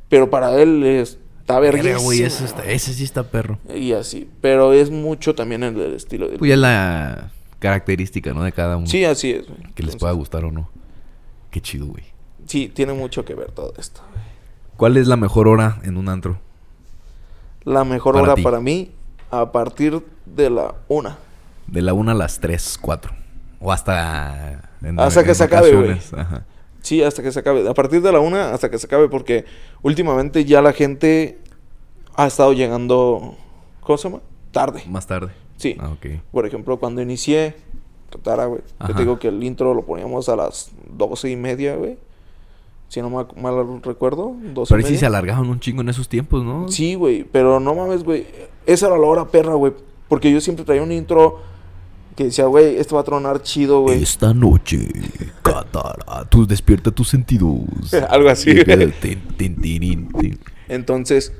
[0.08, 1.98] Pero para él es- está verguísima.
[1.98, 3.58] güey, ese, está- ese sí está perro.
[3.72, 4.28] Y así.
[4.40, 6.38] Pero es mucho también en el estilo del...
[6.38, 7.30] Pues ya la
[7.64, 8.42] característica, ¿no?
[8.44, 8.86] De cada uno.
[8.86, 9.56] Sí, así es, güey.
[9.58, 10.68] Que les Entonces, pueda gustar o no.
[11.50, 12.04] Qué chido, güey.
[12.46, 14.22] Sí, tiene mucho que ver todo esto, güey.
[14.76, 16.38] ¿Cuál es la mejor hora en un antro?
[17.64, 18.42] La mejor Para hora ti.
[18.42, 18.90] para mí
[19.30, 21.16] a partir de la una.
[21.66, 23.12] De la 1 a las 3, 4.
[23.60, 24.70] O hasta...
[24.82, 25.98] en- Hasta que en se acabe, güey.
[26.16, 26.44] Ajá.
[26.82, 27.66] Sí, hasta que se acabe.
[27.66, 29.46] A partir de la una hasta que se acabe porque
[29.80, 31.38] últimamente ya la gente
[32.14, 33.34] ha estado llegando,
[33.80, 34.20] ¿cómo se llama?
[34.52, 34.82] Tarde.
[34.86, 35.32] Más tarde.
[35.56, 35.76] Sí.
[35.78, 36.20] Ah, ok.
[36.32, 37.56] Por ejemplo, cuando inicié,
[38.22, 38.60] Tara, güey.
[38.88, 41.96] Yo te digo que el intro lo poníamos a las doce y media, güey.
[42.88, 45.00] Si no me mal recuerdo, doce Pero y sí media.
[45.00, 46.68] se alargaban un chingo en esos tiempos, ¿no?
[46.68, 48.26] Sí, güey, pero no mames, güey.
[48.66, 49.72] Esa era la hora perra, güey.
[50.08, 51.40] Porque yo siempre traía un intro
[52.14, 54.02] que decía, güey, esto va a tronar chido, güey.
[54.02, 54.88] Esta noche,
[55.42, 57.58] Catara, tú despierta tus sentidos.
[58.08, 58.92] Algo así, güey.
[60.68, 61.32] Entonces,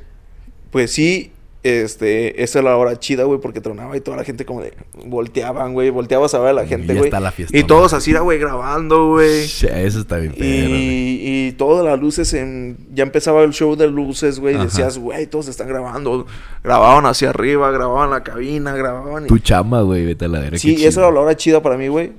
[0.73, 1.33] pues sí,
[1.65, 4.75] este, esa era la hora chida, güey, porque tronaba y toda la gente como de
[5.07, 7.11] volteaban, güey, volteabas a ver a la gente, güey.
[7.53, 7.67] Y ¿no?
[7.67, 9.45] todos así, güey, grabando, güey.
[9.45, 10.45] Eso está bien perro.
[10.47, 12.77] Y, y todas las luces en...
[12.93, 14.57] Ya empezaba el show de luces, güey.
[14.57, 14.65] Ajá.
[14.65, 16.27] Decías, güey, todos están grabando.
[16.63, 19.25] Grababan hacia arriba, grababan la cabina, grababan...
[19.25, 20.59] y- Tu chamba, güey, vete a la verga.
[20.59, 22.13] Sí, y esa era la hora chida para mí, güey.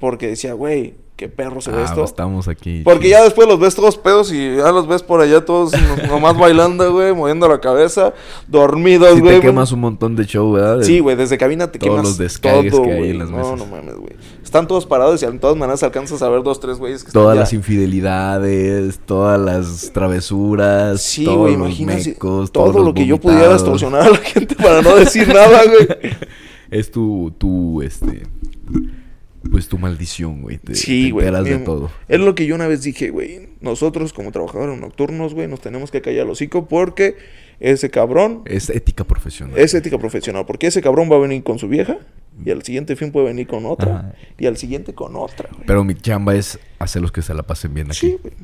[0.00, 2.04] Porque decía, güey, qué perro se ve Ah, esto.
[2.04, 2.82] estamos aquí.
[2.84, 6.06] Porque ya después los ves todos pedos y ya los ves por allá todos no-
[6.06, 8.14] nomás bailando, güey, moviendo la cabeza,
[8.46, 9.34] dormidos, Sí güey.
[9.40, 10.80] te quemas un montón de show, ¿verdad?
[10.82, 13.10] Sí, güey, desde cabina te Todos quemas los descagues todo, que hay güey.
[13.10, 13.58] en las No, mesas.
[13.58, 14.12] no mames, güey.
[14.44, 17.34] Están todos parados y de todas maneras alcanzas a ver dos, tres güeyes que Todas
[17.34, 22.94] están las ya- infidelidades, todas las travesuras, Sí, todos güey, los mecos, todo todos lo
[22.94, 26.12] que yo pudiera extorsionar a la gente para no decir nada, güey.
[26.70, 28.22] Es tu, tu, este...
[29.50, 30.58] Pues tu maldición, güey.
[30.58, 31.30] Te, Sí, güey.
[31.44, 31.90] de todo.
[32.08, 33.48] Es lo que yo una vez dije, güey.
[33.60, 37.16] Nosotros como trabajadores nocturnos, güey, nos tenemos que callar el hocico porque
[37.60, 39.58] ese cabrón Es ética profesional.
[39.58, 40.44] es ética profesional.
[40.46, 41.98] Porque ese cabrón va a venir con su vieja
[42.44, 44.14] y al siguiente fin puede venir con otra Ajá.
[44.38, 45.64] y al siguiente con otra, güey.
[45.66, 47.98] Pero mi chamba es hacerlos que se la pasen bien aquí.
[47.98, 48.34] Sí, güey.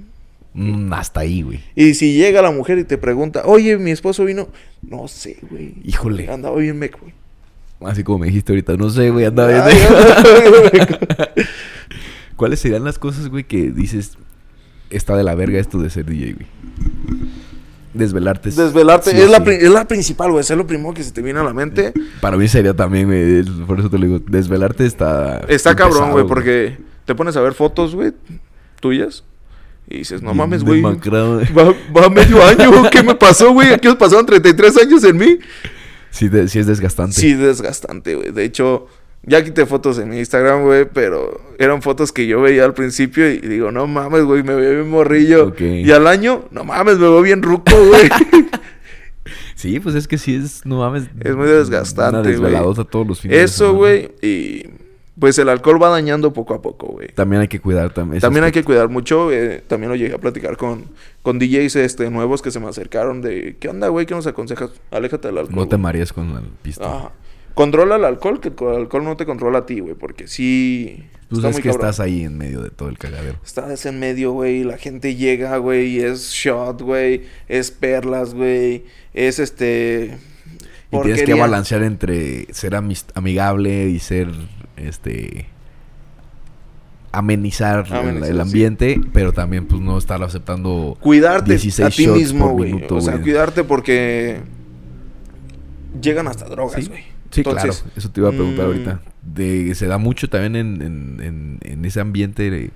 [0.57, 1.61] Mm, hasta ahí, güey.
[1.75, 4.49] Y si llega la mujer y te pregunta, oye, mi esposo vino,
[4.83, 5.75] no sé, güey.
[5.85, 6.29] Híjole.
[6.31, 7.13] Andaba bien meco, güey.
[7.87, 9.63] Así como me dijiste ahorita, no sé, güey, anda bien.
[10.73, 10.95] Meco.
[12.37, 14.13] ¿Cuáles serían las cosas, güey, que dices,
[14.91, 16.47] está de la verga esto de ser DJ, güey?
[17.93, 18.49] Desvelarte.
[18.49, 20.41] es- Desvelarte sí es, la es principal, güey.
[20.41, 21.93] Es lo primero que se te viene a la mente.
[22.21, 25.43] Para mí sería también, güey, por eso te lo digo, desvelarte está...
[25.49, 28.13] Está cabrón, güey, porque te pones a ver fotos, güey,
[28.81, 29.23] tuyas.
[29.89, 30.81] Y dices, no mames, güey.
[30.83, 32.89] va medio año.
[32.91, 33.73] ¿Qué me pasó, güey?
[33.73, 35.39] Aquí os pasaron 33 años en mí.
[36.15, 37.15] Sí, de- sí es desgastante.
[37.15, 38.31] Sí, desgastante, güey.
[38.31, 38.87] De hecho,
[39.25, 43.29] ya quité fotos en mi Instagram, güey, pero eran fotos que yo veía al principio
[43.31, 45.49] y digo, no mames, güey, me veo bien morrillo.
[45.49, 45.61] Ok.
[45.61, 48.09] Y al año, no mames, me veo bien ruco, güey.
[49.55, 51.05] Sí, pues es que sí es, no mames.
[51.21, 52.53] Es muy desgastante, güey.
[52.91, 54.67] todos los fines Eso, güey, y
[55.19, 57.09] pues el alcohol va dañando poco a poco, güey.
[57.15, 58.21] También hay que cuidar también.
[58.21, 59.31] También hay que cuidar mucho.
[59.33, 60.87] eh, también lo llegué a platicar con,
[61.23, 63.57] con DJs este, nuevos que se me acercaron de...
[63.61, 64.07] ¿Qué onda, güey?
[64.07, 64.71] ¿Qué nos aconsejas?
[64.91, 65.57] Aléjate del alcohol.
[65.57, 65.83] No te güey".
[65.83, 66.85] marees con la pista.
[66.85, 67.13] Ajá.
[67.55, 69.95] Controla el alcohol, que el alcohol no te controla a ti, güey.
[69.95, 71.05] Porque sí...
[71.29, 71.87] Pues está es muy que cabrón.
[71.89, 73.39] estás ahí en medio de todo el cagadero.
[73.45, 74.61] Estás en medio, güey.
[74.61, 76.01] y La gente llega, güey.
[76.01, 77.23] Es shot, güey.
[77.49, 78.85] Es perlas, güey.
[79.13, 80.19] Es este...
[80.91, 82.75] Y tienes que balancear entre ser
[83.15, 84.29] amigable y ser,
[84.77, 85.47] este...
[87.13, 88.41] Amenizar, el- Amenizar, el, sí.
[88.41, 90.97] ambiente, pero también pues no estar aceptando...
[91.01, 92.85] Cuidarte 16 a ti shots mismo, güey.
[92.91, 94.41] O sea, cuidarte porque...
[96.03, 97.03] Llegan hasta drogas, güey.
[97.31, 97.93] Sí, Entonces, claro.
[97.97, 99.01] Eso te iba a preguntar mm, ahorita.
[99.23, 102.71] De, se da mucho también en, en, en, en ese ambiente de-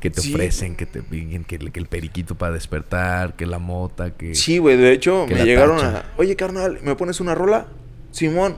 [0.00, 0.32] que te Sí.
[0.32, 4.34] ofrecen, que te piden que, el- que el periquito para despertar, que la mota, que...
[4.34, 5.98] Sí, güey, de hecho me llegaron tacha.
[5.98, 7.66] a, oye, carnal, ¿me pones una rola?
[8.10, 8.56] Simón.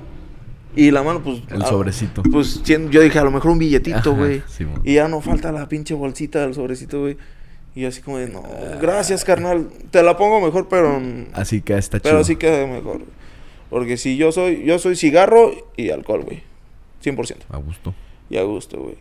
[0.77, 1.43] Y la mano, pues...
[1.51, 2.23] El ah, sobrecito.
[2.23, 4.43] Pues yo dije, a lo mejor un billetito, güey.
[4.49, 4.81] Simón.
[4.85, 7.17] y ya no falta la pinche bolsita del sobrecito, güey.
[7.75, 8.43] Y así como de, no,
[8.81, 9.69] gracias, carnal.
[9.91, 11.01] Te la pongo mejor, pero...
[11.33, 12.25] Así que está Pero chido.
[12.25, 13.03] sí queda mejor.
[13.69, 16.43] Porque si yo soy, yo soy cigarro y alcohol, güey.
[17.03, 17.37] 100%.
[17.49, 17.95] A gusto.
[18.31, 18.97] Y a gusto, güey.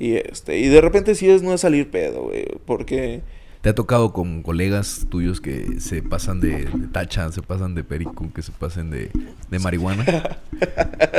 [0.00, 2.46] Y este, y de repente sí es no es salir pedo, güey.
[2.66, 3.22] Porque...
[3.60, 7.82] ¿Te ha tocado con colegas tuyos que se pasan de, de tacha, se pasan de
[7.82, 9.10] perico, que se pasen de,
[9.50, 10.04] de marihuana?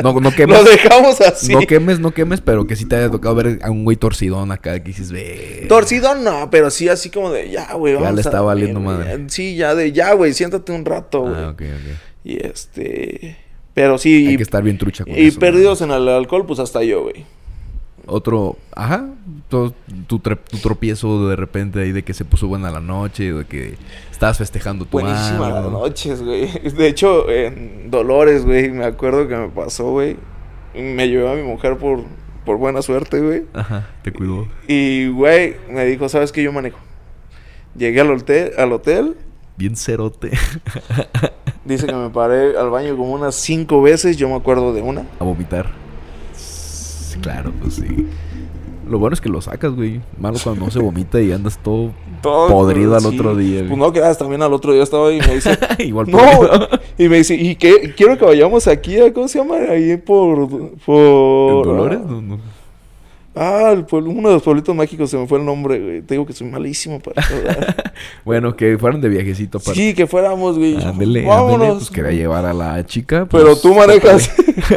[0.04, 0.66] No, no Lo quemes.
[0.66, 1.54] dejamos así.
[1.54, 4.52] No quemes, no quemes, pero que sí te haya tocado ver a un güey torcidón
[4.52, 5.66] acá que dices, ve.
[5.70, 7.94] Torcido no, pero sí así como de ya, güey.
[7.94, 8.98] Ya vamos le está valiendo güey".
[8.98, 9.26] madre.
[9.30, 11.36] Sí, ya de ya, güey, siéntate un rato, güey.
[11.36, 11.98] Ah, ok, ok.
[12.26, 13.38] Y este.
[13.74, 14.28] Pero sí.
[14.28, 15.40] Hay y- que estar bien trucha con y eso.
[15.40, 17.26] perdidos en el alcohol, pues hasta yo, güey.
[18.06, 19.08] Otro, ajá,
[19.50, 19.74] to-
[20.08, 23.76] tu, tu tropiezo de repente ahí de que se puso buena la noche, de que
[24.12, 25.71] estabas festejando tu Buenísimas las algo.
[25.71, 26.47] noches, güey.
[26.78, 30.17] De hecho, en Dolores, güey, me acuerdo que me pasó, güey.
[30.74, 32.04] Me llevé a mi mujer por,
[32.46, 33.43] por buena suerte, güey.
[33.54, 34.47] Ajá, te cuidó.
[34.67, 36.43] Y, güey, me dijo, ¿sabes qué?
[36.43, 36.78] Yo manejo.
[37.76, 39.16] Llegué al hotel, al hotel.
[39.58, 40.32] Bien cerote.
[41.66, 44.16] Dice que me paré al baño como unas cinco veces.
[44.17, 45.05] Yo me acuerdo de una.
[45.20, 45.71] A vomitar.
[47.21, 48.08] Claro, pues sí.
[48.89, 50.01] Lo bueno es que lo sacas, güey.
[50.20, 51.91] Malo cuando no se vomita y andas todo
[52.21, 53.07] Todo, podrido al sí.
[53.07, 53.79] otro día, Pues güey.
[53.79, 56.20] no quedas también al otro día estaba ahí y me dice, igual no,
[56.97, 57.93] y me dice, ¿y qué?
[57.95, 59.55] Quiero que vayamos aquí, a- ¿cómo se llama?
[59.70, 60.49] Ahí por,
[60.86, 61.57] por...
[61.57, 61.99] ¿En Dolores?
[61.99, 62.39] No, no.
[63.36, 66.01] Ah, el pueblo- uno de los pueblitos mágicos se me fue el nombre, güey.
[66.01, 67.93] Te digo que soy malísimo para recordar.
[68.25, 69.75] Bueno, que fueron de viajecito para.
[69.75, 70.82] Sí, que fuéramos, güey.
[70.83, 71.53] Ándele, Vámonos.
[71.53, 73.25] ándele, pues quería llevar a la chica.
[73.25, 74.32] pues, Pero tú manejas.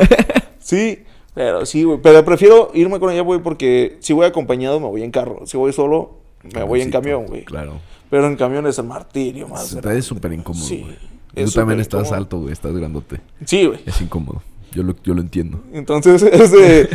[0.58, 0.98] sí,
[1.34, 1.98] pero sí, güey.
[2.02, 5.40] Pero prefiero irme con ella, güey, porque si voy acompañado me voy en carro.
[5.46, 6.18] Si voy solo,
[6.54, 7.44] me voy en camión, güey.
[7.44, 7.80] Claro.
[8.10, 9.68] Pero en camión es el martirio más.
[9.68, 10.80] Se te es súper incómodo, Sí.
[10.82, 10.96] güey.
[11.34, 12.16] Es Tú también estás incómodo.
[12.18, 12.52] alto, güey.
[12.52, 13.20] Estás grandote.
[13.46, 13.80] Sí, güey.
[13.86, 14.42] Es incómodo.
[14.72, 15.62] Yo lo, yo lo entiendo.
[15.72, 16.88] Entonces, es de...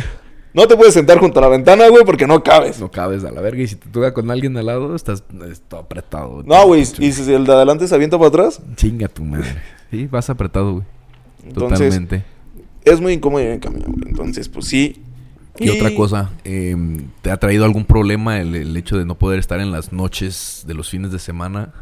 [0.54, 2.80] No te puedes sentar junto a la ventana, güey, porque no cabes.
[2.80, 3.62] No cabes a la verga.
[3.62, 6.42] Y si te toca con alguien al lado, estás, estás todo apretado.
[6.44, 6.82] No, güey.
[6.98, 9.60] Y si el de adelante se avienta para atrás, Chinga tu madre.
[9.90, 10.84] Sí, vas apretado, güey.
[11.52, 12.24] Totalmente.
[12.92, 14.08] Es muy incómodo ir en camión, güey.
[14.08, 15.02] Entonces, pues sí.
[15.60, 16.76] Y otra cosa, eh,
[17.20, 20.64] ¿te ha traído algún problema el, el hecho de no poder estar en las noches
[20.66, 21.74] de los fines de semana?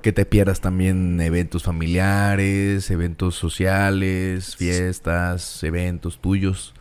[0.00, 6.72] Que te pierdas también eventos familiares, eventos sociales, fiestas, eventos tuyos.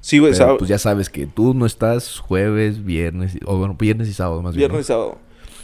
[0.00, 0.34] Sí, güey.
[0.36, 4.42] Pero, pues ya sabes que tú no estás jueves, viernes, o bueno, viernes y sábado
[4.42, 4.68] más bien.
[4.68, 5.18] Viernes y sábado.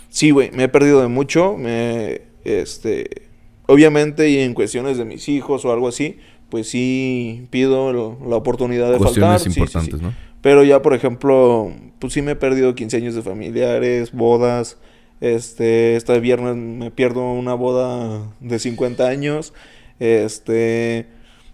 [0.09, 1.59] Sí, güey, me he perdido de mucho.
[1.59, 3.29] Me, este,
[3.67, 6.19] obviamente, y en cuestiones de mis hijos o algo así,
[6.51, 8.98] pues sí pido lo- la oportunidad de.
[8.98, 9.40] Cuestiones faltar.
[9.40, 9.60] sí, sí, sí.
[9.60, 10.12] importantes, ¿no?
[10.43, 14.77] Pero ya, por ejemplo, pues sí me he perdido 15 años de familiares, bodas.
[15.20, 19.52] Este, este viernes me pierdo una boda de 50 años.
[19.98, 21.06] Este,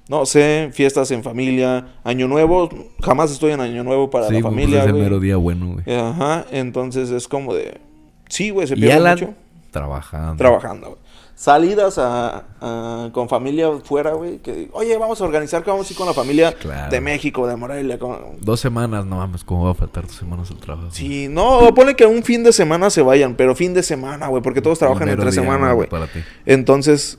[0.09, 2.69] no sé, fiestas en familia, Año Nuevo,
[3.03, 5.97] jamás estoy en Año Nuevo para la pues, familia, es el mero día bueno, güey.
[5.97, 7.79] Ajá, entonces es como de
[8.29, 9.35] sí, güey, se Y pierde Alan, mucho
[9.73, 10.37] trabajando.
[10.37, 10.99] trabajando, güey.
[11.39, 15.93] Salidas a, a- con familia fuera, güey, que oye, vamos a organizar que vamos a
[15.93, 16.91] ir con la familia Claro.
[16.91, 20.51] de México, de Morelia, con- Dos semanas, no mames, ¿cómo va a faltar dos semanas
[20.51, 20.89] al trabajo?
[20.93, 24.43] Sí, no, pone que un fin de semana se vayan, pero fin de semana, güey,
[24.43, 25.89] porque todos trabajan entre semana, güey.
[26.47, 27.19] Entonces,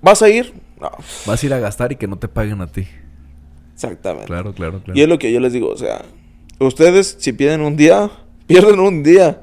[0.00, 0.54] ¿vas a ir?
[0.80, 0.90] No,
[1.26, 2.86] Vas a ir a gastar y que no te paguen a ti.
[3.74, 4.26] exactamente.
[4.28, 4.96] Claro, claro, claro.
[4.96, 6.02] Y es lo que yo les digo, o sea,
[6.60, 8.10] ustedes si pierden un día,
[8.46, 9.42] pierden un día.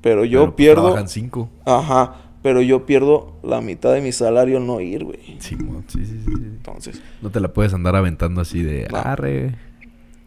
[0.00, 1.50] Pero yo Pero, pues, pierdo, Trabajan cinco.
[1.66, 5.18] ajá, pero yo pierdo la mitad de mi salario al no ir, güey.
[5.38, 5.56] Sí,
[5.88, 6.32] sí, sí, sí.
[6.34, 8.98] Entonces, No te la puedes andar aventando así de No.
[8.98, 9.56] arre.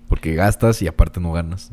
[0.08, 1.72] Porque gastas y aparte no ganas.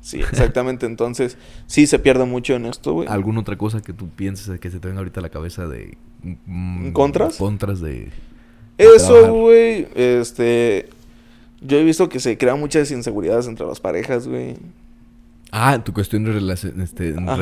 [0.00, 0.84] sí, exactamente.
[0.86, 3.08] Entonces, sí se pierde mucho en esto, güey.
[3.08, 5.96] ¿Alguna otra cosa que tú pienses que se te venga ahorita a la cabeza de...
[6.46, 7.36] mm, ¿Contras?
[7.36, 8.10] Contras de...
[8.76, 10.88] Eso, güey, este...
[11.60, 14.54] Yo he visto que se crean muchas inseguridades entre las parejas, güey.
[15.50, 16.80] Ah, en tu cuestión de relación.
[16.80, 17.36] Este, en Ajá.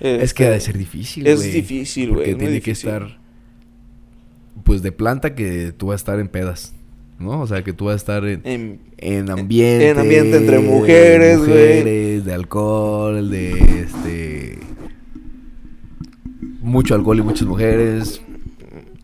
[0.00, 1.50] Es que ha de ser difícil, es güey.
[1.52, 2.90] difícil, Porque güey, es muy tiene que difícil.
[2.90, 3.18] estar...
[4.64, 6.74] Pues de planta que tú vas a estar en pedas.
[7.18, 7.40] ¿No?
[7.42, 8.40] O sea, que tú vas a estar en...
[8.44, 9.90] En, En ambiente.
[9.90, 11.48] en ambiente entre mujeres, güey.
[11.50, 14.58] mujeres, de alcohol, de este.
[16.60, 18.20] Mucho alcohol y muchas mujeres.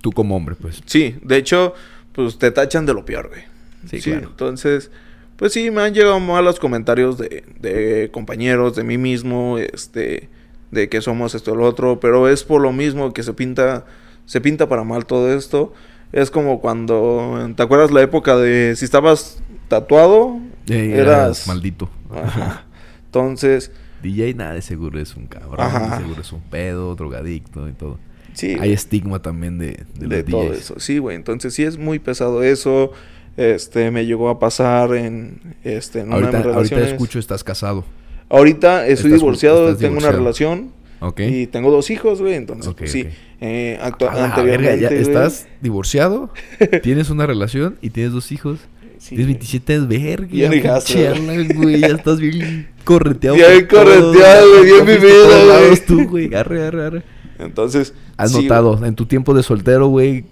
[0.01, 0.83] Tú como hombre, pues.
[0.87, 1.75] sí, de hecho,
[2.13, 3.43] pues te tachan de lo peor, güey.
[3.91, 4.29] Sí, claro.
[4.31, 4.91] Entonces,
[5.37, 10.29] pues sí, me han llegado malos comentarios de, de compañeros, de mí mismo, este,
[10.71, 13.85] de que somos esto o lo otro, pero es por lo mismo que se pinta,
[14.25, 15.73] se pinta para mal todo esto.
[16.13, 20.39] Es como cuando, ¿te acuerdas la época de si estabas tatuado?
[20.69, 21.91] Eh, eras maldito.
[22.11, 22.65] Ajá.
[23.07, 23.71] Entonces,
[24.03, 25.61] DJ, nada, de seguro es un cabrón.
[25.61, 25.97] Ajá.
[25.97, 27.99] de seguro es un pedo, drogadicto y todo.
[28.35, 28.57] sí.
[28.61, 30.59] Hay estigma también de, de, de los todo DJs.
[30.59, 30.81] eso.
[30.81, 31.17] Sí, güey.
[31.17, 32.93] Entonces sí es muy pesado eso.
[33.37, 37.85] Este, me llegó a pasar en, este, en una de Ahorita, escucho, estás casado.
[38.29, 39.99] Ahorita estoy divorciado, tengo divorciado.
[39.99, 40.73] una relación
[41.19, 42.35] y tengo dos hijos, güey.
[42.35, 43.03] Entonces, Ok, pues, sí.
[43.03, 43.09] ok.
[43.41, 46.31] Eh, anteriormente, verga, ya güey, estás divorciado,
[46.83, 48.59] tienes una relación y tienes dos hijos.
[48.99, 49.35] sí, Tienes güey.
[49.35, 50.57] 27 años, verga.
[50.57, 51.81] Hijastro, pinche güey.
[51.81, 53.37] Ya estás bien correteado.
[53.37, 55.29] Bien correteado, güey, bien ya vivido,
[55.69, 55.87] güey.
[55.87, 56.35] tú, güey.
[56.35, 57.03] Arre, arre, arre.
[57.39, 60.25] Entonces, Has sí, notado, en tu tiempo de soltero, güey,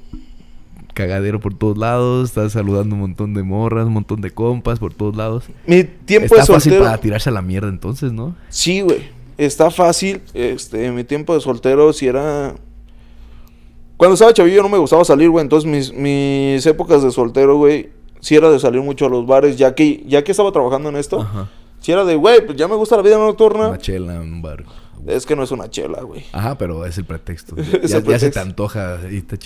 [0.95, 2.31] cagadero por todos lados.
[2.31, 5.45] Estás saludando un montón de morras, un montón de compas por todos lados.
[5.67, 6.85] Mi tiempo Está de fácil soltero.
[6.85, 8.35] para tirarse a la mierda entonces, ¿no?
[8.49, 9.03] Sí, güey.
[9.37, 10.23] Está fácil.
[10.33, 12.55] Este, mi tiempo de soltero si era.
[13.97, 15.43] Cuando estaba chavillo no me gustaba salir, güey.
[15.43, 17.91] Entonces mis, mis épocas de soltero, güey,
[18.21, 20.97] sí era de salir mucho a los bares, ya que, ya que estaba trabajando en
[20.97, 21.21] esto.
[21.21, 21.51] Ajá.
[21.81, 23.69] Si era de, güey, pues ya me gusta la vida nocturna.
[23.69, 24.65] Una chela en un bar.
[25.07, 26.25] Es que no es una chela, güey.
[26.33, 27.57] Ajá, pero es el pretexto.
[27.83, 29.39] Es Ya, se te antoja irte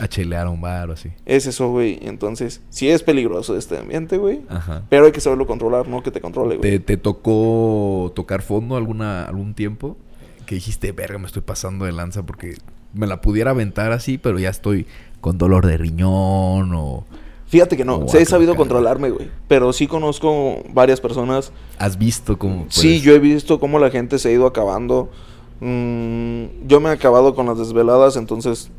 [0.00, 1.10] a chelear a un bar o así.
[1.26, 1.98] Es eso, güey.
[2.02, 4.42] Entonces, sí es peligroso este ambiente, güey.
[4.48, 4.82] Ajá.
[4.88, 6.70] Pero hay que saberlo controlar, no que te controle, güey.
[6.70, 9.96] ¿Te, te tocó tocar fondo alguna, algún tiempo?
[10.46, 12.56] Que dijiste, verga, me estoy pasando de lanza porque
[12.92, 14.86] me la pudiera aventar así, pero ya estoy
[15.20, 17.04] con dolor de riñón o...
[17.54, 19.30] Fíjate que no, Oh, sí he sabido controlarme, güey.
[19.46, 21.52] Pero sí conozco varias personas.
[21.78, 22.66] ¿Has visto cómo...
[22.68, 25.08] Sí, yo he visto cómo la gente se ha ido acabando.
[25.60, 28.72] Mm, yo me he acabado con las desveladas, entonces.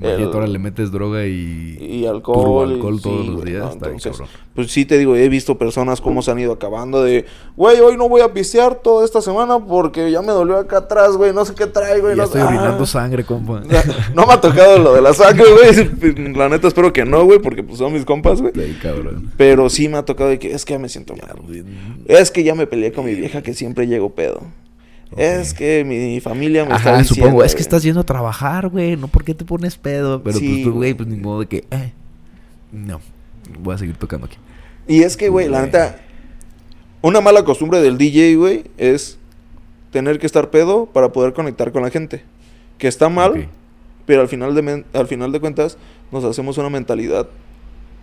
[0.00, 1.76] Imagínate, el- ahora le metes droga y...
[1.80, 2.70] Y alcohol.
[2.70, 3.62] y- alcohol todos sí, los güey, días.
[3.64, 3.70] ¿no?
[3.72, 4.28] está Entonces, cabrón.
[4.54, 7.24] pues sí te digo, he visto personas cómo se han ido acabando de,
[7.56, 11.16] güey, hoy no voy a pistear toda esta semana porque ya me dolió acá atrás,
[11.16, 12.08] güey, no sé qué traigo.
[12.08, 12.46] y Ya no, estoy ah.
[12.48, 13.62] orinando sangre, compa.
[14.14, 16.32] No me ha tocado lo de la sangre, güey.
[16.38, 18.52] La neta espero que no, güey, porque pues son mis compas, güey.
[18.82, 19.32] Cabrón.
[19.36, 21.36] Pero sí me ha tocado de que es que ya me siento mal.
[21.44, 21.64] güey.
[22.06, 24.40] Es que ya me peleé con mi vieja que siempre llego pedo.
[25.16, 27.24] Es que mi familia me está diciendo.
[27.26, 27.44] supongo.
[27.44, 27.62] Es que güey".
[27.62, 28.96] estás yendo a trabajar, güey.
[28.96, 30.22] No, ¿por qué te pones pedo?
[30.22, 31.64] Pero Sí, pues tú, güey, pues ni modo de que...
[31.70, 31.92] Eh,
[32.72, 33.00] no,
[33.60, 34.36] voy a seguir tocando aquí.
[34.86, 35.98] Y es que, güey, la neta.
[37.00, 39.18] Una mala costumbre del DJ, güey, es
[39.90, 42.22] tener que estar pedo para poder conectar con la gente.
[42.76, 43.48] Que está mal,
[44.06, 45.78] pero al final, de al final de cuentas
[46.12, 47.28] nos hacemos una mentalidad.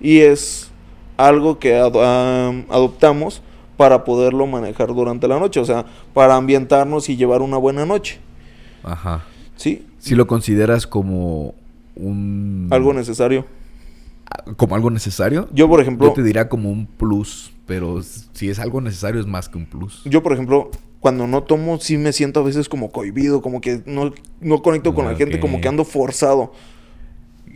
[0.01, 0.69] Y es
[1.17, 3.41] algo que ado- am, adoptamos
[3.77, 5.59] para poderlo manejar durante la noche.
[5.59, 8.19] O sea, para ambientarnos y llevar una buena noche.
[8.83, 9.23] Ajá.
[9.55, 9.85] ¿Sí?
[9.99, 11.53] Si lo consideras como
[11.95, 12.67] un...
[12.71, 13.45] Algo necesario.
[14.57, 15.47] Como algo necesario.
[15.53, 18.01] Yo, por ejemplo, Yo te diría como un plus, pero
[18.33, 20.01] si es algo necesario es más que un plus.
[20.05, 23.81] yo, por ejemplo, cuando no tomo, sí me siento a veces como cohibido, como que
[23.85, 24.11] no,
[24.41, 25.41] no conecto con la gente, Ok.
[25.41, 26.51] como que ando forzado.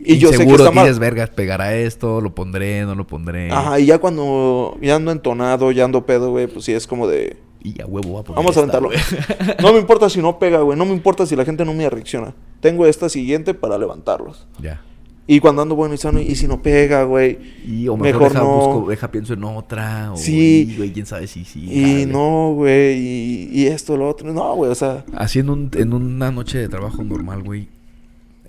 [0.04, 0.84] Y yo sé que está mal.
[0.86, 3.50] dices, vergas, pegará esto, lo pondré, no lo pondré.
[3.50, 7.06] Ajá, y ya cuando ya ando entonado, ya ando pedo, güey, pues sí es como
[7.06, 7.36] de...
[7.62, 8.88] Y a huevo voy a poner Vamos a aventarlo.
[9.62, 10.78] No me importa si no pega, güey.
[10.78, 12.34] No me importa si la gente no me reacciona.
[12.60, 14.46] Tengo esta siguiente para levantarlos.
[14.60, 14.82] ya.
[15.26, 17.38] Y cuando ando bueno y sano, y si no pega, güey.
[17.64, 18.58] Y o mejor, Mejor deja, no.
[18.82, 20.10] busco- deja, pienso en otra.
[20.12, 20.66] O, Sí.
[20.72, 21.70] y, güey, quién sabe si sí.
[21.70, 22.98] Y no, güey.
[22.98, 24.32] Y, y esto, lo otro.
[24.32, 25.04] No, güey, o sea.
[25.14, 27.68] Así en, un- en una noche de trabajo normal, güey.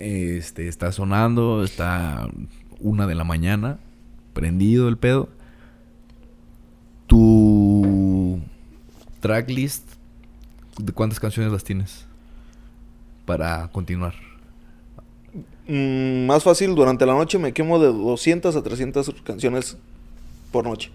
[0.02, 2.28] Este, está sonando, está
[2.80, 3.78] una de la mañana,
[4.34, 5.30] prendido el pedo.
[7.06, 8.42] Tu
[9.20, 9.84] tracklist,
[10.80, 12.08] ¿de cuántas canciones las tienes?
[13.28, 14.16] Para continuar.
[15.68, 19.78] mm, más fácil, durante la noche me quemo de 200 a 300 canciones
[20.52, 20.90] por noche.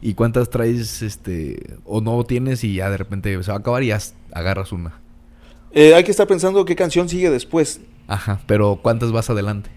[0.00, 3.82] ¿Y cuántas traes, este, o no tienes y ya de repente se va a acabar
[3.82, 3.98] y ya
[4.32, 4.94] agarras una?
[5.72, 7.80] Eh, hay que estar pensando qué canción sigue después.
[8.06, 9.70] Ajá, pero ¿cuántas vas adelante?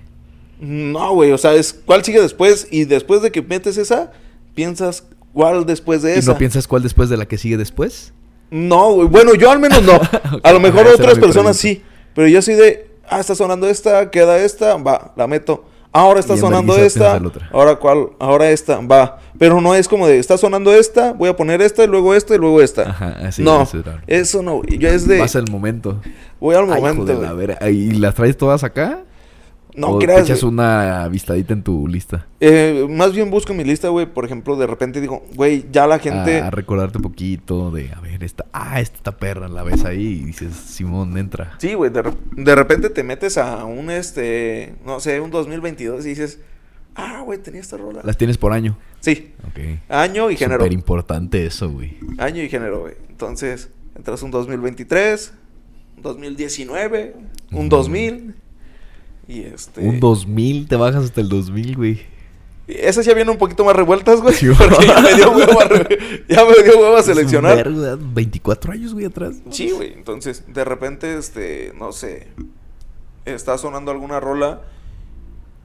[0.60, 2.68] No, güey, o sea, es cuál sigue después.
[2.72, 4.12] Y después de que metes esa,
[4.56, 6.32] piensas cuál después de ¿Y esa.
[6.34, 8.14] no piensas cuál después de la que sigue después?
[8.50, 9.08] No, güey.
[9.08, 10.00] Bueno, yo al menos no.
[10.44, 11.54] A lo mejor otras personas pregunta.
[11.54, 11.82] sí.
[12.16, 15.66] Pero yo soy de, ah, está sonando esta, queda esta, va, la meto.
[15.98, 17.20] Ahora está sonando esta,
[17.52, 19.20] ahora cuál, ahora esta, va.
[19.40, 22.36] Pero no es como de, está sonando esta, voy a poner esta, y luego esta,
[22.36, 22.90] y luego esta.
[22.90, 23.68] Ajá, así no,
[24.06, 24.62] eso no.
[24.64, 26.00] Yo es de, Vas al momento.
[26.40, 27.70] voy al Ay, momento, de la vera.
[27.70, 29.00] ¿Y las traes todas acá?
[29.78, 30.54] No ¿O te creas, echas güey.
[30.54, 32.26] una vistadita en tu lista?
[32.40, 34.08] Eh, más bien busco mi lista, güey.
[34.08, 36.42] Por ejemplo, de repente digo, güey, ya la gente...
[36.42, 40.26] A, recordarte un poquito de, a ver, esta, ah, esta perra, la ves ahí y
[40.26, 41.54] dices, Simón, entra.
[41.60, 46.06] Sí, güey, de, re- de repente te metes a un, este, no sé, un 2022
[46.08, 46.40] y dices,
[46.96, 48.02] ah, güey, tenía esta rola.
[48.04, 48.80] Las tienes por año.
[49.00, 49.60] Sí, Ok.
[49.90, 50.60] año y género.
[50.62, 51.98] Súper importante eso, güey.
[52.18, 52.96] Año y género, güey.
[53.10, 55.34] Entonces, entras un 2023,
[55.98, 57.16] un 2019,
[57.52, 57.68] un Ujú.
[57.70, 58.36] 2000
[59.28, 59.82] y este...
[59.82, 62.02] Un 2000, te bajas hasta el 2000, güey.
[62.68, 64.34] Esas ya vienen un poquito más revueltas, güey.
[64.34, 67.56] Sí, porque ya me dio huevo a, re- ya me dio huevo a seleccionar.
[67.58, 69.38] Vergo, 24 años, güey, atrás.
[69.52, 69.94] Sí, güey.
[69.94, 72.28] Entonces, de repente, este, no sé,
[73.26, 74.62] está sonando alguna rola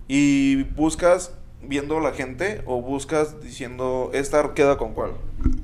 [0.08, 1.32] y buscas
[1.62, 5.12] viendo la gente o buscas diciendo, esta queda con cuál.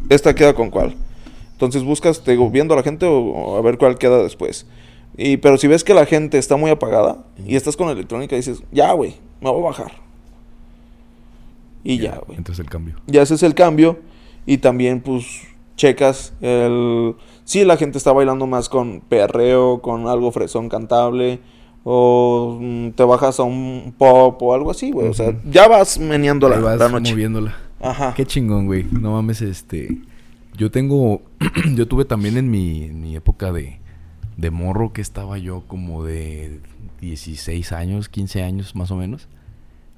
[0.08, 0.96] Esta queda con cuál.
[1.52, 4.66] Entonces buscas, te digo, viendo a la gente o, o a ver cuál queda después.
[5.20, 8.62] Y, pero si ves que la gente está muy apagada y estás con electrónica, dices,
[8.70, 9.92] ya, güey, me voy a bajar.
[11.82, 12.96] Y ya, güey Entonces el cambio.
[13.06, 13.98] ya haces el cambio
[14.46, 15.24] y también pues
[15.76, 17.14] checas el
[17.44, 21.40] si la gente está bailando más con perreo, con algo fresón cantable
[21.84, 25.98] o mm, te bajas a un pop o algo así, güey, o sea, ya vas
[25.98, 27.12] meneando la, Ahí vas la noche.
[27.12, 27.56] moviéndola.
[27.80, 28.12] Ajá.
[28.14, 28.84] Qué chingón, güey.
[28.90, 29.98] No mames, este.
[30.56, 31.22] Yo tengo.
[31.74, 33.78] yo tuve también en mi, en mi época de,
[34.39, 36.60] de morro que estaba yo como de
[37.01, 39.28] 16 años, 15 años más o menos.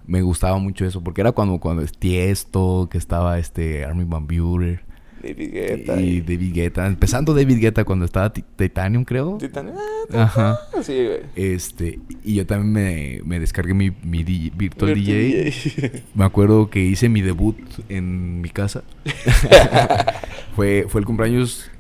[0.07, 4.27] Me gustaba mucho eso, porque era cuando, cuando es Tiesto, que estaba este Armin Van
[4.27, 4.81] Buren
[5.23, 6.87] David Guetta y David Guetta.
[6.87, 9.37] Empezando David Guetta cuando estaba Ti- Titanium, creo.
[9.37, 9.75] Titan-
[10.15, 10.59] Ajá.
[10.75, 11.21] ah, sí, güey.
[11.37, 15.45] Este, y yo también me, me descargué mi, mi DJ Virtual Virtual DJ.
[15.45, 16.03] DJ.
[16.15, 17.59] Me acuerdo que hice mi debut
[17.91, 18.83] en mi casa.
[20.57, 21.71] fue, fue el cumpleaños.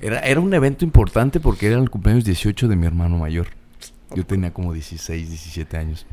[0.00, 3.48] Era, era un evento importante porque era el cumpleaños 18 de mi hermano mayor.
[4.14, 6.06] Yo tenía como 16, 17 años.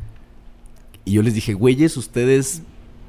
[1.05, 2.61] Y yo les dije, güeyes, ustedes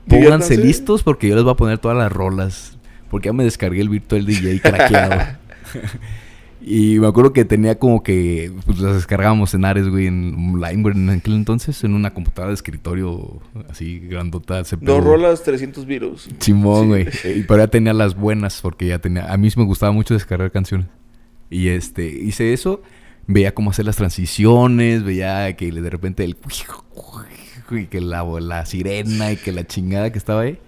[0.09, 2.76] pónganse listos porque yo les voy a poner todas las rolas.
[3.10, 5.38] Porque ya me descargué el Virtual DJ craqueado.
[6.66, 10.97] y me acuerdo que tenía como que, pues las descargábamos en Ares, güey, en Limeware
[10.97, 14.62] en aquel entonces, en una computadora de escritorio así grandota.
[14.65, 14.85] CPU.
[14.85, 16.28] Dos rolas, 300 virus.
[16.39, 16.86] Simón, Sí.
[16.89, 17.05] güey.
[17.24, 19.32] Eh, Pero ya tenía las buenas porque ya tenía...
[19.32, 20.86] A mí me gustaba mucho descargar canciones.
[21.51, 22.82] Y este, hice eso.
[23.27, 25.03] Veía cómo hacer las transiciones.
[25.05, 26.36] Veía que de repente el...
[27.70, 30.59] Y que la, la sirena y que la chingada que estaba ahí.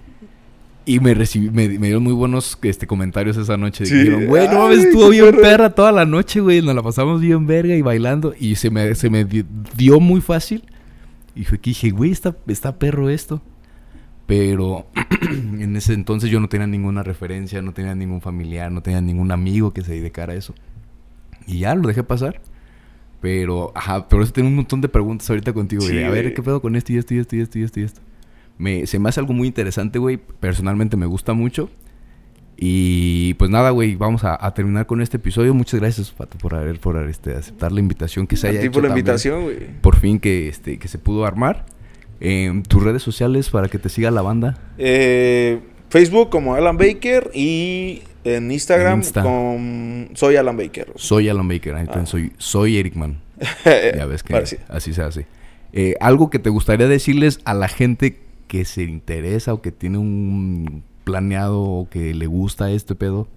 [0.88, 3.84] Y me recibí, me, me dieron muy buenos este, comentarios esa noche.
[3.86, 3.94] Sí.
[3.94, 5.42] Dijeron, güey, no mames, estuvo bien perro".
[5.42, 6.62] perra toda la noche, güey.
[6.62, 8.34] Nos la pasamos bien verga y bailando.
[8.38, 9.44] Y se me, se me di-
[9.76, 10.62] dio muy fácil.
[11.34, 13.42] Y fue que dije, güey, está, está perro esto.
[14.26, 14.86] Pero
[15.58, 19.32] en ese entonces yo no tenía ninguna referencia, no tenía ningún familiar, no tenía ningún
[19.32, 20.54] amigo que se dedicara a eso.
[21.48, 22.40] Y ya lo dejé pasar.
[23.20, 25.82] Pero, ajá, pero eso tengo un montón de preguntas ahorita contigo.
[25.82, 26.32] Sí, a ver.
[26.34, 28.00] ¿qué pedo con esto y esto y esto y esto y esto y esto?
[28.58, 30.16] Me, se me hace algo muy interesante, güey.
[30.16, 31.70] Personalmente me gusta mucho.
[32.58, 35.52] Y pues nada, güey, vamos a, a terminar con este episodio.
[35.52, 38.66] Muchas gracias, Pato, por haber, por este, aceptar la invitación que se A haya ti
[38.66, 39.02] hecho por la también.
[39.04, 39.58] invitación, güey.
[39.82, 41.66] Por fin que, este, que se pudo armar.
[42.20, 44.58] Eh, tus redes sociales para que te siga la banda.
[44.78, 45.60] Eh,
[45.90, 49.22] Facebook como Alan Baker y en Instagram Insta.
[49.22, 50.92] con Soy Alan Baker.
[50.96, 52.06] Soy Alan Baker, también Ah.
[52.06, 53.20] soy, soy Eric Man.
[53.94, 54.34] Ya ves que
[54.68, 55.26] así se hace.
[55.74, 59.98] Eh, algo que te gustaría decirles a la gente que se interesa o que tiene
[59.98, 63.28] un planeado o que le gusta este pedo,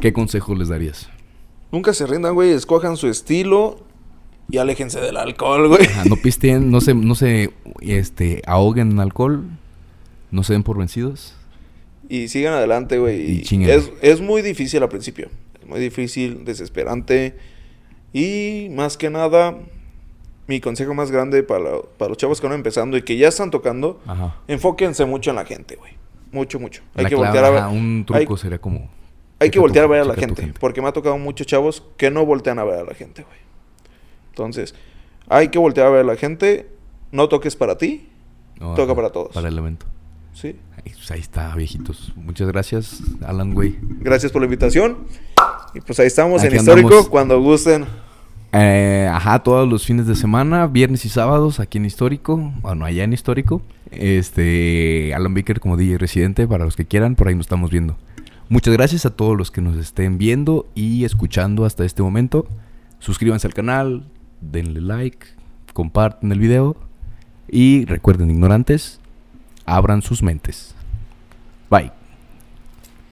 [0.00, 1.08] ¿qué consejo les darías?
[1.72, 2.50] Nunca se rindan, güey.
[2.50, 3.78] Escojan su estilo
[4.50, 5.84] y aléjense del alcohol, güey.
[5.84, 9.44] Ajá, no pisteen, no se, no se este, ahoguen en alcohol,
[10.30, 11.34] no se den por vencidos.
[12.08, 13.42] Y sigan adelante, güey.
[13.48, 13.64] Y.
[13.64, 15.28] Es, es muy difícil al principio.
[15.60, 17.36] Es muy difícil, desesperante.
[18.12, 19.56] Y más que nada,
[20.50, 23.50] mi consejo más grande para, para los chavos que van empezando y que ya están
[23.52, 24.34] tocando, Ajá.
[24.48, 25.92] enfóquense mucho en la gente, güey.
[26.32, 26.82] Mucho, mucho.
[26.96, 27.64] Hay que voltear a ver.
[27.66, 28.90] un hay- truco sería como...
[29.38, 31.82] Hay que voltear tu- a ver a la gente, Porque me ha tocado muchos chavos
[31.96, 33.38] que no voltean a ver a la gente, güey.
[34.30, 34.74] Entonces,
[35.28, 36.68] hay que voltear a ver a la gente.
[37.12, 38.08] No toques para ti.
[38.60, 39.32] No, toca ajá, para todos.
[39.32, 39.86] Para el evento.
[40.34, 40.56] Sí.
[40.76, 42.12] Ahí, pues ahí está, viejitos.
[42.16, 43.76] Muchas gracias, Alan, güey.
[44.00, 44.98] Gracias por la invitación.
[45.74, 47.08] Y pues ahí estamos Aquí en Histórico andamos.
[47.08, 47.86] cuando gusten.
[48.52, 53.04] Eh, ajá, todos los fines de semana, viernes y sábados, aquí en Histórico, bueno, allá
[53.04, 53.62] en Histórico.
[53.90, 57.96] Este, Alan Baker como DJ residente, para los que quieran, por ahí nos estamos viendo.
[58.48, 62.46] Muchas gracias a todos los que nos estén viendo y escuchando hasta este momento.
[62.98, 64.04] Suscríbanse al canal,
[64.40, 65.26] denle like,
[65.72, 66.76] comparten el video
[67.48, 69.00] y recuerden, ignorantes,
[69.66, 70.74] abran sus mentes.
[71.70, 71.99] Bye.